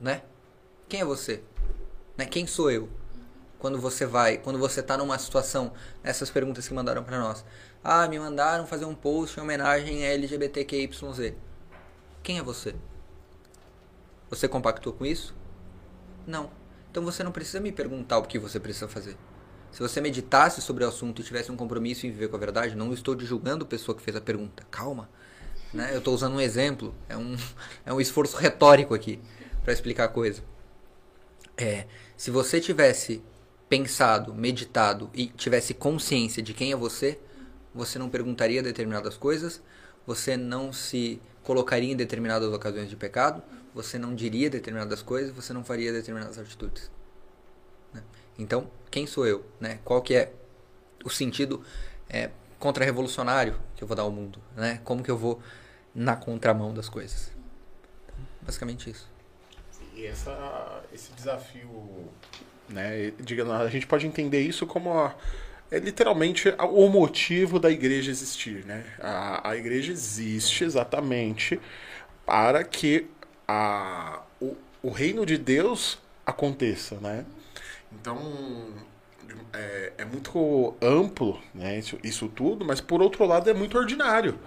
[0.00, 0.22] Né?
[0.88, 1.42] Quem é você?
[2.20, 2.26] Né?
[2.26, 2.86] Quem sou eu?
[3.58, 5.72] Quando você vai, quando você está numa situação,
[6.04, 7.42] essas perguntas que mandaram para nós.
[7.82, 11.32] Ah, me mandaram fazer um post em homenagem a LGBTQYZ.
[12.22, 12.74] Quem é você?
[14.28, 15.34] Você compactou com isso?
[16.26, 16.50] Não.
[16.90, 19.16] Então você não precisa me perguntar o que você precisa fazer.
[19.72, 22.76] Se você meditasse sobre o assunto e tivesse um compromisso em viver com a verdade,
[22.76, 24.62] não estou julgando a pessoa que fez a pergunta.
[24.70, 25.08] Calma.
[25.72, 25.94] Né?
[25.94, 26.94] Eu estou usando um exemplo.
[27.08, 27.34] É um,
[27.86, 29.18] é um esforço retórico aqui
[29.64, 30.42] para explicar a coisa.
[31.60, 31.86] É,
[32.20, 33.22] se você tivesse
[33.66, 37.18] pensado, meditado e tivesse consciência de quem é você,
[37.74, 39.62] você não perguntaria determinadas coisas,
[40.06, 43.42] você não se colocaria em determinadas ocasiões de pecado,
[43.74, 46.90] você não diria determinadas coisas, você não faria determinadas atitudes.
[47.90, 48.02] Né?
[48.38, 49.42] Então, quem sou eu?
[49.58, 49.78] Né?
[49.82, 50.34] Qual que é
[51.02, 51.64] o sentido
[52.06, 54.38] é, contra-revolucionário que eu vou dar ao mundo?
[54.54, 54.78] Né?
[54.84, 55.40] Como que eu vou
[55.94, 57.32] na contramão das coisas?
[58.04, 59.09] Então, basicamente isso.
[60.06, 62.08] Essa, esse desafio,
[62.68, 65.14] né, digamos, a gente pode entender isso como a,
[65.70, 68.84] é literalmente o motivo da igreja existir, né?
[68.98, 71.60] A, a igreja existe exatamente
[72.26, 73.06] para que
[73.46, 77.24] a, o, o reino de Deus aconteça, né?
[77.92, 78.18] Então
[79.52, 81.78] é, é muito amplo, né?
[81.78, 84.38] Isso, isso tudo, mas por outro lado é muito ordinário.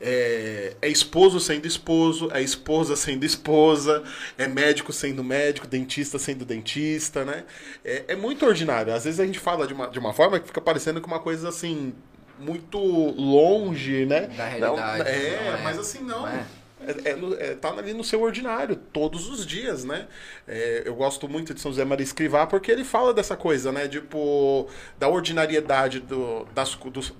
[0.00, 4.02] É, é esposo sendo esposo, é esposa sendo esposa,
[4.36, 7.44] é médico sendo médico, dentista sendo dentista, né?
[7.84, 8.92] É, é muito ordinário.
[8.92, 11.20] Às vezes a gente fala de uma, de uma forma que fica parecendo que uma
[11.20, 11.94] coisa assim,
[12.38, 14.22] muito longe, né?
[14.28, 15.62] Da realidade, Não, é, não é.
[15.62, 16.20] mas assim, não.
[16.20, 16.46] Não é.
[16.78, 20.06] É, é é, tá ali no seu ordinário, todos os dias, né?
[20.46, 23.88] É, eu gosto muito de São José Maria Escrivá porque ele fala dessa coisa, né?
[23.88, 24.68] Tipo,
[24.98, 27.14] da ordinariedade do, das, dos,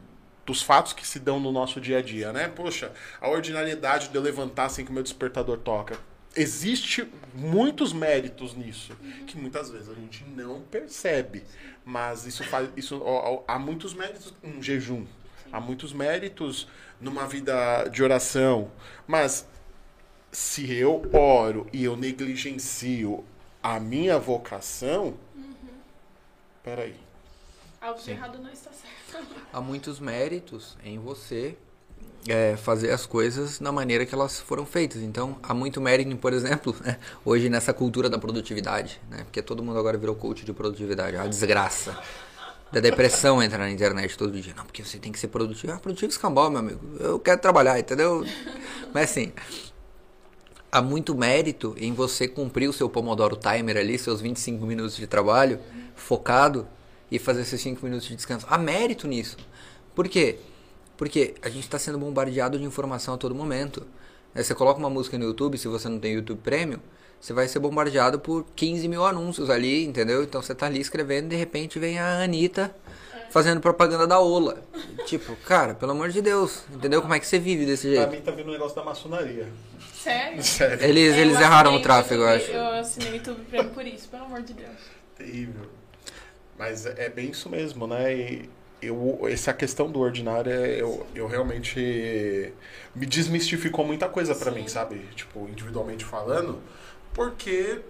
[0.46, 2.48] dos fatos que se dão no nosso dia a dia, né?
[2.48, 5.98] Poxa, a ordinariedade de eu levantar assim que o meu despertador toca.
[6.34, 8.94] Existe muitos méritos nisso,
[9.26, 11.42] que muitas vezes a gente não percebe.
[11.84, 12.68] Mas isso faz.
[12.76, 15.06] Isso, ó, ó, há muitos méritos em jejum.
[15.50, 16.68] Há muitos méritos
[17.00, 18.70] numa vida de oração.
[19.06, 19.48] Mas
[20.30, 23.24] se eu oro e eu negligencio
[23.62, 25.16] a minha vocação,
[26.62, 26.94] peraí.
[27.80, 28.95] Algo de errado não está certo.
[29.52, 31.56] Há muitos méritos em você
[32.28, 35.02] é, fazer as coisas na maneira que elas foram feitas.
[35.02, 39.18] Então, há muito mérito, por exemplo, né, hoje nessa cultura da produtividade, né?
[39.24, 41.16] Porque todo mundo agora virou coach de produtividade.
[41.16, 41.98] É uma desgraça.
[42.72, 44.52] Da depressão entrar na internet todo dia.
[44.56, 45.72] Não, porque você tem que ser produtivo.
[45.72, 46.80] Ah, produtivo escambau, meu amigo.
[46.98, 48.26] Eu quero trabalhar, entendeu?
[48.92, 49.32] Mas assim,
[50.70, 55.06] há muito mérito em você cumprir o seu Pomodoro Timer ali, seus 25 minutos de
[55.06, 55.60] trabalho,
[55.94, 56.66] focado,
[57.10, 58.46] e fazer seus 5 minutos de descanso.
[58.48, 59.36] Há mérito nisso.
[59.94, 60.38] Por quê?
[60.96, 63.86] Porque a gente está sendo bombardeado de informação a todo momento.
[64.34, 66.78] Aí Você coloca uma música no YouTube, se você não tem YouTube Premium,
[67.20, 70.22] você vai ser bombardeado por 15 mil anúncios ali, entendeu?
[70.22, 72.74] Então você tá ali escrevendo e de repente vem a Anitta
[73.30, 74.62] fazendo propaganda da Ola.
[75.06, 78.10] Tipo, cara, pelo amor de Deus, entendeu como é que você vive desse Pra jeito?
[78.12, 79.48] mim tá vindo um negócio da maçonaria.
[79.94, 80.42] Sério?
[80.42, 80.84] Sério.
[80.84, 82.50] Eles, Eu eles erraram o tráfego, eu acho.
[82.50, 84.76] Eu assinei o YouTube Premium por isso, pelo amor de Deus.
[85.16, 85.62] Terrível.
[86.58, 88.14] Mas é é bem isso mesmo, né?
[88.14, 88.50] E
[88.82, 92.52] eu, essa questão do ordinário, é- eu, eu realmente
[92.94, 94.60] me desmistificou muita coisa pra Sim.
[94.60, 95.00] mim, sabe?
[95.14, 96.60] Tipo, individualmente falando,
[97.14, 97.80] porque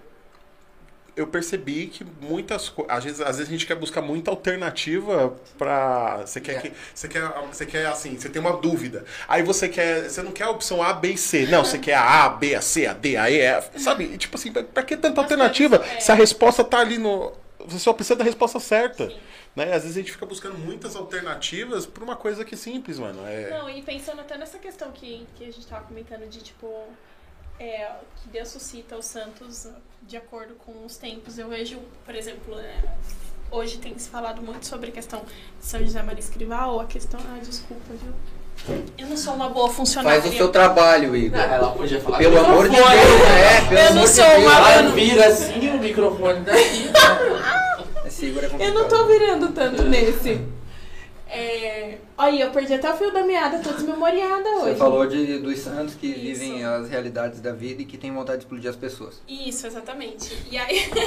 [1.15, 2.95] eu percebi que muitas coisas.
[2.95, 6.17] Às vezes, às vezes a gente quer buscar muita alternativa pra.
[6.25, 6.59] Você quer É.
[6.61, 6.73] que.
[6.93, 9.03] Você quer, você quer assim, você tem uma dúvida.
[9.27, 10.09] Aí você quer.
[10.09, 11.47] Você não quer a opção A, B e C.
[11.47, 13.79] Não, você quer a A, B, a C, a D, a E, F.
[13.81, 14.03] Sabe?
[14.05, 15.83] E, tipo assim, pra, pra que tanta alternativa?
[15.99, 17.33] Se a resposta tá ali no.
[17.67, 19.11] Você só precisa da resposta certa.
[19.55, 19.73] Né?
[19.73, 23.25] Às vezes a gente fica buscando muitas alternativas pra uma coisa que é simples, mano.
[23.25, 23.49] É...
[23.49, 26.87] Não, e pensando até nessa questão que, que a gente tava comentando de tipo.
[27.59, 27.91] É,
[28.21, 29.67] que Deus suscita os santos
[30.03, 31.39] de acordo com os tempos.
[31.39, 32.95] Eu vejo, por exemplo, né,
[33.49, 35.25] hoje tem se falado muito sobre a questão
[35.59, 37.19] de São José Maria Escrivá, ou a questão.
[37.19, 38.13] Ah, desculpa, viu?
[38.97, 40.21] Eu não sou uma boa funcionária.
[40.21, 41.39] Faz o seu trabalho, Igor.
[41.39, 44.43] Ela podia falar Pelo amor de Deus, é, pelo Eu não de sou Deus.
[44.43, 46.89] uma- Ela vira assim o microfone daqui.
[48.25, 50.41] Igor é Eu não tô virando tanto nesse.
[51.29, 51.97] É...
[52.17, 54.71] Olha, eu perdi até o fio da meada, tô desmemoriada hoje.
[54.71, 56.39] Você falou de, dos santos que Isso.
[56.41, 59.21] vivem as realidades da vida e que têm vontade de explodir as pessoas.
[59.27, 60.35] Isso, exatamente.
[60.49, 60.89] E aí.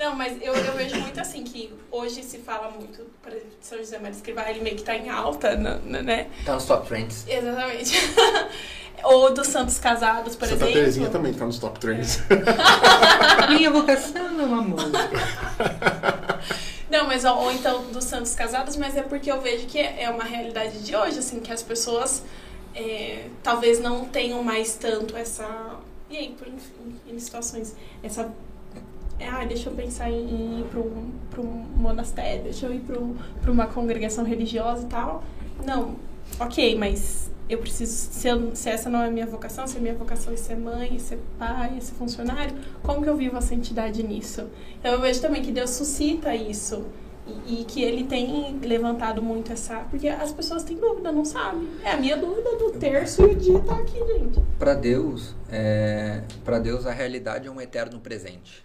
[0.00, 3.66] Não, mas eu, eu vejo muito assim que hoje se fala muito, por exemplo, de
[3.66, 6.28] São José Maria Escrivá, ele meio que tá em alta, n- n- né?
[6.40, 7.26] Então, stop trends.
[7.28, 7.94] Exatamente.
[9.04, 10.72] Ou dos santos casados, por Santa exemplo.
[10.74, 12.20] Terezinha também tá nos top trends.
[13.50, 14.80] Minha vocação, meu amor.
[16.90, 20.10] Não, mas ó, ou então dos santos casados, mas é porque eu vejo que é
[20.10, 22.22] uma realidade de hoje, assim, que as pessoas
[22.74, 25.46] é, talvez não tenham mais tanto essa.
[26.10, 28.30] E aí, por enfim, em situações, essa.
[29.20, 32.80] É, Ah, deixa eu pensar em, ir para um, um monastério, deixa eu ir
[33.40, 35.22] para uma congregação religiosa e tal.
[35.64, 35.96] Não,
[36.38, 37.92] ok, mas eu preciso.
[38.12, 40.56] Se, eu- se essa não é a minha vocação, se a minha vocação é ser
[40.56, 44.48] mãe, ser pai, ser funcionário, como que eu vivo a santidade nisso?
[44.78, 46.86] Então eu vejo também que Deus suscita isso.
[47.46, 49.80] E, e que ele tem levantado muito essa.
[49.90, 51.68] Porque as pessoas têm dúvida, não sabem.
[51.84, 54.40] É a minha dúvida do terço e o dia tá aqui, gente.
[54.58, 58.64] Para Deus, é, para Deus a realidade é um eterno presente,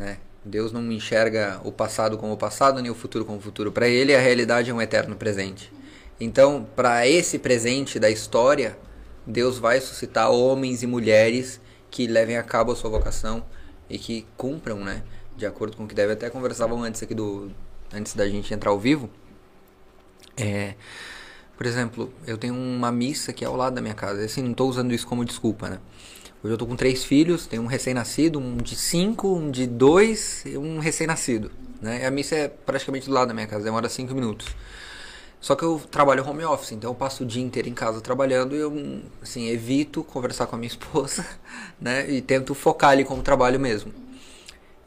[0.00, 0.16] né?
[0.42, 3.70] Deus não enxerga o passado como o passado nem o futuro como o futuro.
[3.70, 5.70] Para ele a realidade é um eterno presente.
[6.18, 8.78] Então, para esse presente da história,
[9.26, 11.60] Deus vai suscitar homens e mulheres
[11.90, 13.44] que levem a cabo a sua vocação
[13.88, 15.02] e que cumpram, né?
[15.36, 16.14] De acordo com o que deve.
[16.14, 17.50] Até conversavam antes aqui do
[17.92, 19.10] antes da gente entrar ao vivo.
[20.36, 20.74] É,
[21.56, 24.24] por exemplo, eu tenho uma missa que é ao lado da minha casa.
[24.24, 25.78] Assim, não estou usando isso como desculpa, né?
[26.42, 30.42] Hoje eu tô com três filhos, tenho um recém-nascido, um de cinco, um de dois
[30.46, 31.52] e um recém-nascido.
[31.82, 32.06] Né?
[32.06, 34.46] A missa é praticamente do lado da minha casa, demora cinco minutos.
[35.38, 38.56] Só que eu trabalho home office, então eu passo o dia inteiro em casa trabalhando
[38.56, 41.26] e eu, assim, evito conversar com a minha esposa,
[41.78, 42.10] né?
[42.10, 43.92] E tento focar ali como trabalho mesmo.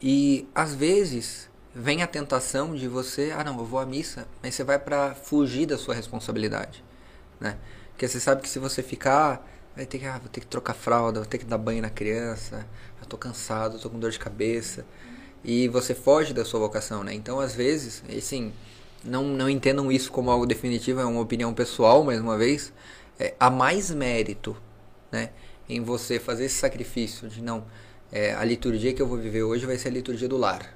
[0.02, 4.56] E às vezes vem a tentação de você, ah não, eu vou à missa, mas
[4.56, 6.82] você vai para fugir da sua responsabilidade.
[7.38, 7.56] né?
[7.92, 10.74] Porque você sabe que se você ficar, vai ter que, ah, vou ter que trocar
[10.74, 12.66] fralda, vou ter que dar banho na criança,
[13.00, 14.84] eu tô cansado, tô com dor de cabeça.
[15.44, 17.12] E você foge da sua vocação, né?
[17.12, 18.52] Então, às vezes, e assim,
[19.04, 22.72] não, não entendam isso como algo definitivo, é uma opinião pessoal, mais uma vez.
[23.18, 24.56] É, há mais mérito,
[25.12, 25.30] né?
[25.68, 27.64] Em você fazer esse sacrifício de não.
[28.10, 30.74] É, a liturgia que eu vou viver hoje vai ser a liturgia do lar.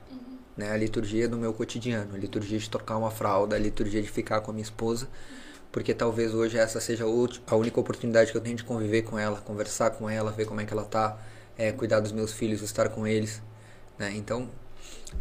[0.56, 0.70] Né?
[0.70, 4.40] A liturgia do meu cotidiano, a liturgia de trocar uma fralda, a liturgia de ficar
[4.40, 5.08] com a minha esposa,
[5.70, 9.38] porque talvez hoje essa seja a única oportunidade que eu tenho de conviver com ela,
[9.40, 11.18] conversar com ela, ver como é que ela tá,
[11.56, 13.42] é, cuidar dos meus filhos, estar com eles,
[13.98, 14.12] né?
[14.14, 14.48] Então,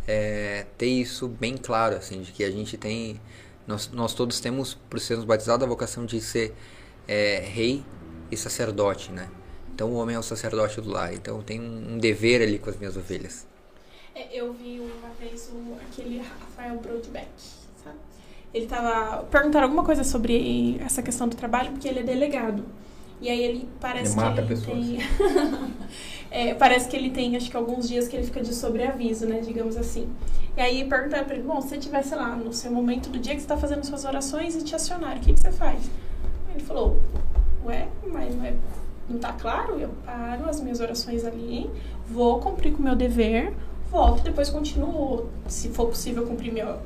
[0.08, 3.20] é, ter isso bem claro, assim, de que a gente tem,
[3.66, 6.56] nós, nós todos temos, por sermos batizados, a vocação de ser
[7.08, 7.84] é, rei
[8.32, 9.30] e sacerdote, né?
[9.74, 12.70] Então o homem é o sacerdote do lar, então tem um, um dever ali com
[12.70, 13.46] as minhas ovelhas.
[14.16, 17.28] É, Eu vi uma vez o, aquele Rafael Broadbeck?
[18.58, 19.24] Ele tava.
[19.24, 22.66] Perguntaram alguma coisa sobre essa questão do trabalho, porque ele é delegado.
[23.22, 24.86] E aí ele parece Ele mata que ele pessoas.
[24.86, 25.00] tem.
[26.30, 29.40] É, parece que ele tem, acho que alguns dias que ele fica de sobreaviso, né?
[29.40, 30.10] Digamos assim.
[30.58, 33.18] E aí perguntaram pra ele, bom, se você tiver, sei lá, no seu momento do
[33.18, 35.90] dia que você tá fazendo suas orações e te acionaram, o que, que você faz?
[36.54, 37.00] Ele falou,
[37.66, 38.54] ué, mas não, é,
[39.10, 39.80] não tá claro?
[39.80, 41.70] Eu paro as minhas orações ali,
[42.10, 43.54] vou cumprir com o meu dever,
[43.90, 45.30] volto e depois continuo.
[45.48, 46.78] Se for possível cumprir meu.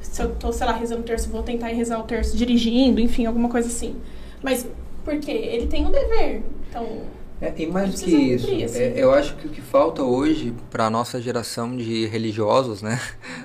[0.00, 3.00] Se eu tô, sei lá, rezando o terço, vou tentar ir rezar o terço dirigindo,
[3.00, 3.96] enfim, alguma coisa assim.
[4.42, 4.66] Mas
[5.04, 5.30] por quê?
[5.30, 6.42] Ele tem um dever.
[6.68, 7.02] Então.
[7.40, 8.78] É, e mais do que isso, cumprir, assim.
[8.78, 12.98] é, eu acho que o que falta hoje para a nossa geração de religiosos, né,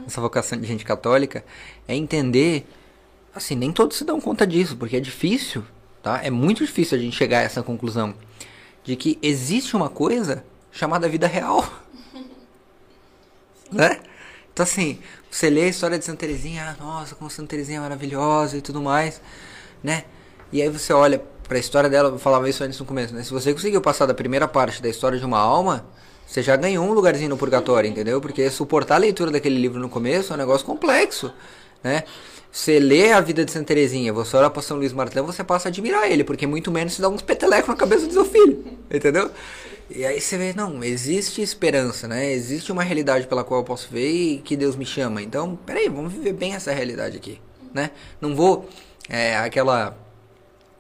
[0.07, 1.44] essa vocação de gente católica,
[1.88, 2.65] é entender,
[3.34, 5.64] assim, nem todos se dão conta disso, porque é difícil,
[6.03, 6.22] tá?
[6.23, 8.14] É muito difícil a gente chegar a essa conclusão
[8.84, 11.68] de que existe uma coisa chamada vida real,
[13.71, 13.99] né?
[14.53, 17.81] Então assim, você lê a história de Santa Teresinha, ah, nossa, como Santa Teresinha é
[17.81, 19.21] maravilhosa e tudo mais,
[19.83, 20.03] né?
[20.51, 23.23] E aí você olha pra história dela, eu falava isso antes no começo, né?
[23.23, 25.85] Se você conseguiu passar da primeira parte da história de uma alma,
[26.25, 28.21] você já ganhou um lugarzinho no purgatório, entendeu?
[28.21, 31.33] Porque suportar a leitura daquele livro no começo é um negócio complexo,
[31.83, 32.03] né?
[32.51, 35.67] Você lê a vida de Santa Teresinha, você olha pra São Luís Martão, você passa
[35.67, 38.63] a admirar ele, porque muito menos se dá uns petelecos na cabeça do seu filho,
[38.91, 39.29] entendeu?
[39.90, 42.32] E aí você vê, não, existe esperança, né?
[42.32, 45.22] Existe uma realidade pela qual eu posso ver e que Deus me chama.
[45.22, 47.41] Então, peraí, vamos viver bem essa realidade aqui,
[47.74, 47.90] né?
[48.22, 48.70] Não vou,
[49.10, 49.98] é, aquela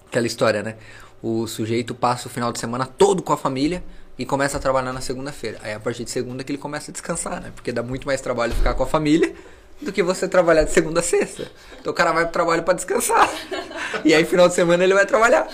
[0.07, 0.75] aquela história, né?
[1.21, 3.83] O sujeito passa o final de semana todo com a família
[4.17, 5.59] e começa a trabalhar na segunda-feira.
[5.63, 7.51] Aí a partir de segunda que ele começa a descansar, né?
[7.55, 9.33] Porque dá muito mais trabalho ficar com a família
[9.81, 11.49] do que você trabalhar de segunda a sexta.
[11.79, 13.29] Então o cara vai pro trabalho pra descansar.
[14.05, 15.47] E aí final de semana ele vai trabalhar.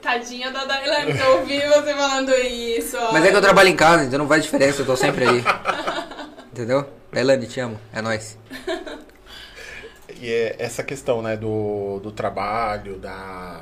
[0.00, 2.96] Tadinha da Dailane, eu ouvi você falando isso.
[3.12, 5.44] Mas é que eu trabalho em casa, então não faz diferença, eu tô sempre aí.
[6.52, 6.88] Entendeu?
[7.12, 7.78] Elane, te amo.
[7.92, 8.38] É nóis.
[10.20, 13.60] E é essa questão, né, do, do trabalho, da,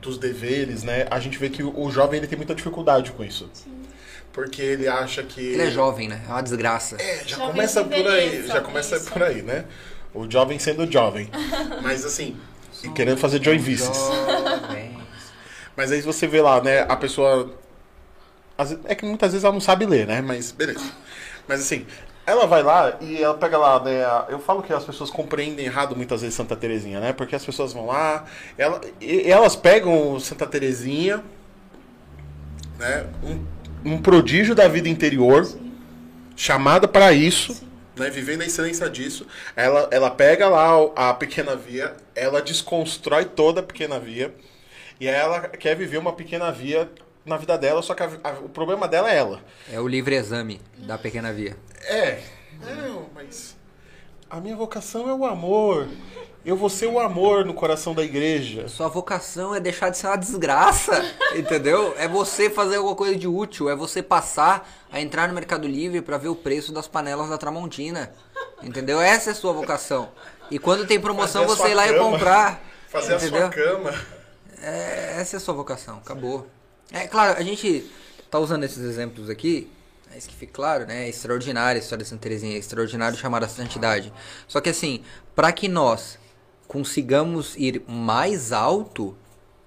[0.00, 1.06] dos deveres, né?
[1.10, 3.50] A gente vê que o, jovem ele tem muita dificuldade com isso.
[4.32, 5.40] Porque ele acha que.
[5.40, 6.22] Ele é jovem, né?
[6.26, 6.96] É uma desgraça.
[6.98, 9.10] É, já Jovem começa de por aí, já começa isso.
[9.10, 9.64] por aí, né?
[10.12, 11.30] O jovem sendo jovem.
[11.82, 12.36] Mas assim,
[12.82, 13.86] e querendo fazer joyvices.
[13.86, 14.53] Jovem.
[15.76, 17.52] Mas aí você vê lá, né, a pessoa.
[18.84, 20.20] É que muitas vezes ela não sabe ler, né?
[20.20, 20.92] Mas beleza.
[21.48, 21.84] Mas assim,
[22.26, 24.02] ela vai lá e ela pega lá, né?
[24.28, 27.12] Eu falo que as pessoas compreendem errado muitas vezes Santa Terezinha, né?
[27.12, 28.24] Porque as pessoas vão lá,
[28.56, 31.22] ela, elas pegam Santa Terezinha,
[32.78, 33.06] né?
[33.22, 35.46] Um, um prodígio da vida interior,
[36.36, 37.62] chamada para isso,
[37.96, 38.08] né?
[38.08, 39.26] Vivendo a excelência disso.
[39.54, 44.34] Ela, ela pega lá a pequena via, ela desconstrói toda a pequena via.
[45.00, 46.90] E ela quer viver uma pequena via
[47.24, 49.40] na vida dela, só que a- a- o problema dela é ela.
[49.72, 51.56] É o livre exame da pequena via.
[51.86, 52.20] É,
[52.60, 53.56] não, mas
[54.30, 55.88] a minha vocação é o amor.
[56.44, 58.68] Eu vou ser o amor no coração da igreja.
[58.68, 60.92] Sua vocação é deixar de ser uma desgraça,
[61.34, 61.94] entendeu?
[61.98, 66.02] É você fazer alguma coisa de útil, é você passar a entrar no Mercado Livre
[66.02, 68.12] pra ver o preço das panelas da Tramontina,
[68.62, 69.00] entendeu?
[69.00, 70.10] Essa é a sua vocação.
[70.50, 72.10] E quando tem promoção, Fazer você ir lá e cama.
[72.10, 72.60] comprar.
[72.88, 73.46] Fazer entendeu?
[73.46, 73.94] a sua cama.
[74.64, 76.46] É, essa é a sua vocação, acabou.
[76.90, 77.84] É claro, a gente
[78.30, 79.70] tá usando esses exemplos aqui,
[80.10, 81.04] é isso que fica claro, né?
[81.04, 84.10] É extraordinária a história de Santa Teresinha, é extraordinário chamar a santidade.
[84.48, 85.04] Só que assim,
[85.34, 86.18] para que nós
[86.66, 89.14] consigamos ir mais alto,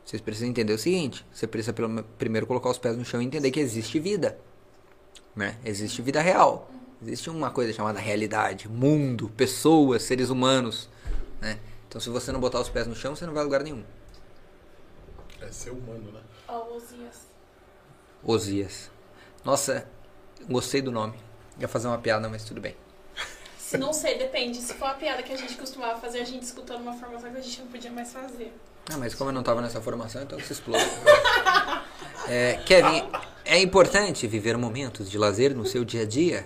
[0.04, 1.76] vocês precisam entender o seguinte: você precisa
[2.18, 4.36] primeiro colocar os pés no chão e entender que existe vida,
[5.36, 5.58] né?
[5.64, 6.72] Existe vida real.
[7.04, 10.90] Existe uma coisa chamada realidade, mundo, pessoas, seres humanos,
[11.40, 11.60] né?
[11.88, 13.84] Então, se você não botar os pés no chão, você não vai a lugar nenhum.
[15.42, 16.22] É ser humano, né?
[16.48, 17.28] Ó, Osias.
[18.24, 18.90] Osias.
[19.44, 19.88] Nossa,
[20.50, 21.18] gostei do nome.
[21.60, 22.76] Ia fazer uma piada, mas tudo bem.
[23.58, 24.58] Se não sei, depende.
[24.60, 27.38] Se for a piada que a gente costumava fazer, a gente escutou numa formação que
[27.38, 28.54] a gente não podia mais fazer.
[28.90, 30.84] Ah, mas como eu não tava nessa formação, então se explode.
[32.30, 33.10] É, Kevin,
[33.48, 36.46] é importante viver momentos de lazer no seu dia a dia?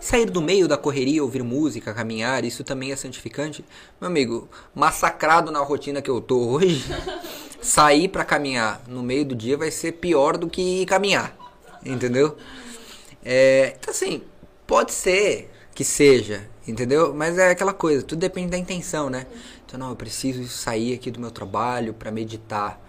[0.00, 3.64] Sair do meio da correria, ouvir música, caminhar, isso também é santificante?
[4.00, 6.84] Meu amigo, massacrado na rotina que eu tô hoje,
[7.60, 11.36] sair pra caminhar no meio do dia vai ser pior do que caminhar,
[11.84, 12.36] entendeu?
[13.24, 14.22] É, então assim,
[14.66, 17.12] pode ser que seja, entendeu?
[17.12, 19.26] Mas é aquela coisa, tudo depende da intenção, né?
[19.66, 22.80] Então, não, eu preciso sair aqui do meu trabalho pra meditar.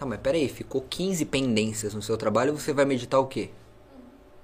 [0.00, 3.50] Tá, mas peraí, ficou 15 pendências no seu trabalho, você vai meditar o quê?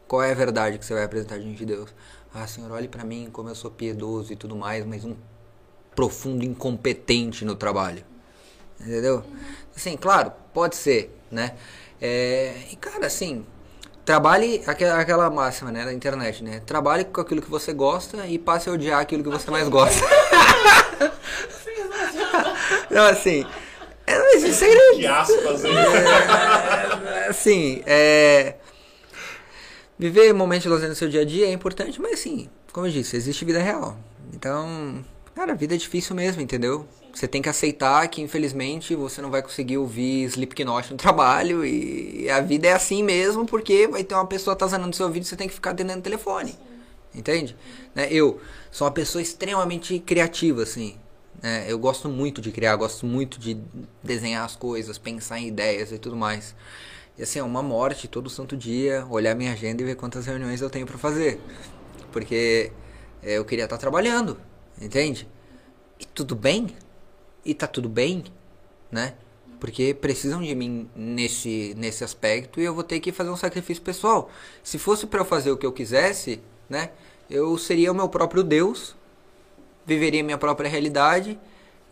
[0.06, 1.94] Qual é a verdade que você vai apresentar diante de Deus?
[2.34, 5.16] Ah, Senhor, olhe pra mim como eu sou piedoso e tudo mais, mas um
[5.94, 8.04] profundo incompetente no trabalho.
[8.78, 9.24] Entendeu?
[9.74, 11.56] Assim, claro, pode ser, né?
[12.02, 13.46] É, e cara, assim,
[14.04, 16.60] trabalhe aquela, aquela máxima, né, da internet, né?
[16.66, 20.04] Trabalhe com aquilo que você gosta e passe a odiar aquilo que você mais gosta.
[22.90, 23.46] Não, assim,
[24.06, 24.98] é, não existe segredo.
[24.98, 25.72] Que aspas, hein?
[25.76, 28.54] É, assim, é.
[29.98, 32.90] Viver momentos de lazer no seu dia a dia é importante, mas assim, como eu
[32.92, 33.96] disse, existe vida real.
[34.34, 35.04] Então,
[35.34, 36.86] cara, a vida é difícil mesmo, entendeu?
[37.12, 42.28] Você tem que aceitar que, infelizmente, você não vai conseguir ouvir Slipknot no trabalho e
[42.28, 45.34] a vida é assim mesmo, porque vai ter uma pessoa atazanando seu ouvido e você
[45.34, 46.54] tem que ficar atendendo o telefone.
[47.14, 47.56] Entende?
[47.94, 48.38] Né, Eu
[48.70, 50.96] sou uma pessoa extremamente criativa, assim.
[51.42, 51.66] Né?
[51.68, 53.56] Eu gosto muito de criar, gosto muito de
[54.02, 56.54] desenhar as coisas, pensar em ideias e tudo mais.
[57.18, 60.60] E assim, é uma morte todo santo dia, olhar minha agenda e ver quantas reuniões
[60.60, 61.40] eu tenho pra fazer.
[62.12, 62.72] Porque
[63.22, 64.38] é, eu queria estar trabalhando,
[64.80, 65.28] entende?
[65.98, 66.68] E tudo bem?
[67.44, 68.24] E tá tudo bem,
[68.90, 69.14] né?
[69.60, 73.82] Porque precisam de mim nesse, nesse aspecto e eu vou ter que fazer um sacrifício
[73.82, 74.30] pessoal.
[74.62, 76.90] Se fosse pra eu fazer o que eu quisesse, né?
[77.30, 78.95] Eu seria o meu próprio Deus,
[79.86, 81.38] viveria minha própria realidade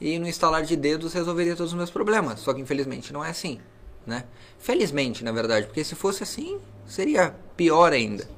[0.00, 2.40] e no instalar de dedos resolveria todos os meus problemas.
[2.40, 3.60] Só que infelizmente não é assim,
[4.06, 4.24] né?
[4.58, 8.28] Felizmente, na verdade, porque se fosse assim, seria pior ainda.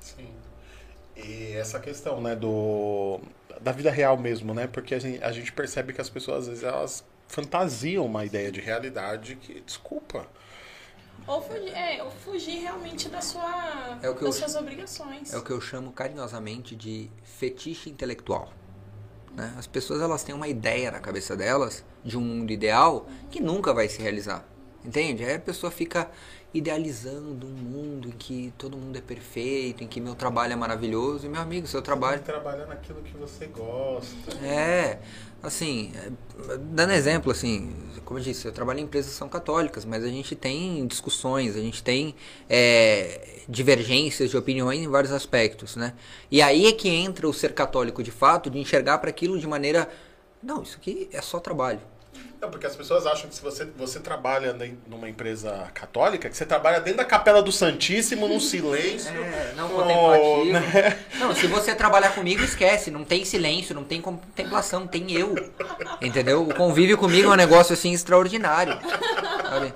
[0.00, 0.28] Sim.
[1.16, 3.20] E essa questão, né, do
[3.60, 4.66] da vida real mesmo, né?
[4.66, 8.50] Porque a gente, a gente percebe que as pessoas às vezes elas fantasiam uma ideia
[8.50, 10.26] de realidade que, desculpa,
[11.26, 15.32] Ou fugir, é, ou fugir realmente da sua, É o que das eu- suas obrigações.
[15.32, 18.52] É o que eu chamo carinhosamente de fetiche intelectual.
[19.34, 19.54] né?
[19.56, 23.72] As pessoas elas têm uma ideia na cabeça delas de um mundo ideal que nunca
[23.72, 24.44] vai se realizar.
[24.84, 25.24] Entende?
[25.24, 26.10] Aí a pessoa fica
[26.52, 31.24] idealizando um mundo em que todo mundo é perfeito, em que meu trabalho é maravilhoso.
[31.24, 34.36] E meu amigo, seu trabalho que trabalhar naquilo que você gosta.
[34.44, 34.98] é,
[35.42, 36.10] assim, é,
[36.58, 37.74] dando exemplo, assim,
[38.04, 41.56] como eu disse, eu trabalho em empresas que são católicas, mas a gente tem discussões,
[41.56, 42.14] a gente tem
[42.48, 45.94] é, divergências de opiniões em vários aspectos, né?
[46.30, 49.46] E aí é que entra o ser católico de fato, de enxergar para aquilo de
[49.46, 49.88] maneira,
[50.42, 51.91] não, isso aqui é só trabalho.
[52.42, 54.52] Não, porque as pessoas acham que se você, você trabalha
[54.88, 59.12] numa empresa católica, que você trabalha dentro da capela do Santíssimo, num silêncio.
[59.22, 60.52] É, não contemplativo.
[60.52, 60.98] né?
[61.20, 62.90] Não, se você trabalhar comigo, esquece.
[62.90, 65.34] Não tem silêncio, não tem contemplação, tem eu.
[66.00, 66.42] Entendeu?
[66.42, 68.76] O convívio comigo é um negócio assim extraordinário.
[69.48, 69.72] Sabe?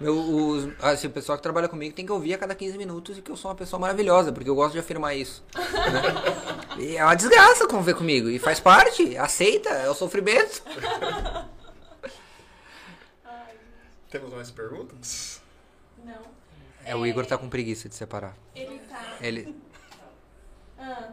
[0.00, 3.18] Meu, os, assim, o pessoal que trabalha comigo tem que ouvir a cada 15 minutos
[3.18, 5.44] e que eu sou uma pessoa maravilhosa, porque eu gosto de afirmar isso.
[5.54, 6.02] né?
[6.96, 8.28] É uma desgraça conviver comigo.
[8.28, 10.62] E faz parte, aceita, é o sofrimento.
[14.18, 15.42] Temos mais perguntas?
[16.02, 16.22] Não.
[16.86, 18.34] É, o Igor tá com preguiça de separar.
[18.54, 19.18] Ele tá.
[19.20, 19.54] Ele.
[20.78, 21.10] Ah,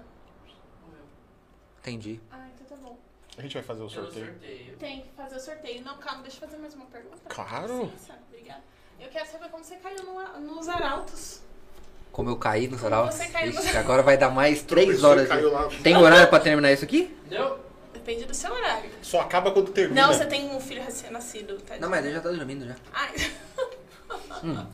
[1.81, 2.21] Entendi.
[2.31, 2.97] ah, então tá bom.
[3.37, 4.27] A gente vai fazer o sorteio.
[4.27, 4.77] sorteio.
[4.77, 5.83] Tem que fazer o sorteio.
[5.83, 7.17] Não, calma, deixa eu fazer mais uma pergunta.
[7.27, 7.83] Claro.
[7.83, 8.61] Licença, obrigada.
[9.01, 11.41] Eu quero saber como você caiu no- nos arautos.
[12.13, 13.15] Como eu caí nos arautos.
[13.15, 15.27] você caiu Ixi, agora vai dar mais três horas.
[15.27, 15.67] caiu lá.
[15.81, 17.13] Tem horário pra terminar isso aqui?
[17.27, 17.59] Deu?
[18.03, 18.89] Depende do seu horário.
[19.01, 20.01] Só acaba quando termina.
[20.01, 21.77] Não, você tem um filho recém-nascido, tá?
[21.79, 22.75] Não, mas ele já tá dormindo já.
[22.93, 23.13] Ai,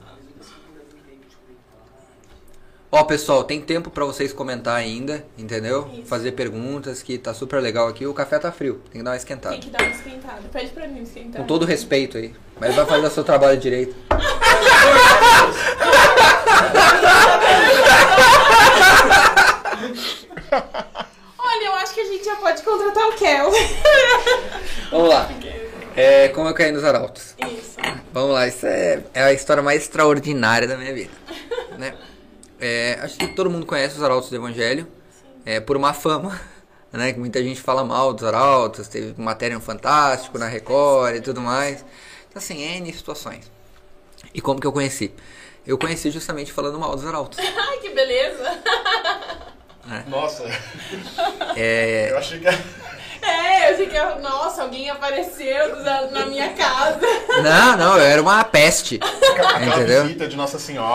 [2.91, 5.87] Ó, pessoal, tem tempo pra vocês comentar ainda, entendeu?
[5.93, 6.07] Isso.
[6.07, 8.07] Fazer perguntas, que tá super legal aqui.
[8.07, 9.53] O café tá frio, tem que dar uma esquentada.
[9.53, 10.41] tem que dar uma esquentada.
[10.51, 11.39] Pede pra mim esquentar.
[11.39, 12.33] Com todo respeito aí.
[12.59, 13.95] Mas vai fazer o seu trabalho direito.
[21.37, 23.51] Olha, eu acho que a gente já pode contratar o Kel.
[24.91, 25.29] Vamos lá.
[25.95, 27.35] É, como eu caí nos arautos.
[27.39, 27.77] Isso.
[28.13, 31.11] Vamos lá, isso é, é a história mais extraordinária da minha vida.
[31.77, 31.95] Né?
[32.59, 34.87] É, acho que todo mundo conhece os arautos do Evangelho.
[35.45, 36.39] É, por uma fama,
[36.93, 37.13] né?
[37.13, 41.41] Que muita gente fala mal dos arautos, teve matéria no Fantástico, na Record e tudo
[41.41, 41.83] mais.
[42.29, 43.51] Então, assim, N situações.
[44.33, 45.11] E como que eu conheci?
[45.65, 47.39] Eu conheci justamente falando mal dos arautos.
[47.41, 48.63] Ai, que beleza.
[49.89, 50.03] Né?
[50.07, 50.43] Nossa,
[51.55, 56.99] É, eu achei que É, eu achei que, nossa, alguém apareceu na, minha casa.
[57.43, 58.99] não, não, eu era uma peste.
[59.01, 60.03] aquela Entendeu?
[60.03, 60.87] visita de Nossa Senhora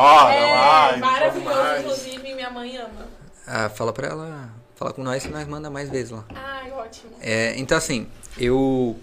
[0.46, 3.06] lá É, e maravilhoso, inclusive, minha mãe ama.
[3.46, 6.24] Ah, fala pra ela, fala com nós que nós manda mais vezes lá.
[6.34, 7.12] Ai, ótimo.
[7.20, 8.06] É, então assim,
[8.38, 8.98] eu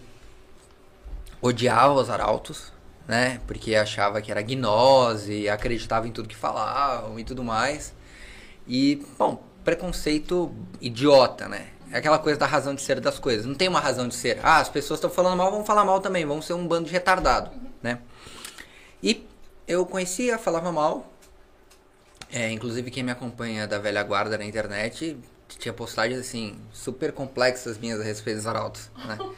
[1.41, 2.73] odiava os arautos,
[3.07, 3.39] né?
[3.45, 7.93] Porque achava que era gnose, acreditava em tudo que falavam e tudo mais.
[8.67, 11.67] E, bom, preconceito idiota, né?
[11.91, 13.45] É aquela coisa da razão de ser das coisas.
[13.45, 14.39] Não tem uma razão de ser.
[14.43, 16.25] Ah, as pessoas estão falando mal, vão falar mal também.
[16.25, 17.51] Vão ser um bando de retardado,
[17.83, 17.99] né?
[19.03, 19.27] E
[19.67, 21.11] eu conhecia, falava mal.
[22.31, 25.17] É, inclusive quem me acompanha da velha guarda na internet
[25.59, 29.17] tinha postagens assim super complexas minhas a respeito dos arautos, né?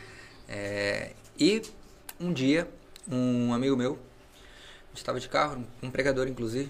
[0.45, 1.63] É, e
[2.19, 2.67] um dia
[3.09, 6.69] um amigo meu, a gente estava de carro, um pregador inclusive,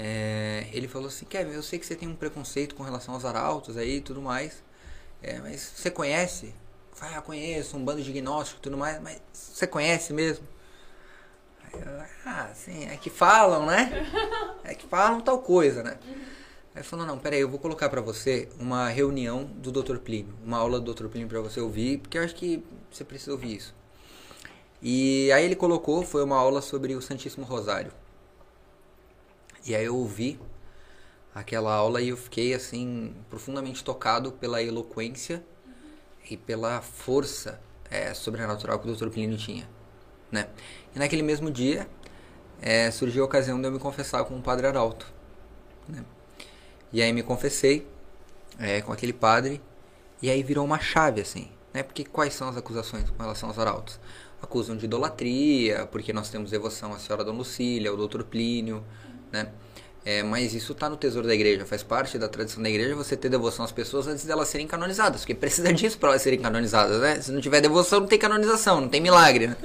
[0.00, 3.24] é, ele falou assim, Kevin, eu sei que você tem um preconceito com relação aos
[3.24, 4.62] arautos aí e tudo mais,
[5.20, 6.54] é, mas você conhece?
[7.00, 10.46] Ah, conheço, um bando de gnóstico e tudo mais, mas você conhece mesmo?
[11.64, 14.08] Aí eu, ah, sim, é que falam, né?
[14.62, 15.98] É que falam tal coisa, né?
[16.06, 19.96] Aí ele falou, não, peraí, eu vou colocar pra você uma reunião do Dr.
[19.98, 21.08] Plínio, uma aula do Dr.
[21.08, 23.74] Plínio pra você ouvir, porque eu acho que você precisa ouvir isso.
[24.80, 27.92] E aí ele colocou, foi uma aula sobre o Santíssimo Rosário.
[29.66, 30.38] E aí eu ouvi
[31.34, 35.44] aquela aula e eu fiquei assim profundamente tocado pela eloquência
[36.30, 37.60] e pela força
[37.90, 39.08] é, sobrenatural que o Dr.
[39.08, 39.68] Plínio tinha,
[40.30, 40.48] né?
[40.94, 41.88] E naquele mesmo dia
[42.60, 45.10] é, surgiu a ocasião de eu me confessar com o Padre Arauto,
[45.88, 46.04] né?
[46.92, 47.86] E aí me confessei
[48.58, 49.60] é, com aquele padre
[50.20, 51.82] e aí virou uma chave assim, né?
[51.82, 54.00] Porque quais são as acusações com relação aos arautos?
[54.40, 58.22] Acusam de idolatria, porque nós temos devoção à Senhora Dona Lucília, ao Dr.
[58.22, 58.84] Plínio,
[59.32, 59.48] né?
[60.04, 63.14] É, mas isso está no tesouro da igreja, faz parte da tradição da igreja você
[63.16, 66.98] ter devoção às pessoas antes delas serem canonizadas, porque precisa disso para elas serem canonizadas,
[67.00, 67.20] né?
[67.20, 69.56] Se não tiver devoção, não tem canonização, não tem milagre, né?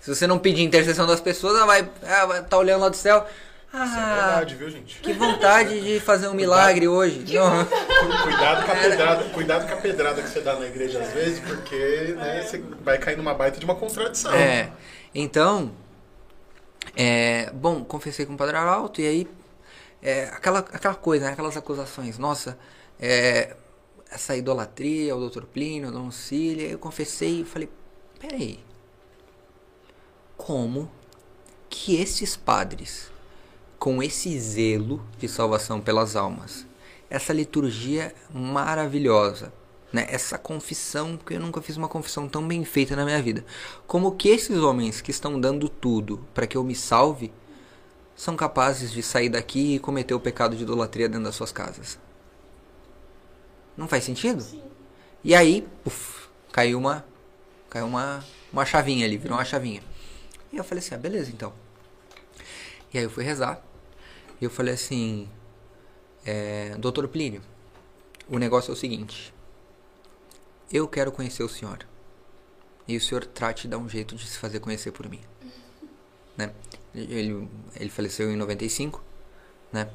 [0.00, 3.26] Se você não pedir intercessão das pessoas, ela vai estar tá olhando lá do céu.
[3.72, 4.98] Isso é Ah, verdade, viu, gente?
[5.00, 7.22] que vontade de fazer um milagre hoje.
[7.34, 7.64] Não.
[7.66, 11.12] Cu- Cuidado com, a pedrada, cuidado com a pedrada que você dá na igreja às
[11.12, 14.32] vezes, porque né, você vai cair numa baita de uma contradição.
[14.34, 14.70] É,
[15.14, 15.70] então,
[16.96, 19.28] é, bom, confessei com o Padre Arauto e aí,
[20.02, 22.58] é, aquela, aquela coisa, né, aquelas acusações, nossa,
[22.98, 23.56] é,
[24.10, 25.44] essa idolatria, o Dr.
[25.44, 27.68] Plínio, a Dona Cília, eu confessei e falei,
[28.18, 28.60] peraí,
[30.36, 30.90] como
[31.68, 33.10] que esses padres,
[33.78, 36.66] com esse zelo de salvação pelas almas,
[37.08, 39.52] essa liturgia maravilhosa,
[39.92, 40.06] né?
[40.08, 43.44] Essa confissão, porque eu nunca fiz uma confissão tão bem feita na minha vida.
[43.86, 47.32] Como que esses homens que estão dando tudo para que eu me salve
[48.14, 51.98] são capazes de sair daqui e cometer o pecado de idolatria dentro das suas casas?
[53.76, 54.44] Não faz sentido?
[55.24, 57.04] E aí, puf, caiu uma
[57.68, 59.82] caiu uma uma chavinha ali, virou uma chavinha.
[60.52, 61.52] E eu falei assim: "Ah, beleza, então".
[62.92, 63.62] E aí eu fui rezar.
[64.40, 65.28] E eu falei assim:
[66.24, 67.42] é, Doutor Plínio,
[68.28, 69.32] o negócio é o seguinte.
[70.72, 71.78] Eu quero conhecer o senhor.
[72.86, 75.20] E o senhor trate de dar um jeito de se fazer conhecer por mim.
[76.36, 76.52] Né?
[76.94, 77.46] Ele,
[77.78, 79.02] ele faleceu em 95,
[79.70, 79.90] né?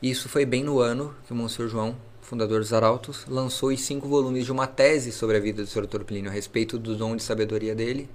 [0.00, 4.08] Isso foi bem no ano que o Monsenhor João, fundador dos Arautos, lançou os cinco
[4.08, 5.86] volumes de uma tese sobre a vida do Sr.
[5.86, 6.04] Dr.
[6.04, 8.08] Plínio, a respeito do dom de sabedoria dele.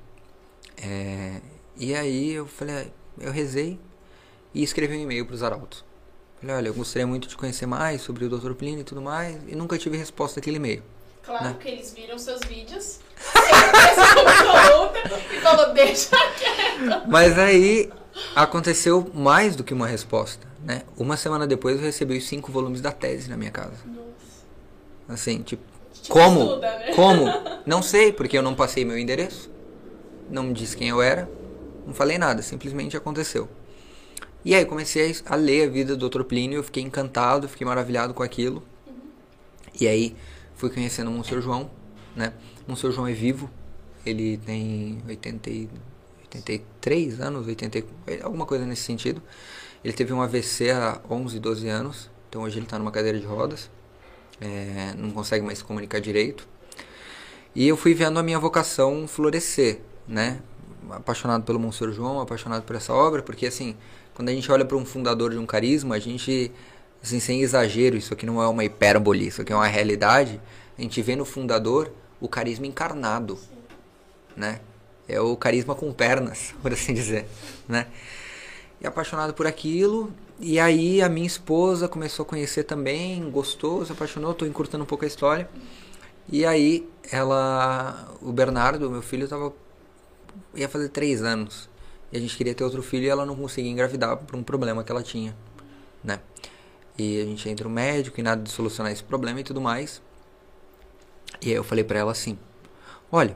[0.77, 1.41] É,
[1.77, 3.77] e aí eu falei, eu rezei
[4.53, 5.83] e escrevi um e-mail para os Arautos.
[6.39, 8.53] Falei, olha, eu gostaria muito de conhecer mais sobre o Dr.
[8.53, 10.81] Plínio e tudo mais, e nunca tive resposta daquele e-mail.
[11.23, 11.55] Claro Né?
[11.59, 12.99] que eles viram seus vídeos.
[15.33, 17.07] E falou, deixa quieto.
[17.07, 17.91] Mas aí
[18.35, 20.83] aconteceu mais do que uma resposta, né?
[20.97, 23.75] Uma semana depois eu recebi os cinco volumes da tese na minha casa.
[25.07, 25.63] Assim, tipo,
[26.01, 26.41] Tipo, como?
[26.43, 26.93] estuda, né?
[26.93, 27.25] Como?
[27.65, 29.49] Não sei, porque eu não passei meu endereço.
[30.29, 31.29] Não me disse quem eu era.
[31.85, 33.47] Não falei nada, simplesmente aconteceu.
[34.43, 36.23] E aí comecei a ler a vida do Dr.
[36.23, 38.63] Plínio, eu fiquei encantado, fiquei maravilhado com aquilo.
[39.79, 40.15] E aí
[40.64, 41.69] fui conhecendo o Monsenhor João,
[42.15, 42.31] né?
[42.65, 43.49] O Monsenhor João é vivo,
[44.06, 45.69] ele tem 80, e-
[46.23, 47.85] 83 anos, 80, e-
[48.22, 49.22] alguma coisa nesse sentido.
[49.84, 53.26] Ele teve um AVC há 11, 12 anos, então hoje ele está numa cadeira de
[53.26, 53.69] rodas,
[54.40, 56.48] é, não consegue mais se comunicar direito.
[57.53, 60.40] E eu fui vendo a minha vocação florescer, né?
[60.90, 63.76] Apaixonado pelo Monsenhor João, apaixonado por essa obra, porque assim,
[64.14, 66.52] quando a gente olha para um fundador de um carisma, a gente,
[67.03, 70.39] assim, sem exagero, isso aqui não é uma hipérbole, isso aqui é uma realidade,
[70.77, 73.38] a gente vê no fundador o carisma encarnado,
[74.35, 74.61] né?
[75.07, 77.27] É o carisma com pernas, por assim dizer,
[77.67, 77.88] né?
[78.80, 83.91] E apaixonado por aquilo, e aí a minha esposa começou a conhecer também, gostou, se
[83.91, 85.49] apaixonou, tô encurtando um pouco a história.
[86.30, 89.53] E aí ela, o Bernardo, meu filho, tava
[90.55, 91.69] ia fazer três anos
[92.11, 94.84] e a gente queria ter outro filho e ela não conseguia engravidar por um problema
[94.84, 95.35] que ela tinha,
[96.03, 96.19] né?
[96.97, 100.01] E a gente entra no médico e nada de solucionar esse problema e tudo mais.
[101.41, 102.37] E aí eu falei pra ela assim:
[103.11, 103.35] Olha,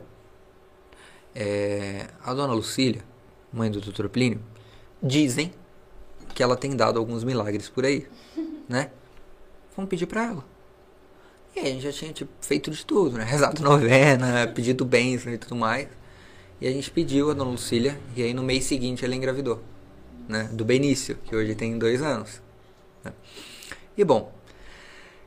[1.35, 3.03] é, a dona Lucília,
[3.51, 4.07] mãe do Dr.
[4.07, 4.39] Plínio,
[5.01, 5.53] dizem
[6.33, 8.07] que ela tem dado alguns milagres por aí,
[8.69, 8.91] né?
[9.75, 10.45] Vamos pedir pra ela.
[11.55, 13.23] E aí a gente já tinha tipo, feito de tudo, né?
[13.25, 15.87] Rezado novena, pedido bênção e tudo mais.
[16.61, 19.61] E a gente pediu a dona Lucília, e aí no mês seguinte ela engravidou,
[20.27, 20.49] né?
[20.51, 22.41] Do Benício, que hoje tem dois anos.
[23.07, 23.13] Né?
[23.97, 24.31] E bom,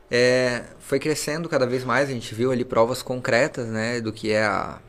[0.09, 4.01] é, foi crescendo cada vez mais, a gente viu ali provas concretas, né?
[4.01, 4.79] Do que é a,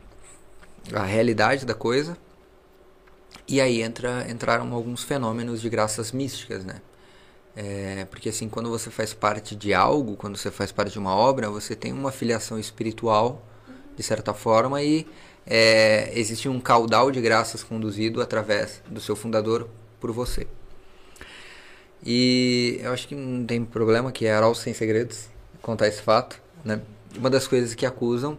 [0.93, 2.17] a realidade da coisa.
[3.47, 6.81] E aí entra, entraram alguns fenômenos de graças místicas, né?
[7.55, 11.15] É, porque assim, quando você faz parte de algo, quando você faz parte de uma
[11.15, 13.45] obra, você tem uma filiação espiritual,
[13.95, 15.07] de certa forma, e
[15.45, 20.47] é, existe um caudal de graças conduzido através do seu fundador por você.
[22.05, 25.27] E eu acho que não tem problema que é Arauto Sem Segredos
[25.61, 26.39] contar esse fato.
[26.63, 26.81] Né?
[27.17, 28.37] Uma das coisas que acusam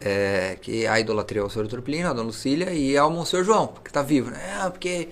[0.00, 3.90] é que a idolatria ao Senhor Turplino, a Dona Lucília e ao Monsenhor João, que
[3.90, 4.30] está vivo.
[4.30, 4.58] Né?
[4.60, 5.08] Ah, porque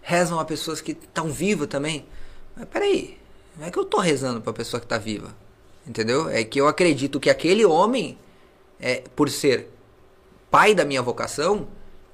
[0.00, 2.04] rezam a pessoas que estão vivas também.
[2.56, 3.18] Mas peraí,
[3.58, 5.34] não é que eu estou rezando para a pessoa que está viva.
[5.86, 6.28] Entendeu?
[6.28, 8.18] É que eu acredito que aquele homem,
[8.80, 9.70] é, por ser
[10.50, 11.66] pai da minha vocação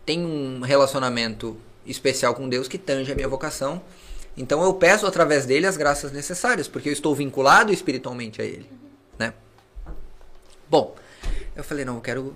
[0.05, 3.81] tem um relacionamento especial com Deus que tange a minha vocação.
[4.41, 8.71] Então eu peço através dele as graças necessárias, porque eu estou vinculado espiritualmente a ele,
[9.19, 9.35] né?
[10.67, 10.97] Bom,
[11.55, 12.35] eu falei, não, eu quero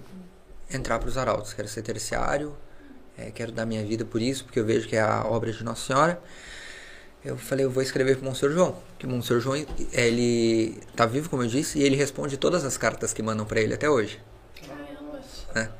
[0.70, 2.54] entrar para os arautos, quero ser terciário,
[3.16, 5.64] é, quero dar minha vida por isso, porque eu vejo que é a obra de
[5.64, 6.20] Nossa Senhora.
[7.24, 11.06] Eu falei, eu vou escrever para o Monsenhor João, que o Monsenhor João, ele está
[11.06, 13.88] vivo, como eu disse, e ele responde todas as cartas que mandam para ele até
[13.88, 14.20] hoje.
[14.60, 15.22] Caramba.
[15.54, 15.70] Né?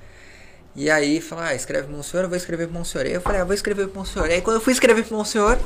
[0.74, 3.06] E aí fala, ah, escreve pro Monsenhor, eu vou escrever pro Monsenhor.
[3.06, 4.30] Aí eu falei, ah, vou escrever pro Monsenhor.
[4.30, 5.58] E aí quando eu fui escrever pro Monsenhor,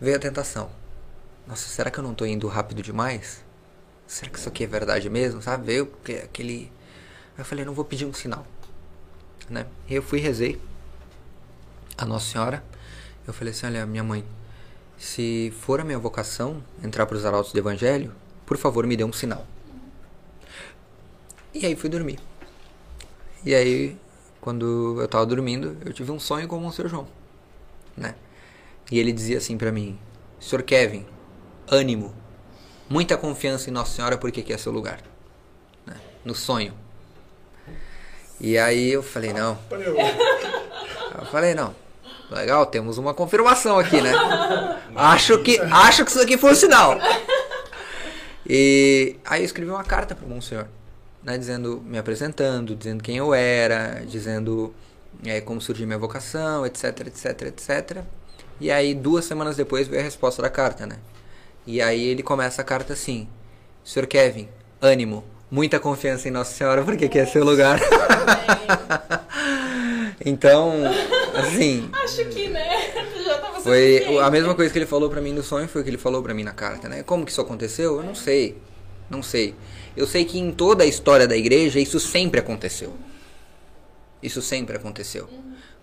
[0.00, 0.70] veio a tentação.
[1.46, 3.44] Nossa, será que eu não tô indo rápido demais?
[4.06, 5.42] Será que isso aqui é verdade mesmo?
[5.42, 5.66] Sabe?
[5.66, 5.92] Veio
[6.24, 6.72] aquele.
[7.36, 8.46] Eu falei, não vou pedir um sinal.
[9.48, 9.66] Né?
[9.88, 10.60] E eu fui rezei
[11.96, 12.62] a Nossa Senhora.
[13.26, 14.24] Eu falei assim, olha, minha mãe,
[14.98, 18.12] se for a minha vocação entrar para os arautos do Evangelho,
[18.44, 19.46] por favor, me dê um sinal.
[21.52, 22.18] E aí fui dormir.
[23.44, 23.96] E aí,
[24.40, 27.08] quando eu tava dormindo, eu tive um sonho com o Monsenhor João,
[27.96, 28.14] né?
[28.90, 29.98] E ele dizia assim para mim:
[30.40, 31.06] Senhor Kevin,
[31.70, 32.14] ânimo,
[32.88, 35.00] muita confiança em Nossa Senhora, porque aqui é seu lugar.
[35.84, 35.96] Né?
[36.24, 36.74] No sonho.
[38.40, 39.58] E aí eu falei: Não.
[39.70, 41.74] Eu falei: Não.
[42.30, 44.12] Legal, temos uma confirmação aqui, né?
[44.96, 46.98] acho que acho que isso aqui foi um sinal.
[48.44, 50.66] E aí eu escrevi uma carta pro Monsenhor
[51.26, 54.72] né, dizendo, me apresentando, dizendo quem eu era, dizendo
[55.24, 58.04] é, como surgiu minha vocação, etc, etc, etc.
[58.60, 60.98] E aí, duas semanas depois, veio a resposta da carta, né?
[61.66, 63.28] E aí ele começa a carta assim:
[63.84, 64.06] Sr.
[64.06, 64.48] Kevin,
[64.80, 67.80] ânimo, muita confiança em Nossa Senhora, porque aqui é seu lugar.
[70.24, 70.72] então,
[71.34, 71.90] assim.
[72.04, 72.92] Acho que, né?
[73.24, 75.84] Já tava Foi a mesma coisa que ele falou para mim no sonho, foi o
[75.84, 77.02] que ele falou para mim na carta, né?
[77.02, 77.96] Como que isso aconteceu?
[77.96, 78.56] Eu não sei.
[79.10, 79.54] Não sei.
[79.96, 82.94] Eu sei que em toda a história da igreja isso sempre aconteceu.
[84.22, 85.28] Isso sempre aconteceu.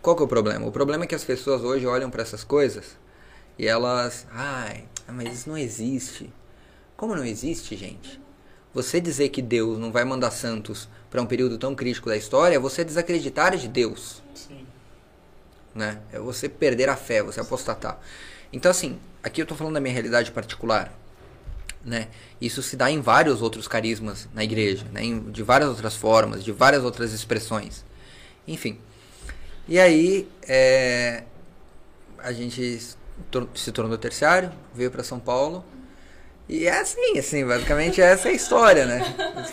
[0.03, 0.67] Qual que é o problema?
[0.67, 2.97] O problema é que as pessoas hoje olham para essas coisas
[3.57, 6.31] e elas, ai, mas isso não existe.
[6.95, 8.21] Como não existe, gente?
[8.73, 12.55] Você dizer que Deus não vai mandar santos para um período tão crítico da história
[12.55, 14.21] é você desacreditar de Deus.
[14.35, 14.67] Sim.
[15.73, 15.99] Né?
[16.11, 17.99] É você perder a fé, você apostatar.
[18.51, 20.93] Então, assim, aqui eu estou falando da minha realidade particular
[21.85, 22.07] né?
[22.39, 25.01] Isso se dá em vários outros carismas na igreja, né?
[25.29, 27.83] De várias outras formas, de várias outras expressões.
[28.47, 28.77] Enfim.
[29.67, 31.23] E aí, é,
[32.19, 32.79] a gente
[33.55, 35.63] se tornou terciário, veio para São Paulo.
[36.47, 39.01] E é assim, assim, basicamente essa é a história, né?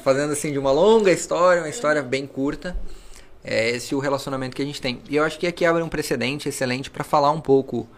[0.03, 2.77] Fazendo assim de uma longa história, uma história bem curta.
[3.43, 5.01] É esse o relacionamento que a gente tem.
[5.09, 7.89] E eu acho que aqui abre um precedente excelente para falar um pouco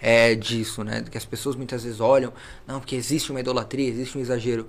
[0.00, 1.04] é, disso, né?
[1.10, 2.32] Que as pessoas muitas vezes olham,
[2.66, 4.68] não, porque existe uma idolatria, existe um exagero.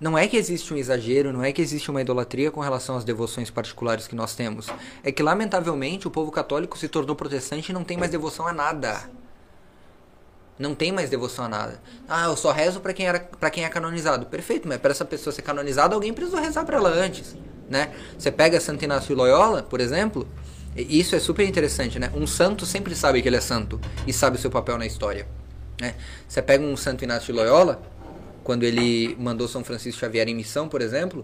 [0.00, 3.04] Não é que existe um exagero, não é que existe uma idolatria com relação às
[3.04, 4.68] devoções particulares que nós temos.
[5.02, 8.52] É que, lamentavelmente, o povo católico se tornou protestante e não tem mais devoção a
[8.52, 9.10] nada.
[10.56, 11.82] Não tem mais devoção a nada.
[12.08, 13.06] Ah, eu só rezo para quem,
[13.52, 14.26] quem é canonizado.
[14.26, 17.36] Perfeito, mas para essa pessoa ser canonizada, alguém precisou rezar para ela antes.
[17.68, 17.92] Né?
[18.16, 20.28] Você pega Santo Inácio Loyola, por exemplo,
[20.76, 22.10] isso é super interessante, né?
[22.14, 25.26] Um santo sempre sabe que ele é santo e sabe o seu papel na história.
[25.80, 25.94] Né?
[26.26, 27.80] Você pega um Santo Inácio de Loyola,
[28.48, 31.22] quando ele mandou São Francisco Xavier em missão, por exemplo,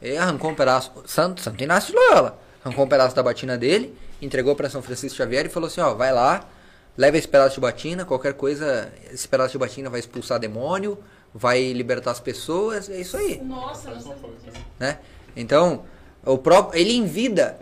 [0.00, 0.92] ele arrancou um pedaço.
[1.04, 3.92] Santo, Santo Inácio de Loyola arrancou um pedaço da batina dele,
[4.22, 6.48] entregou para São Francisco Xavier e falou assim: ó, vai lá,
[6.96, 10.96] leva esse pedaço de batina, qualquer coisa, esse pedaço de batina vai expulsar demônio,
[11.34, 14.64] vai libertar as pessoas, é isso aí, Nossa, não disso.
[14.78, 15.00] né?
[15.34, 15.82] Então,
[16.24, 17.58] o próprio, ele em vida,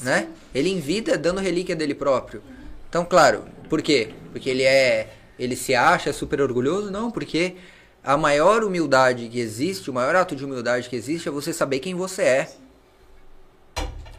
[0.00, 0.26] né?
[0.52, 2.42] Ele em vida dando relíquia dele próprio.
[2.88, 4.12] Então, claro, por quê?
[4.32, 6.90] Porque ele é, ele se acha super orgulhoso?
[6.90, 7.54] Não, porque
[8.04, 11.78] a maior humildade que existe, o maior ato de humildade que existe é você saber
[11.78, 12.52] quem você é.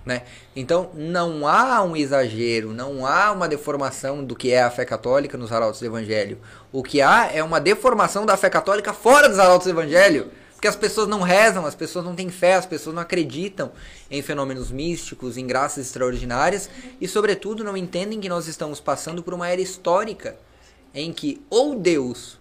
[0.06, 0.24] Né?
[0.56, 5.38] Então, não há um exagero, não há uma deformação do que é a fé católica
[5.38, 6.40] nos arautos do evangelho.
[6.72, 10.30] O que há é uma deformação da fé católica fora dos arautos do evangelho.
[10.54, 13.72] Porque as pessoas não rezam, as pessoas não têm fé, as pessoas não acreditam
[14.10, 16.70] em fenômenos místicos, em graças extraordinárias
[17.02, 20.38] e, sobretudo, não entendem que nós estamos passando por uma era histórica
[20.94, 22.38] em que ou Deus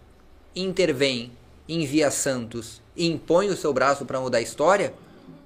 [0.54, 1.32] intervém,
[1.68, 4.92] envia santos e impõe o seu braço para mudar a história,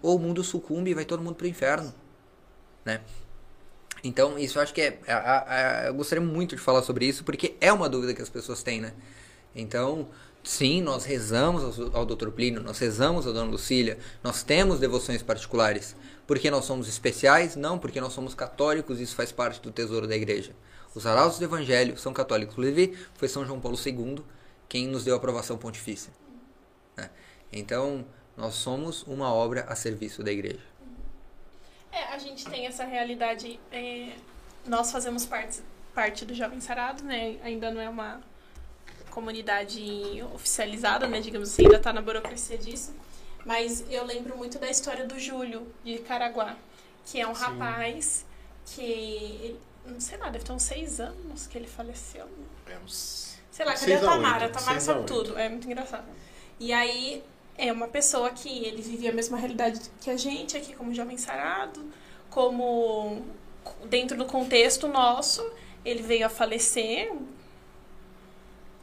[0.02, 1.92] ou o mundo sucumbe e vai todo mundo para o inferno.
[2.84, 3.00] Né?
[4.04, 4.98] Então, isso eu acho que é.
[5.08, 5.44] a- a-
[5.82, 8.62] a- eu gostaria muito de falar sobre isso, porque é uma dúvida que as pessoas
[8.62, 8.92] têm, né?
[9.54, 10.08] Então,
[10.44, 12.28] sim, nós rezamos ao, ao Dr.
[12.30, 15.96] Plínio, nós rezamos ao Dona Lucília, nós temos devoções particulares.
[16.26, 17.54] Porque nós somos especiais?
[17.54, 20.52] Não, porque nós somos católicos isso faz parte do tesouro da igreja.
[20.92, 22.54] Os arautos do Evangelho são católicos.
[22.54, 24.18] Inclusive, foi São João Paulo II
[24.68, 26.12] quem nos deu a aprovação pontifícia.
[26.96, 27.10] né?
[27.52, 28.04] Então,
[28.36, 30.60] nós somos uma obra a serviço da igreja.
[31.92, 33.58] É, a gente tem essa realidade.
[33.72, 34.12] é,
[34.66, 35.60] nós fazemos parte,
[35.94, 37.38] parte do Jovem Sarado, né?
[37.42, 38.20] Ainda não é uma
[39.10, 39.80] comunidade
[40.34, 41.20] oficializada, né?
[41.20, 42.94] Digamos assim, ainda tá na burocracia disso.
[43.44, 46.56] Mas eu lembro muito da história do Júlio, de Caraguá,
[47.06, 47.42] que é um Sim.
[47.42, 48.26] rapaz
[48.66, 49.56] que.
[49.86, 52.28] Não sei lá, deve ter uns seis anos que ele faleceu.
[52.66, 53.25] É uns-
[53.56, 54.46] Sei lá, cadê a Tamara?
[54.46, 55.38] A Tamara sabe tudo.
[55.38, 56.04] É muito engraçado.
[56.60, 57.22] E aí,
[57.56, 61.16] é uma pessoa que ele vivia a mesma realidade que a gente aqui, como jovem
[61.16, 61.82] sarado,
[62.28, 63.22] como
[63.86, 65.42] dentro do contexto nosso,
[65.84, 67.10] ele veio a falecer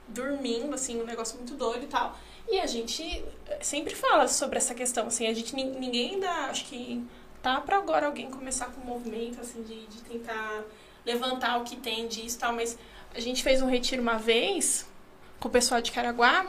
[0.07, 2.17] dormindo, assim, um negócio muito doido e tal.
[2.49, 3.23] E a gente
[3.61, 7.03] sempre fala sobre essa questão, assim, a gente, nin- ninguém ainda, acho que
[7.41, 10.63] tá pra agora alguém começar com um movimento, assim, de, de tentar
[11.05, 12.77] levantar o que tem disso e tal, mas
[13.15, 14.85] a gente fez um retiro uma vez
[15.40, 16.48] com o pessoal de Caraguá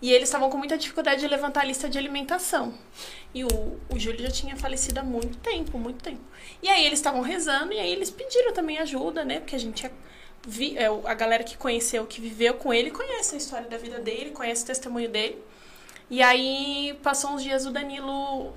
[0.00, 2.74] e eles estavam com muita dificuldade de levantar a lista de alimentação.
[3.32, 3.48] E o,
[3.88, 6.20] o Júlio já tinha falecido há muito tempo, muito tempo.
[6.60, 9.38] E aí eles estavam rezando e aí eles pediram também ajuda, né?
[9.38, 9.92] Porque a gente é,
[10.44, 14.00] vi, é, a galera que conheceu, que viveu com ele, conhece a história da vida
[14.00, 15.40] dele, conhece o testemunho dele.
[16.10, 18.52] E aí passou uns dias o Danilo.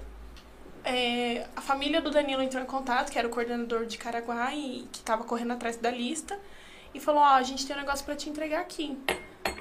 [0.83, 4.87] é, a família do Danilo entrou em contato, que era o coordenador de Caraguá e
[4.91, 6.39] que estava correndo atrás da lista,
[6.95, 8.97] e falou: Ó, a gente tem um negócio pra te entregar aqui.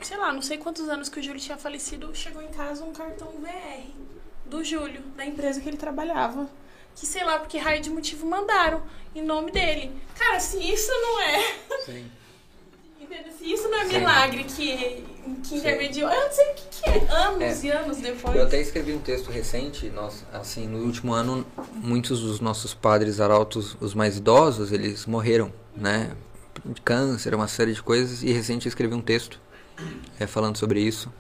[0.03, 2.93] Sei lá, não sei quantos anos que o Júlio tinha falecido, chegou em casa um
[2.93, 3.83] cartão VR
[4.47, 6.49] do Júlio, da empresa que ele trabalhava.
[6.95, 8.83] Que sei lá, porque raio de motivo mandaram
[9.15, 9.91] em nome dele.
[10.17, 11.55] Cara, se isso não é.
[11.85, 12.11] Sim.
[13.39, 13.99] Se isso não é Sim.
[13.99, 15.05] milagre que,
[15.47, 17.07] que intermediou, eu não sei o que, que é.
[17.13, 17.67] Anos É.
[17.67, 18.35] e anos depois.
[18.35, 23.21] Eu até escrevi um texto recente, nós, assim, no último ano, muitos dos nossos padres
[23.21, 26.17] arautos, os mais idosos, eles morreram, né?
[26.65, 29.41] De câncer, uma série de coisas, e recente escrevi um texto
[30.19, 31.13] é, falando sobre isso,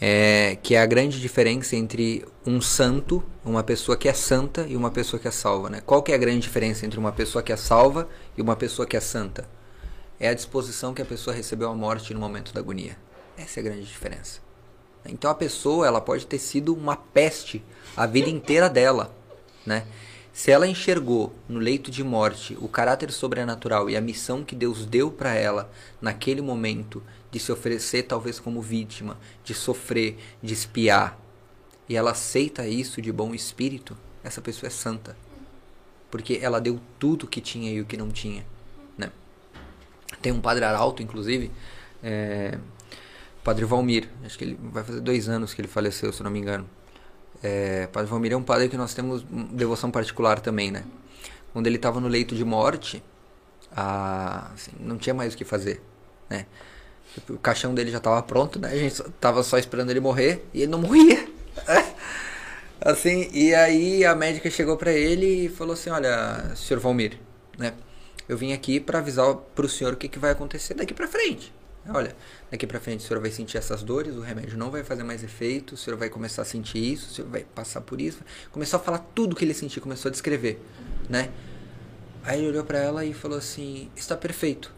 [0.00, 4.74] é, que é a grande diferença entre um santo, uma pessoa que é santa e
[4.74, 5.82] uma pessoa que é salva, né?
[5.84, 8.86] Qual que é a grande diferença entre uma pessoa que é salva e uma pessoa
[8.86, 9.48] que é santa?
[10.18, 12.96] É a disposição que a pessoa recebeu a morte no momento da agonia.
[13.36, 14.40] Essa é a grande diferença.
[15.04, 17.64] Então a pessoa ela pode ter sido uma peste
[17.96, 19.14] a vida inteira dela,
[19.66, 19.84] né?
[20.32, 24.86] Se ela enxergou no leito de morte o caráter sobrenatural e a missão que Deus
[24.86, 31.18] deu para ela naquele momento de se oferecer talvez como vítima, de sofrer, de espiar,
[31.88, 35.16] e ela aceita isso de bom espírito, essa pessoa é santa.
[36.10, 38.46] Porque ela deu tudo que tinha e o que não tinha,
[38.96, 39.10] né?
[40.20, 41.50] Tem um padre arauto, inclusive,
[42.02, 42.58] é,
[43.42, 46.38] Padre Valmir, acho que ele vai fazer dois anos que ele faleceu, se não me
[46.38, 46.68] engano.
[47.42, 50.84] É, Padre Valmir é um padre que nós temos devoção particular também, né?
[51.52, 53.02] Quando ele estava no leito de morte,
[53.76, 55.82] ah, assim, não tinha mais o que fazer,
[56.30, 56.46] né?
[57.28, 58.68] O caixão dele já estava pronto, né?
[58.70, 61.26] A gente só- tava só esperando ele morrer e ele não morria.
[62.80, 67.18] assim, e aí a médica chegou para ele e falou assim: "Olha, senhor Valmir,
[67.58, 67.74] né?
[68.28, 71.52] Eu vim aqui para avisar pro senhor o que, que vai acontecer daqui para frente.
[71.88, 72.14] Olha,
[72.50, 75.24] daqui para frente o senhor vai sentir essas dores, o remédio não vai fazer mais
[75.24, 78.20] efeito, o senhor vai começar a sentir isso, o senhor vai passar por isso.
[78.52, 80.60] Começou a falar tudo que ele sentia, começou a descrever,
[81.08, 81.30] né?
[82.22, 84.72] Aí ele olhou para ela e falou assim: "Está perfeito.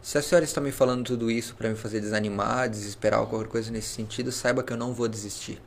[0.00, 3.48] Se a senhora está me falando tudo isso para me fazer desanimar, desesperar ou qualquer
[3.48, 5.60] coisa nesse sentido, saiba que eu não vou desistir.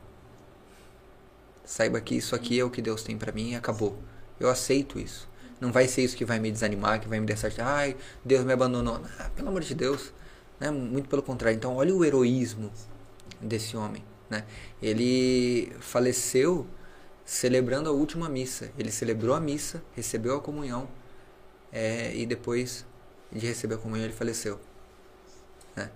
[1.64, 3.96] Saiba que isso aqui é o que Deus tem para mim e acabou.
[4.40, 5.28] Eu aceito isso.
[5.60, 8.52] Não vai ser isso que vai me desanimar, que vai me deixar, ai, Deus me
[8.52, 9.00] abandonou.
[9.20, 10.12] Ah, pelo amor de Deus.
[10.60, 10.70] Né?
[10.70, 11.56] Muito pelo contrário.
[11.56, 12.70] Então, olha o heroísmo
[13.40, 14.02] desse homem.
[14.28, 14.44] Né?
[14.82, 16.66] Ele faleceu
[17.24, 18.70] celebrando a última missa.
[18.78, 20.88] Ele celebrou a missa, recebeu a comunhão
[21.72, 22.86] é, e depois
[23.32, 24.60] de receber a comunhão ele faleceu.
[25.74, 25.90] Né?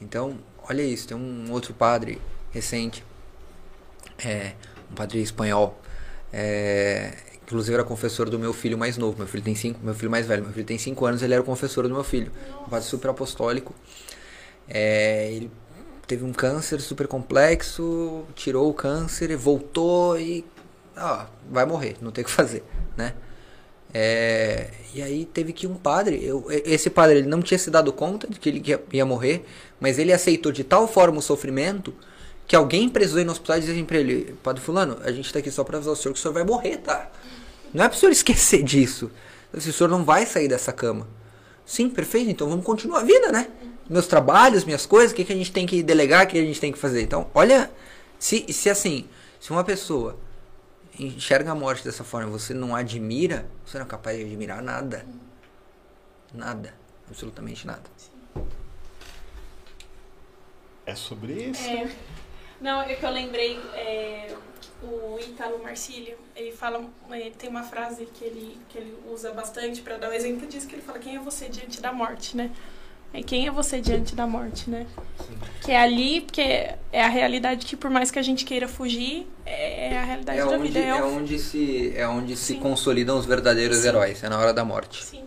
[0.00, 1.08] Então, olha isso.
[1.08, 2.20] Tem um outro padre
[2.50, 3.04] recente,
[4.24, 4.54] é,
[4.90, 5.80] um padre espanhol,
[6.32, 9.18] é, inclusive era confessor do meu filho mais novo.
[9.18, 11.42] Meu filho tem cinco, meu filho mais velho, meu filho tem cinco anos, ele era
[11.42, 12.30] confessor do meu filho,
[12.66, 13.74] um padre super apostólico.
[14.74, 15.50] É, ele
[16.06, 20.44] teve um câncer super complexo, tirou o câncer voltou e
[20.96, 22.64] ó, vai morrer, não tem o que fazer,
[22.96, 23.12] né?
[23.92, 27.92] É, e aí teve que um padre, eu, esse padre ele não tinha se dado
[27.92, 29.44] conta de que ele ia, ia, morrer,
[29.78, 31.94] mas ele aceitou de tal forma o sofrimento
[32.46, 35.30] que alguém precisou ir no hospital e dizer assim pra ele, Padre fulano, a gente
[35.30, 37.10] tá aqui só para avisar o senhor que o senhor vai morrer, tá?
[37.74, 39.10] Não é pro senhor esquecer disso.
[39.52, 41.06] O senhor não vai sair dessa cama.
[41.66, 43.48] Sim, perfeito, então vamos continuar a vida, né?
[43.88, 46.44] Meus trabalhos, minhas coisas, o que, que a gente tem que delegar, o que a
[46.44, 47.02] gente tem que fazer.
[47.02, 47.70] Então, olha,
[48.18, 49.08] se, se assim,
[49.40, 50.18] se uma pessoa
[50.98, 55.06] enxerga a morte dessa forma, você não admira, você não é capaz de admirar nada.
[56.32, 56.74] Nada.
[57.08, 57.82] Absolutamente nada.
[60.86, 61.62] É sobre isso.
[61.62, 61.90] É,
[62.60, 64.34] não, é que eu lembrei, é,
[64.82, 69.80] o Ítalo Marcílio, ele fala, ele tem uma frase que ele, que ele usa bastante
[69.82, 72.36] para dar o um exemplo disso, que ele fala, quem é você diante da morte,
[72.36, 72.50] né?
[73.14, 74.86] É quem é você diante da morte, né?
[75.18, 75.34] Sim.
[75.62, 79.26] Que é ali, porque é a realidade que por mais que a gente queira fugir,
[79.44, 80.78] é a realidade é da onde, vida.
[80.78, 83.88] É, é onde se, é onde se consolidam os verdadeiros Sim.
[83.88, 85.04] heróis, é na hora da morte.
[85.04, 85.24] Sim.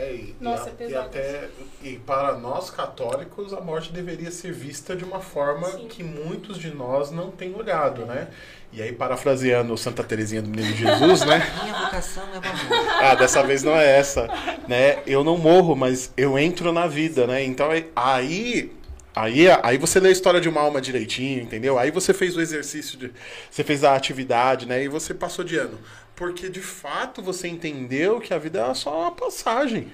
[0.00, 1.48] É, e, Nossa, e, é e até
[1.82, 5.88] e para nós católicos a morte deveria ser vista de uma forma Sim.
[5.88, 8.28] que muitos de nós não têm olhado, né?
[8.72, 11.44] E aí parafraseando Santa Teresinha do Menino Jesus, né?
[11.64, 14.28] Minha vocação é pra Ah, dessa vez não é essa,
[14.68, 15.02] né?
[15.04, 17.42] Eu não morro, mas eu entro na vida, né?
[17.42, 18.70] Então aí
[19.16, 21.76] Aí, aí você lê a história de uma alma direitinho, entendeu?
[21.76, 23.10] Aí você fez o exercício, de,
[23.50, 24.84] você fez a atividade, né?
[24.84, 25.76] E você passou de ano.
[26.18, 29.92] Porque de fato você entendeu que a vida é só uma passagem.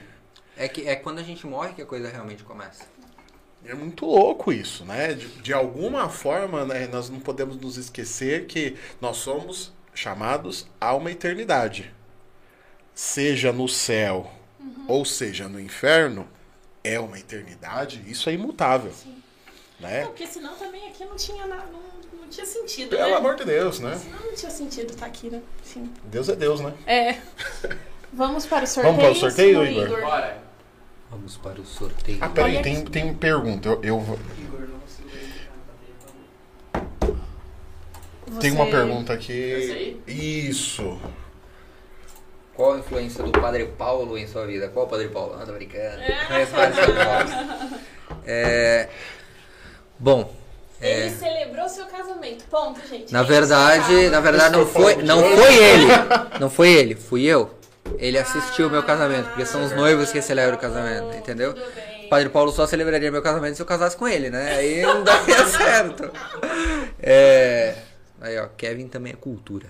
[0.57, 2.87] É, que, é quando a gente morre que a coisa realmente começa.
[3.63, 5.13] É muito louco isso, né?
[5.13, 10.95] De, de alguma forma, né, nós não podemos nos esquecer que nós somos chamados a
[10.95, 11.95] uma eternidade.
[12.95, 14.87] Seja no céu uhum.
[14.89, 16.27] ou seja no inferno,
[16.83, 18.93] é uma eternidade, isso é imutável.
[18.93, 19.23] Sim.
[19.79, 20.03] Né?
[20.03, 21.83] Não, porque senão também aqui não tinha nada, não,
[22.25, 23.15] não tinha sentido, Pelo né?
[23.17, 23.97] amor de Deus, né?
[23.97, 25.41] Senão não tinha sentido estar aqui, né?
[25.63, 25.93] Sim.
[26.05, 26.73] Deus é Deus, né?
[26.87, 27.17] É.
[28.13, 28.95] Vamos para o sorteio.
[28.97, 30.01] Vamos para o sorteio, senhor Igor?
[30.01, 30.39] Bora.
[31.11, 32.19] Vamos para o sorteio.
[32.21, 33.69] Ah, peraí, tem, tem pergunta.
[33.69, 35.49] Eu, eu vou- Igor, não consigo ver.
[38.41, 39.55] tem uma Você- pergunta aqui.
[40.07, 40.49] aí?
[40.49, 40.99] Isso.
[42.55, 44.69] Qual a influência do Padre Paulo em sua vida?
[44.69, 45.37] Qual o Padre Paulo?
[45.41, 45.99] Ah, tô brincando.
[46.53, 47.81] Padre Paulos.
[48.27, 48.89] É...
[49.99, 50.33] Bom,
[50.81, 51.07] é...
[51.07, 52.45] Ele celebrou seu casamento.
[52.51, 53.13] Ponto, gente.
[53.13, 55.87] Na É verdade, na verdade não Esse foi não foi ele.
[56.41, 57.51] Não foi ele, fui eu.
[57.99, 61.55] Ele assistiu o meu casamento, porque são os noivos que celebram o casamento, entendeu?
[61.55, 62.07] Tudo bem.
[62.07, 64.57] O Padre Paulo só celebraria meu casamento se eu casasse com ele, né?
[64.57, 66.11] Aí não daria certo.
[67.01, 67.75] É...
[68.21, 69.67] Aí, ó, Kevin também é cultura.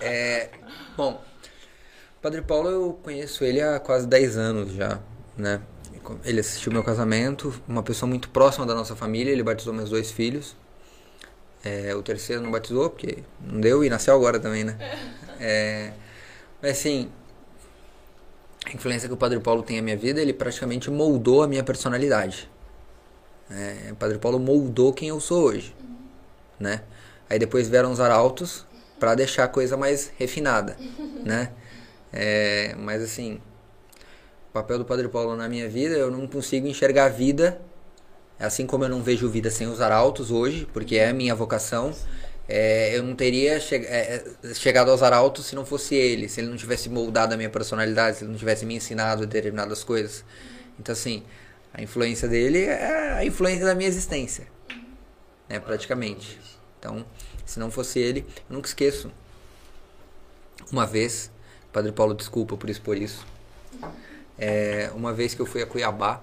[0.00, 0.50] É...
[0.96, 1.20] Bom,
[2.22, 4.98] Padre Paulo eu conheço ele há quase 10 anos já,
[5.36, 5.60] né?
[6.24, 10.10] Ele assistiu meu casamento, uma pessoa muito próxima da nossa família, ele batizou meus dois
[10.10, 10.56] filhos.
[11.62, 14.76] É, o terceiro não batizou, porque não deu, e nasceu agora também, né?
[15.38, 15.92] É,
[16.62, 17.10] mas assim,
[18.66, 21.62] a influência que o Padre Paulo tem na minha vida, ele praticamente moldou a minha
[21.62, 22.50] personalidade.
[23.50, 25.74] É, o Padre Paulo moldou quem eu sou hoje,
[26.58, 26.82] né?
[27.28, 28.66] Aí depois vieram os arautos
[28.98, 30.76] para deixar a coisa mais refinada,
[31.24, 31.52] né?
[32.12, 33.40] É, mas assim,
[34.52, 37.60] papel do Padre Paulo na minha vida, eu não consigo enxergar a vida,
[38.38, 41.94] assim como eu não vejo vida sem os arautos hoje, porque é a minha vocação.
[42.48, 44.24] É, eu não teria che é,
[44.54, 48.16] chegado aos arautos se não fosse ele, se ele não tivesse moldado a minha personalidade,
[48.16, 50.24] se ele não tivesse me ensinado determinadas coisas.
[50.76, 51.22] Então, assim,
[51.72, 54.48] a influência dele é a influência da minha existência,
[55.48, 56.40] né, praticamente.
[56.78, 57.06] Então,
[57.46, 59.12] se não fosse ele, eu nunca esqueço.
[60.72, 61.30] Uma vez,
[61.72, 63.24] Padre Paulo, desculpa por expor isso.
[64.40, 66.22] É, uma vez que eu fui a Cuiabá,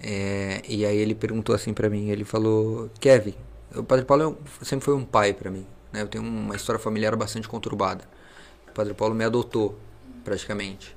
[0.00, 3.34] é, e aí ele perguntou assim pra mim, ele falou, Kevin,
[3.74, 6.00] o Padre Paulo é sempre foi um pai pra mim, né?
[6.02, 8.04] Eu tenho uma história familiar bastante conturbada.
[8.68, 9.78] O Padre Paulo me adotou,
[10.24, 10.96] praticamente.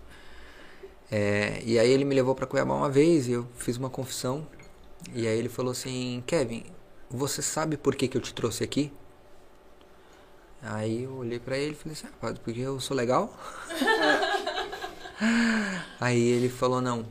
[1.11, 4.47] É, e aí ele me levou pra Cuiabá uma vez e eu fiz uma confissão.
[5.13, 6.63] E aí ele falou assim: Kevin,
[7.09, 8.93] você sabe por que, que eu te trouxe aqui?
[10.61, 13.33] Aí eu olhei pra ele e falei assim: ah, padre, porque eu sou legal?
[15.99, 17.05] aí ele falou: não.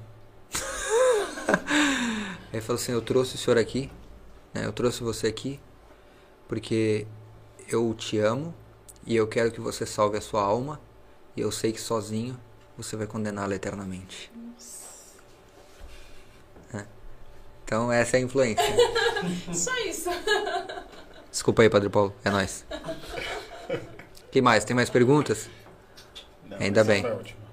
[2.53, 3.91] ele falou assim: eu trouxe o senhor aqui,
[4.53, 5.61] né, eu trouxe você aqui
[6.49, 7.07] porque
[7.69, 8.55] eu te amo
[9.07, 10.81] e eu quero que você salve a sua alma
[11.37, 12.41] e eu sei que sozinho
[12.77, 14.33] você vai condená-la eternamente.
[16.73, 16.85] É.
[17.65, 18.65] Então essa é a influência.
[19.53, 20.09] Só isso.
[21.31, 22.15] Desculpa aí, Padre Paulo.
[22.25, 22.65] É nóis.
[24.33, 24.65] que mais?
[24.65, 25.51] Tem mais perguntas?
[26.47, 27.05] Não, Ainda bem.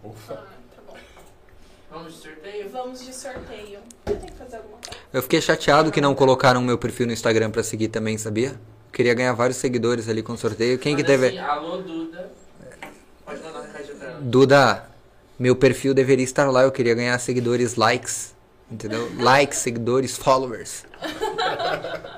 [0.06, 0.34] Ufa.
[0.34, 0.44] Ah,
[0.76, 0.98] tá bom.
[1.92, 2.70] Vamos de sorteio?
[2.70, 3.80] Vamos de sorteio.
[4.06, 5.00] Eu tenho que fazer alguma coisa.
[5.14, 8.60] Eu fiquei chateado que não colocaram meu perfil no Instagram pra seguir também, sabia?
[8.92, 10.78] Queria ganhar vários seguidores ali com o sorteio.
[10.80, 11.28] Quem que Manda teve?
[11.28, 12.32] assim, Alô, Duda.
[13.26, 14.22] Pode mandar na caixa pra ela.
[14.22, 14.90] Duda,
[15.38, 16.64] meu perfil deveria estar lá.
[16.64, 18.34] Eu queria ganhar seguidores, likes.
[18.72, 19.12] Entendeu?
[19.20, 20.86] Likes, seguidores, followers.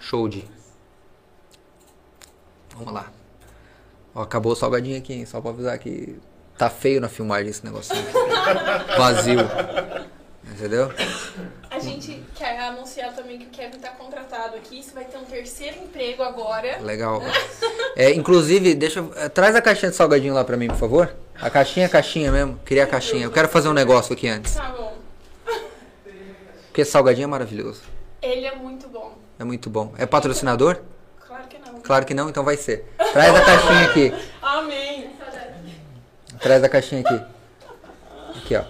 [0.00, 0.44] Show de.
[2.76, 3.12] Vamos lá.
[4.14, 5.26] Ó, acabou o salgadinho aqui, hein?
[5.26, 6.18] Só pra avisar que
[6.60, 8.04] tá feio na filmagem esse negocinho.
[8.98, 9.40] Vazio.
[10.52, 10.92] Entendeu?
[11.70, 14.82] A gente quer anunciar também que o Kevin tá contratado aqui.
[14.82, 16.78] Você vai ter um terceiro emprego agora.
[16.82, 17.22] Legal.
[17.96, 19.02] É, inclusive, deixa.
[19.16, 21.10] é, Traz a caixinha de salgadinho lá pra mim, por favor.
[21.40, 22.60] A caixinha, a caixinha mesmo.
[22.66, 23.24] Queria a caixinha.
[23.24, 24.54] Eu quero fazer um negócio aqui antes.
[24.54, 24.98] Tá bom.
[26.66, 27.80] Porque salgadinho é maravilhoso.
[28.20, 29.16] Ele é muito bom.
[29.38, 29.94] É muito bom.
[29.96, 30.78] É patrocinador?
[31.26, 31.80] Claro que não.
[31.80, 32.84] Claro que não, então vai ser.
[33.12, 34.30] Traz a caixinha aqui.
[34.42, 35.09] Amém.
[36.40, 37.20] Traz a caixinha aqui.
[38.38, 38.64] Aqui, ó.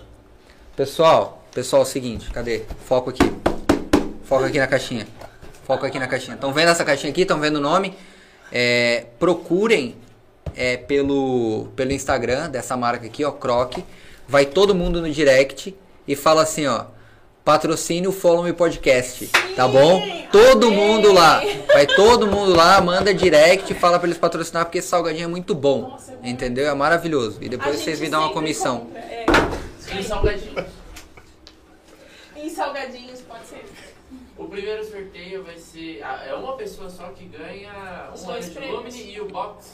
[0.75, 2.65] Pessoal, pessoal, é o seguinte, cadê?
[2.85, 3.23] Foco aqui.
[4.25, 5.07] Foco aqui na caixinha.
[5.65, 6.35] Foco aqui na caixinha.
[6.35, 7.23] Estão vendo essa caixinha aqui?
[7.23, 7.97] Estão vendo o nome?
[8.51, 9.95] É, procurem
[10.57, 13.79] é, pelo, pelo Instagram dessa marca aqui, ó, Croc.
[14.27, 15.77] Vai todo mundo no direct
[16.09, 16.87] e fala assim, ó.
[17.45, 19.27] Patrocínio Follow Me Podcast,
[19.57, 20.03] tá bom?
[20.31, 20.79] Todo amém.
[20.79, 21.43] mundo lá.
[21.73, 25.55] Vai todo mundo lá, manda direct, fala pra eles patrocinar, porque esse salgadinho é muito
[25.55, 25.83] bom.
[25.83, 26.69] Nossa, é entendeu?
[26.69, 27.39] É maravilhoso.
[27.43, 28.81] E depois vocês me dão uma comissão.
[28.81, 29.27] compra, É.
[29.99, 30.65] E salgadinho.
[32.37, 33.65] E salgadinhos, pode ser.
[34.37, 36.03] O primeiro sorteio vai ser.
[36.03, 38.71] ah, É uma pessoa só que ganha um.
[38.77, 39.73] Lumine e o box.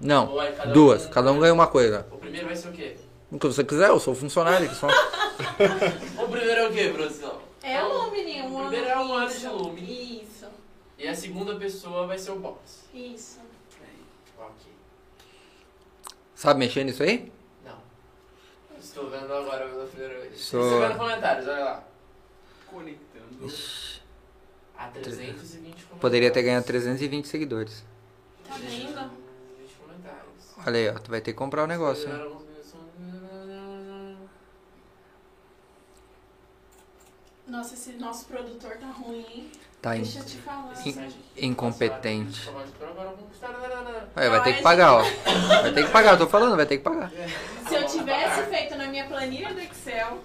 [0.00, 1.06] Não, Ou é cada duas.
[1.06, 2.06] um- Cada um ganha uma coisa.
[2.12, 2.96] O primeiro vai ser o quê?
[3.30, 4.86] O que você quiser, eu sou funcionário aqui só.
[6.18, 7.40] O primeiro é o quê, produção?
[7.62, 8.68] É Então, um menino, um O ano.
[8.70, 10.22] primeiro é um ano de isso, Lumine.
[10.22, 10.46] Isso,
[10.98, 12.84] E a segunda pessoa vai ser o box.
[12.92, 13.38] isso.
[14.38, 14.72] Ok.
[16.34, 17.30] Sabe mexer nisso aí?
[17.64, 17.78] Não.
[18.80, 20.40] Estou vendo agora pela primeira vez.
[20.40, 21.84] Sou- Estou vendo comentários, olha lá.
[22.66, 23.52] Conectando.
[24.76, 26.00] A 320 comentários.
[26.00, 27.84] Poderia ter ganhado 320 seguidores.
[28.46, 28.66] Tá vendo?
[28.66, 29.10] 320
[29.80, 30.66] comentários.
[30.66, 30.98] Olha aí, ó.
[30.98, 32.38] Tu vai ter que comprar o negócio, hein?
[37.48, 39.50] Nossa, esse nosso produtor tá ruim, hein?
[39.80, 40.74] Tá in- Deixa eu te falar.
[40.86, 42.50] in- incompetente.
[44.14, 45.02] Vai ter que pagar, ó.
[45.02, 47.10] Vai ter que pagar, eu tô falando, vai ter que pagar.
[47.68, 50.18] Se eu tivesse feito na minha planilha do Excel,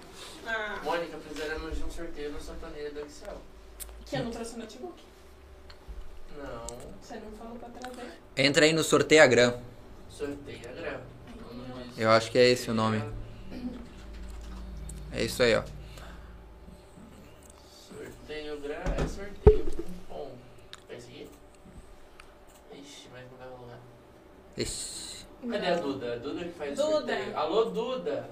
[0.46, 3.40] ah, Mônica, precisaremos de um sorteio na sua planilha do Excel.
[4.04, 5.02] que eu não trouxe o notebook.
[6.36, 6.66] Não.
[7.00, 8.12] Você não falou pra trazer.
[8.36, 8.82] Entra aí no
[9.20, 9.58] a grama.
[11.96, 13.02] Eu acho que é esse o nome.
[15.12, 15.62] É isso aí, ó.
[18.64, 19.66] Grama é sorteio.
[20.88, 21.28] Vai seguir?
[22.72, 23.80] Ixi, mas não vai rolar.
[24.56, 25.26] Ixi.
[25.50, 26.12] Cadê a Duda?
[26.14, 26.92] A Duda que faz o Duda.
[26.96, 27.36] sorteio.
[27.36, 28.30] Alô, Duda.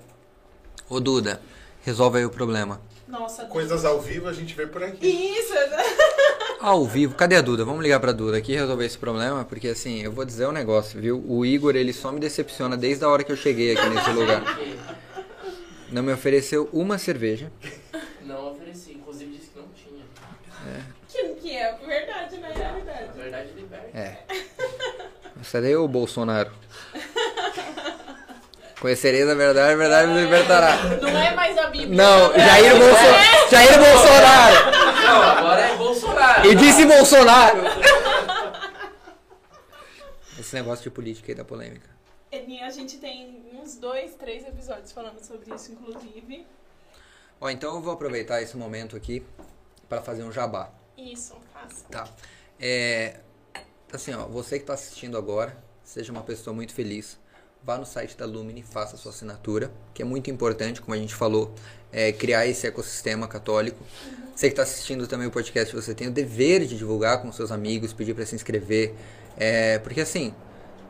[0.89, 1.41] Ô, Duda,
[1.83, 2.81] resolve aí o problema.
[3.07, 5.07] Nossa, Coisas ao vivo a gente vê por aqui.
[5.07, 5.53] Isso!
[6.61, 7.65] Ao vivo, cadê a Duda?
[7.65, 10.53] Vamos ligar pra Duda aqui e resolver esse problema, porque assim, eu vou dizer um
[10.53, 11.21] negócio, viu?
[11.27, 14.57] O Igor, ele só me decepciona desde a hora que eu cheguei aqui nesse lugar.
[14.57, 14.79] Que
[15.91, 17.51] Não me ofereceu uma cerveja.
[18.25, 18.93] não ofereci.
[18.93, 20.05] Inclusive disse que não tinha.
[21.43, 22.51] Que, é verdade, né?
[22.51, 23.19] É verdade.
[23.19, 23.99] verdade, liberta.
[23.99, 24.17] É.
[25.61, 26.53] Daí o Bolsonaro?
[28.81, 30.77] Conhecereis a verdade, a verdade me libertará.
[31.01, 31.97] Não é mais a Bíblia.
[31.97, 32.39] Não, é?
[32.39, 33.51] Jair, Bolso...
[33.51, 34.71] Jair Bolsonaro!
[35.05, 36.47] Não, agora é Bolsonaro.
[36.47, 37.61] E disse Bolsonaro!
[40.39, 41.91] Esse negócio de política aí da polêmica.
[42.31, 46.47] E A gente tem uns dois, três episódios falando sobre isso, inclusive.
[47.41, 49.25] Ó, então eu vou aproveitar esse momento aqui
[49.89, 50.71] para fazer um jabá.
[50.97, 51.85] Isso, faça.
[51.91, 52.09] Tá.
[52.61, 53.17] É,
[53.93, 57.19] assim, ó, você que está assistindo agora, seja uma pessoa muito feliz,
[57.63, 61.15] vá no site da Lumine, faça sua assinatura, que é muito importante, como a gente
[61.15, 61.55] falou,
[61.93, 63.79] é, criar esse ecossistema católico.
[64.35, 67.53] Você que está assistindo também o podcast, você tem o dever de divulgar com seus
[67.53, 68.95] amigos, pedir para se inscrever,
[69.37, 70.35] é, porque assim,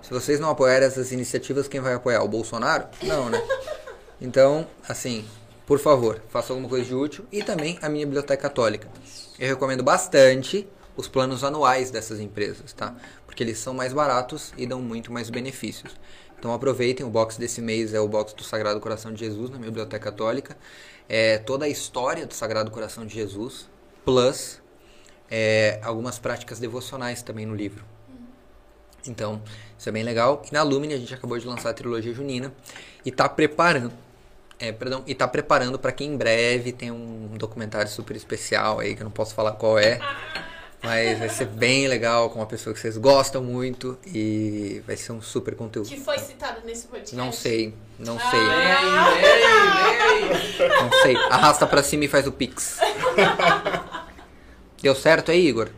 [0.03, 2.23] se vocês não apoiarem essas iniciativas, quem vai apoiar?
[2.23, 2.87] O Bolsonaro?
[3.03, 3.41] Não, né?
[4.25, 5.25] Então, assim,
[5.73, 7.25] por favor, faça alguma coisa de útil.
[7.33, 8.91] E também a minha biblioteca católica.
[9.39, 12.95] Eu recomendo bastante os planos anuais dessas empresas, tá?
[13.25, 15.97] Porque eles são mais baratos e dão muito mais benefícios.
[16.39, 19.57] Então aproveitem, o box desse mês é o box do Sagrado Coração de Jesus na
[19.57, 20.59] minha biblioteca católica.
[21.09, 23.67] É toda a história do Sagrado Coração de Jesus,
[24.05, 24.61] plus
[25.31, 27.83] é, algumas práticas devocionais também no livro.
[29.09, 29.43] Então,
[29.79, 30.43] isso é bem legal.
[30.47, 32.53] E na Lumine a gente acabou de lançar a trilogia junina
[33.07, 34.12] e tá preparando,
[34.69, 38.95] é, perdão, e tá preparando para que em breve tem um documentário super especial aí
[38.95, 39.99] que eu não posso falar qual é.
[40.85, 45.13] Mas vai ser bem legal com uma pessoa que vocês gostam muito e vai ser
[45.13, 45.89] um super conteúdo.
[45.89, 47.15] Que foi citado nesse podcast.
[47.15, 48.31] Não sei, não Ah.
[48.31, 50.83] sei, aí, vem aí.
[50.83, 51.17] não sei.
[51.31, 52.79] Arrasta pra cima e faz o pix.
[54.83, 55.69] Deu certo aí, Igor?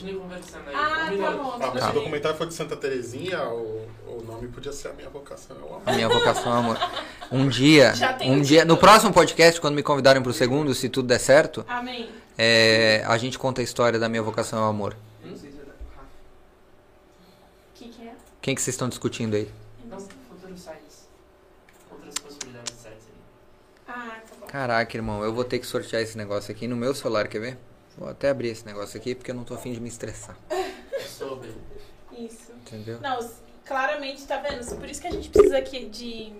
[0.00, 0.74] Continue conversando aí.
[0.74, 1.50] Ah, um tá bom.
[1.52, 1.90] Ah, mas se Tá.
[1.90, 5.60] o documentário for de Santa Terezinha, o, o nome podia ser A Minha Vocação é
[5.60, 5.82] o Amor.
[5.84, 6.78] A minha vocação é amor.
[7.30, 10.74] Um dia, Já tem um o dia, no próximo podcast, quando me convidarem pro segundo,
[10.74, 12.10] se tudo der certo, Amém.
[12.38, 14.96] é, a gente conta a história da minha vocação ao amor.
[15.22, 16.06] Não sei se é da Rafa.
[17.74, 18.14] O que, que é?
[18.40, 19.50] Quem que vocês estão discutindo aí?
[19.84, 21.08] Não, futuros sites.
[21.90, 23.20] Outras possibilidades de sites ali.
[23.86, 24.46] Ah, tá bom.
[24.46, 27.58] Caraca, irmão, eu vou ter que sortear esse negócio aqui no meu celular, quer ver?
[28.00, 30.34] Vou até abrir esse negócio aqui porque eu não tô afim de me estressar.
[30.48, 31.50] É Sobre.
[32.18, 32.50] Isso.
[32.66, 32.98] Entendeu?
[32.98, 33.18] Não,
[33.62, 34.64] claramente, tá vendo?
[34.76, 36.32] Por isso que a gente precisa aqui de.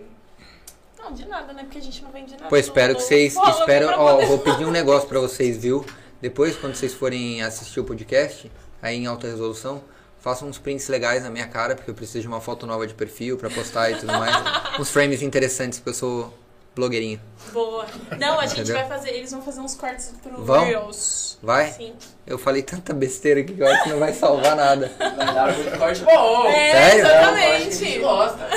[0.99, 1.65] Não, de nada, né?
[1.65, 2.49] Porque a gente não vende nada.
[2.49, 3.37] Pô, espero que vocês.
[3.37, 5.85] Rola Espero, pra ó, poder- vou pedir um negócio pra vocês, viu?
[6.19, 8.51] Depois, quando vocês forem assistir o podcast,
[8.81, 9.85] aí em alta resolução,
[10.19, 12.95] façam uns prints legais na minha cara, porque eu preciso de uma foto nova de
[12.95, 14.35] perfil pra postar e tudo mais.
[14.81, 16.35] uns frames interessantes, porque eu sou
[16.75, 17.21] blogueirinho.
[17.53, 17.87] Boa.
[18.19, 18.77] Não, a gente Entendeu?
[18.77, 19.11] vai fazer.
[19.11, 20.65] Eles vão fazer uns cortes pro Vão?
[20.65, 21.39] Reels.
[21.43, 21.71] Vai?
[21.73, 21.95] Sim.
[22.27, 24.91] Eu falei tanta besteira aqui que eu acho que não vai salvar nada.
[24.99, 26.47] Vai dar muito corte bom.
[26.49, 27.07] É, Sério?
[27.07, 27.99] É um corte que a gente exatamente.
[28.01, 28.49] gosta.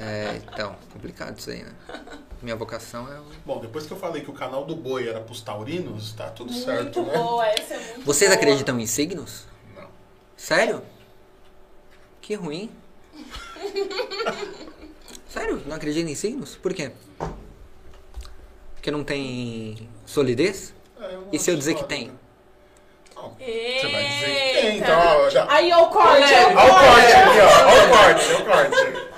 [0.00, 1.72] É, então, complicado isso aí, né?
[2.42, 3.18] Minha vocação é.
[3.20, 6.28] o- Bom, depois que eu falei que o canal do Boi era pros taurinos, tá
[6.30, 7.16] tudo Muito certo, né?
[7.16, 8.40] boa, essa é muito Vocês boa.
[8.40, 9.44] acreditam em signos?
[9.76, 9.86] Não.
[10.36, 10.82] Sério?
[12.20, 12.68] Que ruim.
[15.32, 15.62] Sério?
[15.66, 16.56] Não acredita em signos?
[16.56, 16.92] Por quê?
[18.74, 20.74] Porque não tem solidez?
[21.00, 22.12] É, não E se eu dizer que tem?
[23.16, 24.84] Não, Você vai dizer que tem, Eita.
[24.84, 25.50] então, ó, já.
[25.50, 27.12] Aí, ó, o corte, ó, Olha o corte.
[27.12, 27.66] aqui, ó.
[27.70, 29.12] Olha o corte, olha o corte.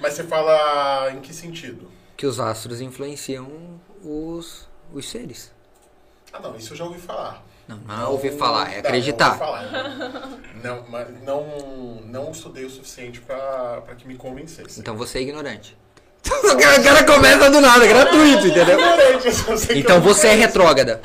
[0.00, 1.90] Mas você fala em que sentido?
[2.16, 5.50] Que os astros influenciam os, os seres.
[6.32, 7.42] Ah, não, isso eu já ouvi falar.
[7.70, 9.28] Não, não é ouvir falar, é Não, acreditar.
[9.28, 10.38] ouvi falar.
[10.62, 14.80] Não, mas não, não estudei o suficiente pra, pra que me convencesse.
[14.80, 15.76] Então você é ignorante.
[16.30, 18.78] O cara, começa do nada, gratuito, entendeu?
[19.74, 21.00] Então você é retrógrada.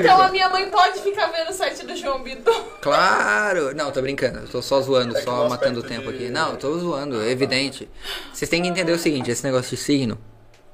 [0.00, 2.52] Então a minha mãe pode ficar vendo o site do João Bidu.
[2.80, 3.74] Claro!
[3.74, 6.28] Não, tô brincando, eu tô só zoando, É só matando o tempo de- aqui.
[6.30, 7.88] Não, eu tô zoando, é evidente.
[8.32, 10.18] Vocês têm que entender o seguinte, esse negócio de signo,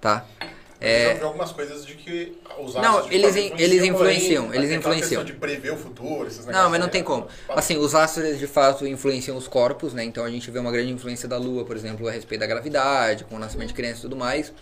[0.01, 0.25] tá?
[0.83, 4.77] Eu É, ouvi algumas coisas de que os Não, eles in- eles influenciam, porém, eles
[4.77, 5.25] aquela influenciam.
[5.25, 7.07] de prever o futuro, esses Não, mas não tem né?
[7.07, 7.29] como.
[7.51, 10.03] Assim, os astros eles, de fato influenciam os corpos, né?
[10.03, 13.23] Então a gente vê uma grande influência da Lua, por exemplo, a respeito da gravidade,
[13.25, 14.53] com o nascimento de crianças e tudo mais.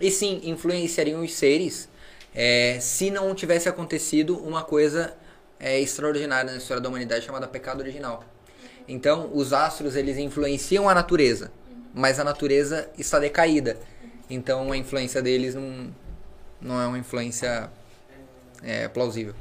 [0.00, 1.88] E sim, influenciariam os seres
[2.34, 5.14] é, se não tivesse acontecido uma coisa
[5.60, 8.24] é, extraordinária na história da humanidade chamada pecado original.
[8.88, 11.52] Então, os astros eles influenciam a natureza,
[11.94, 13.76] mas a natureza está decaída.
[14.30, 15.88] Então, a influência deles não,
[16.60, 17.70] não é uma influência
[18.62, 19.34] é, plausível.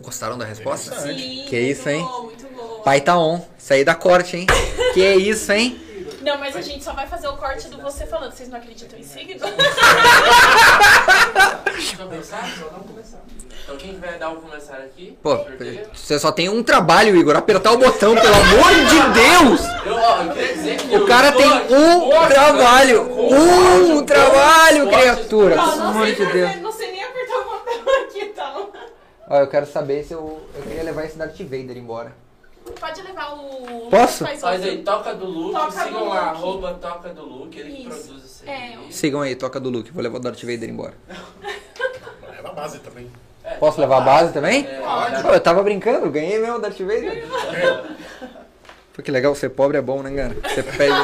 [0.00, 0.98] Gostaram da resposta?
[1.00, 2.06] Sim, Que isso, hein?
[2.84, 3.44] Pai tá on.
[3.58, 4.46] Isso aí da corte, hein?
[4.94, 5.78] que isso, hein?
[6.20, 8.32] Não, mas a gente só vai fazer o corte do você falando.
[8.32, 9.40] Vocês não acreditam em signo?
[11.64, 12.48] Deixa eu começar?
[13.64, 15.16] Então quem vai dar o começar aqui?
[15.22, 15.38] Pô,
[15.94, 17.36] você só tem um trabalho, Igor.
[17.36, 19.60] Apertar o botão, pelo amor de Deus!
[19.86, 23.02] Eu, ó, eu queria dizer que O cara tem um trabalho.
[23.32, 25.56] Um trabalho, criatura.
[25.56, 26.56] Não, Pelo amor sei, de Deus.
[26.56, 28.66] não sei nem apertar o botão aqui, tá?
[29.28, 30.40] Ó, eu quero saber se eu.
[30.54, 32.12] Eu queria levar esse Darth Vader embora.
[32.78, 33.88] Pode levar o.
[33.90, 34.24] Posso?
[34.24, 36.36] Faz Faz aí, toca do Luke, Toca sigam do lá, Luke.
[36.36, 38.78] arroba toca do Luke, ele que produz isso É.
[38.90, 39.90] Sigam aí, toca do Luke.
[39.92, 40.94] Vou levar o Darth Vader embora.
[42.38, 43.10] É na base também.
[43.42, 44.66] É, Posso levar a base também?
[44.66, 45.22] É, Pode.
[45.22, 47.26] Pô, eu tava brincando, ganhei mesmo o Darth Vader.
[48.94, 50.36] Pô, que legal, ser pobre é bom, né, cara?
[50.48, 50.94] Você pede.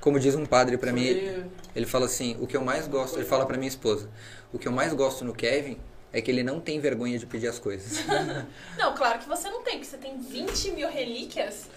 [0.00, 1.44] Como diz um padre pra mim,
[1.74, 4.08] ele fala assim: o que eu mais gosto, ele fala pra minha esposa,
[4.52, 5.78] o que eu mais gosto no Kevin
[6.14, 8.04] é que ele não tem vergonha de pedir as coisas.
[8.78, 11.68] Não, claro que você não tem, porque você tem 20 mil relíquias.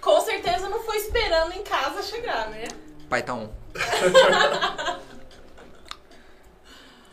[0.00, 2.64] Com certeza não foi esperando em casa chegar, né?
[3.08, 3.48] Pai tá on.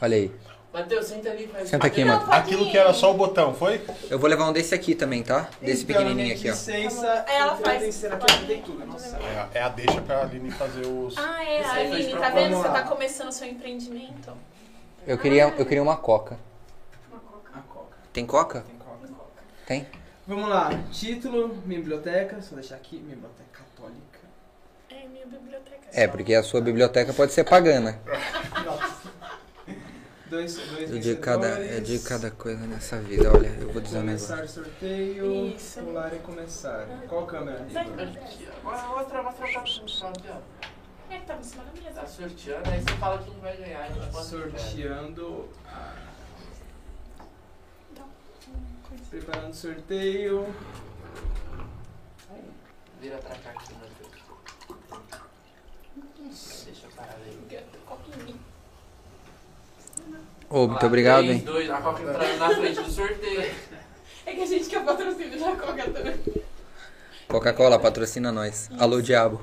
[0.02, 0.32] Olha aí.
[0.74, 1.70] Matheus, senta ali, faz.
[1.70, 3.80] Senta aqui, pode Aquilo que era só o botão, foi?
[4.10, 5.50] Eu vou levar um desse aqui também, tá?
[5.62, 6.54] Desse Então, pequenininho minha aqui, ó.
[6.54, 8.04] licença, ela faz-.
[8.04, 11.16] É, é a deixa pra Aline fazer os.
[11.18, 12.58] Ah, é, Aline, tá vendo?
[12.58, 14.34] Você tá começando seu empreendimento.
[15.06, 16.38] Eu queria, eu queria uma coca.
[18.14, 18.62] Tem coca?
[18.62, 19.42] Tem coca.
[19.66, 19.88] Tem?
[20.28, 20.70] Vamos lá.
[20.92, 22.42] Título, minha biblioteca.
[22.42, 24.20] Só deixar aqui, minha biblioteca católica.
[24.90, 25.88] É, minha biblioteca.
[25.92, 28.00] É, porque a sua biblioteca pode ser pagana.
[30.30, 34.00] Dois, dois É de cada, é de cada coisa nessa vida, olha, eu vou dizer
[34.00, 34.36] um negócio.
[34.36, 35.46] Começar sorteio.
[35.56, 35.80] Isso.
[35.82, 36.88] Pular e começar.
[37.08, 37.64] Qual câmera?
[37.70, 40.42] Agora mostra, mostra pra.
[41.12, 42.02] É que tava em cima da mesa.
[42.02, 43.88] Tá sorteando, aí você fala quem vai ganhar.
[43.92, 44.24] vai.
[44.24, 45.50] Sorteando.
[45.68, 46.03] a-
[49.10, 50.54] Preparando sorteio.
[53.00, 54.14] Vira pra cá aqui, Matheus.
[56.66, 57.64] Deixa eu parar aí.
[57.86, 58.40] Copinho.
[60.50, 61.40] Ô, muito obrigado, hein?
[61.40, 63.56] dois, a Coca entrando na frente do sorteio.
[64.26, 66.44] É que a gente quer patrocínio da Coca também.
[67.28, 68.70] Coca-Cola patrocina nós.
[68.80, 69.42] Alô, diabo.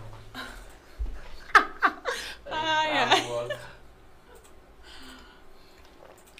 [2.46, 3.20] Ai, ai.
[3.22, 3.48] bola.
[3.48, 3.62] Deixa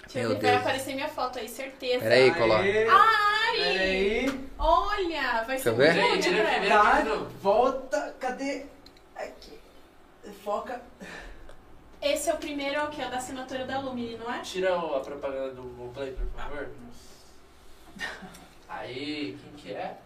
[0.15, 0.61] Meu ver, vai Deus.
[0.61, 1.99] aparecer minha foto aí, certeza.
[1.99, 2.59] Peraí, Cola.
[2.59, 3.57] Aê, Ai!
[3.57, 4.49] Peraí.
[4.57, 5.93] Olha, vai ser eu ver?
[5.93, 6.59] Vira, vira, breve.
[6.61, 6.77] vira.
[6.77, 7.01] Tá,
[7.41, 8.15] volta.
[8.19, 8.65] Cadê?
[9.15, 9.59] Aqui.
[10.43, 10.81] Foca.
[12.01, 13.01] Esse é o primeiro, é o que?
[13.01, 14.39] É o da assinatura da Lumini, não é?
[14.39, 16.67] Tira o- a propaganda do Google Play, por favor.
[18.69, 19.97] Aí, quem que é?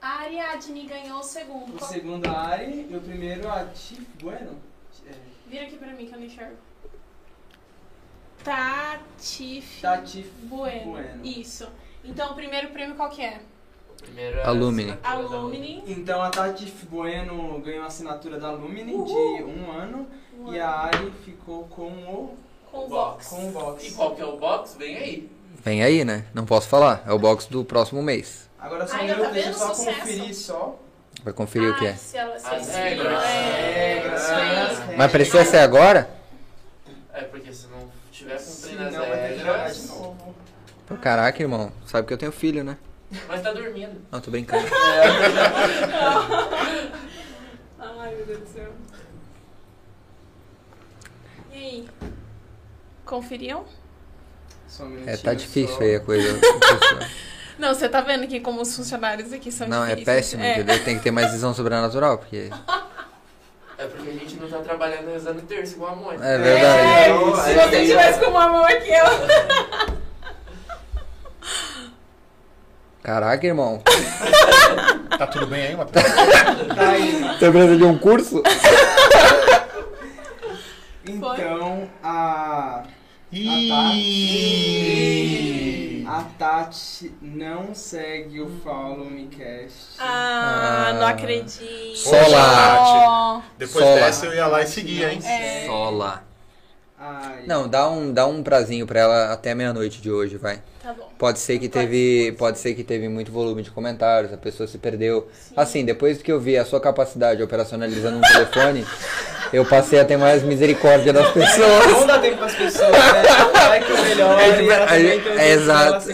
[0.00, 1.74] A Ariadne ganhou o segundo.
[1.76, 4.60] O Qual- segundo a Ari e o primeiro a Tiff Bueno.
[5.06, 5.12] É,
[5.46, 6.56] Vira aqui pra mim que eu não enxergo.
[8.44, 10.92] Tatif Tatif bueno.
[10.92, 11.24] Bueno.
[11.24, 11.66] Isso.
[12.04, 13.40] Então o primeiro prêmio qual que é?
[14.16, 14.92] É Alumni.
[15.04, 15.82] Alumni.
[15.86, 19.04] Então a Tati Bueno ganhou a assinatura da Uhul.
[19.04, 20.08] de um ano
[20.48, 22.36] e a Ari ficou com o,
[22.70, 22.88] Com o Box.
[22.88, 23.28] box.
[23.28, 23.86] com o box.
[23.86, 24.74] E qual que é o box?
[24.76, 25.30] Vem aí.
[25.64, 26.24] Vem aí, né?
[26.34, 27.04] Não posso falar.
[27.06, 28.50] É o box do próximo mês.
[28.58, 30.00] Agora só Ai, um tá deixa eu só Sucesso.
[30.00, 30.76] conferir só.
[31.22, 31.94] Vai conferir o que é.
[31.94, 33.22] Se ela, se As regras.
[33.22, 34.94] é.
[34.96, 36.10] Mas precisa ser agora?
[37.14, 37.68] É, porque se
[38.24, 39.88] não tiver Se cumprindo as regras.
[39.88, 40.34] novo.
[40.86, 41.72] Pô, caraca, irmão.
[41.86, 42.76] Sabe que eu tenho filho, né?
[43.28, 44.00] Mas tá dormindo.
[44.10, 44.66] Não, tô brincando.
[47.78, 48.72] Ai, meu Deus do céu.
[51.52, 51.88] E aí?
[53.04, 53.64] Conferiam?
[54.66, 55.82] Só um É, tá difícil só.
[55.82, 56.38] aí a coisa.
[57.58, 60.16] Não, você tá vendo que como os funcionários aqui são Não, é difíceis.
[60.16, 60.82] péssimo, entendeu?
[60.82, 62.48] Tem que ter mais visão sobrenatural, porque.
[63.82, 66.24] É porque a gente não tá trabalhando rezando terço igual a Mônica.
[66.24, 66.78] É verdade.
[66.88, 69.92] É, Então, se aí- você tivesse com uma mão aqui, ó.
[73.02, 73.82] Caraca, irmão.
[75.18, 76.04] Tá tudo bem aí, Matheus?
[76.74, 77.22] Tá aí.
[77.38, 78.42] Você precisa de um curso?
[81.06, 82.82] Então a.
[86.06, 89.96] A Tati não segue o Follow Me Cast.
[89.98, 90.92] Ah, Ah.
[90.94, 91.62] não acredito.
[91.96, 93.42] Sola.
[93.58, 94.00] Depois Sola.
[94.00, 95.20] dessa eu ia lá e seguia, hein?
[95.24, 95.66] É.
[95.66, 96.24] Sola.
[96.98, 97.44] Ai.
[97.46, 100.62] Não, dá um, dá um prazinho pra ela até meia-noite de hoje, vai.
[100.82, 101.10] Tá bom.
[101.22, 104.76] Pode ser que teve, pode ser que teve muito volume de comentários, a pessoa se
[104.76, 105.28] perdeu.
[105.56, 108.84] Assim, depois que eu vi a sua capacidade operacionalizando um telefone,
[109.54, 111.86] eu passei a ter mais misericórdia das pessoas.
[111.92, 113.22] Não dá tempo pras pessoas, né?
[113.54, 114.36] Vai que o melhor.
[114.36, 116.10] A gente- e ela a gente- o é, direito exato.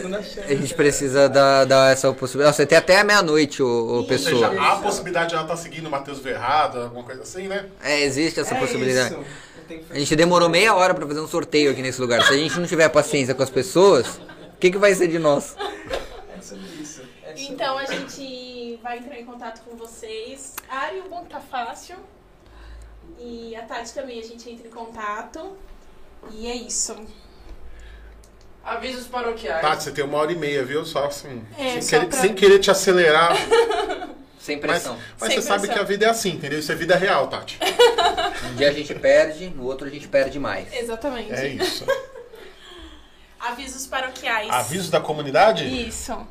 [0.46, 2.56] A gente precisa dar, dar essa possibilidade.
[2.56, 4.54] Você tem até a meia-noite, Ou seja, pessoa.
[4.60, 7.64] há a possibilidade de ela estar seguindo o Matheus Verrado, alguma coisa assim, né?
[7.82, 9.14] É, existe essa É possibilidade.
[9.14, 9.80] isso.
[9.90, 12.22] A gente demorou meia hora pra fazer um sorteio aqui nesse lugar.
[12.26, 15.18] Se a gente não tiver paciência com as pessoas, o que, que vai ser de
[15.18, 15.56] nós?
[16.36, 17.02] É sobre isso.
[17.22, 20.54] É sobre Então a gente vai entrar em contato com vocês.
[20.68, 21.96] Ari, o bom que tá fácil.
[23.18, 25.56] E a Tati também, a gente entra em contato.
[26.32, 26.94] E é isso.
[28.64, 29.60] Avisos paroquiais.
[29.62, 30.84] Tati, você tem uma hora e meia, viu?
[30.84, 31.42] Só assim.
[31.56, 33.34] É, sem, só querer, pra- sem querer te acelerar.
[34.38, 34.98] Sem Mas, pressão.
[35.20, 35.74] mas Sem você sabe pressão.
[35.76, 36.58] que a vida é assim, entendeu?
[36.60, 37.58] Isso é vida real, Tati.
[38.50, 40.72] Um dia a gente perde, no outro a gente perde mais.
[40.72, 41.32] Exatamente.
[41.32, 41.84] É isso.
[43.40, 44.50] Avisos paroquiais.
[44.50, 45.64] Aviso da comunidade?
[45.88, 46.26] Isso.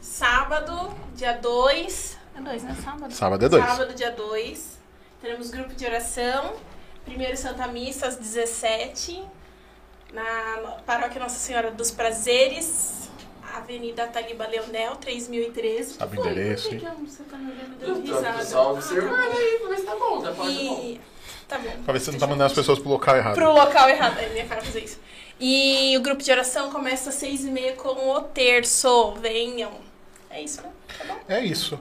[0.00, 2.18] Sábado, dia 2.
[2.36, 2.76] É 2, né?
[2.84, 3.14] Sábado?
[3.14, 3.64] Sábado é dois.
[3.64, 4.78] Sábado, dia 2.
[5.20, 6.54] Teremos grupo de oração.
[7.04, 9.24] Primeiro Santa Missa às 17.
[10.12, 13.04] Na paróquia Nossa Senhora dos Prazeres.
[13.54, 15.94] Avenida Taliba Leonel, 3013.
[15.94, 16.30] Sabe o Foi?
[16.32, 18.58] endereço, Por que que você tá me olhando dando risada?
[18.58, 20.48] Ah, observando aí, mas tá bom, tá bom.
[20.48, 21.00] E...
[21.46, 21.70] Tá bom.
[21.84, 23.34] Pra ver se você não tá mandando as pessoas pro local errado.
[23.34, 24.18] Pro local errado.
[24.18, 24.98] É minha cara fazer isso.
[25.40, 29.12] E o grupo de oração começa às seis e meia com o terço.
[29.20, 29.72] Venham.
[30.30, 30.68] É isso, né?
[30.98, 31.20] Tá bom?
[31.28, 31.78] É isso.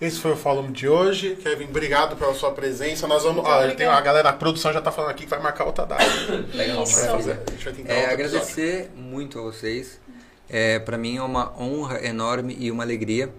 [0.00, 1.36] Esse foi o Follow Me de hoje.
[1.42, 3.06] Kevin, obrigado pela sua presença.
[3.06, 3.44] Nós vamos.
[3.44, 6.04] Ó, tem a galera, a produção já tá falando aqui que vai marcar outra data.
[6.54, 7.00] Legal, Isso.
[7.00, 7.32] Vai fazer.
[7.46, 8.26] A gente vai tentar É, outro episódio.
[8.38, 10.00] agradecer muito a vocês.
[10.48, 13.32] É, para mim é uma honra enorme e uma alegria.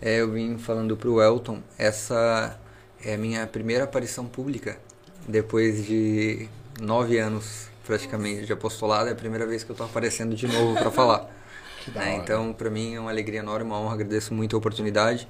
[0.00, 2.58] É, eu vim falando pro Elton, essa
[3.04, 4.78] é a minha primeira aparição pública
[5.26, 6.48] depois de
[6.80, 9.08] nove anos praticamente de apostolado.
[9.08, 11.30] É a primeira vez que eu tô aparecendo de novo para falar.
[11.84, 12.16] Que da né?
[12.16, 13.94] Então, para mim é uma alegria enorme, uma honra.
[13.94, 15.28] Agradeço muito a oportunidade.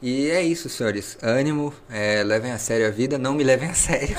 [0.00, 1.18] E é isso, senhores.
[1.20, 4.16] Ânimo, é, levem a sério a vida, não me levem a sério.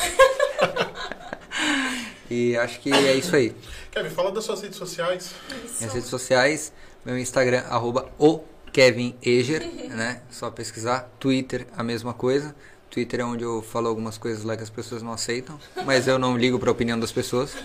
[2.30, 3.56] e acho que é isso aí.
[3.92, 5.32] Kevin, fala das suas redes sociais.
[5.80, 6.74] Minhas redes sociais,
[7.06, 8.42] meu Instagram, arroba o
[8.74, 9.62] Kevin Eger,
[9.94, 10.22] né?
[10.32, 11.10] Só pesquisar.
[11.20, 12.56] Twitter, a mesma coisa.
[12.94, 16.20] Twitter é onde eu falo algumas coisas lá que as pessoas não aceitam, mas eu
[16.20, 17.56] não ligo pra opinião das pessoas.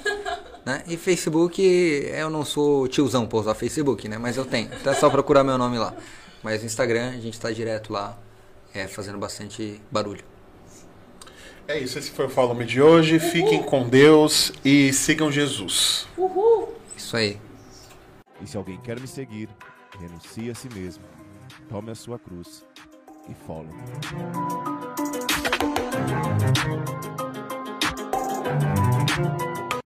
[0.65, 0.83] Né?
[0.87, 4.17] E Facebook, eu não sou tiozão pra usar Facebook, né?
[4.17, 4.71] Mas eu tenho.
[4.81, 5.95] Então é só procurar meu nome lá.
[6.43, 8.19] Mas no Instagram, a gente tá direto lá,
[8.73, 10.25] é, fazendo bastante barulho.
[11.67, 13.19] É isso, esse foi o Follow Me de hoje.
[13.19, 16.09] Fiquem com Deus e sigam Jesus.
[16.17, 16.75] Uhul!
[16.97, 17.39] Isso aí.
[18.41, 19.51] E se alguém quer me seguir,
[20.01, 21.05] renuncie a si mesmo.
[21.69, 22.65] Tome a sua cruz
[23.29, 23.75] e follow.
[26.09, 26.48] Thank you.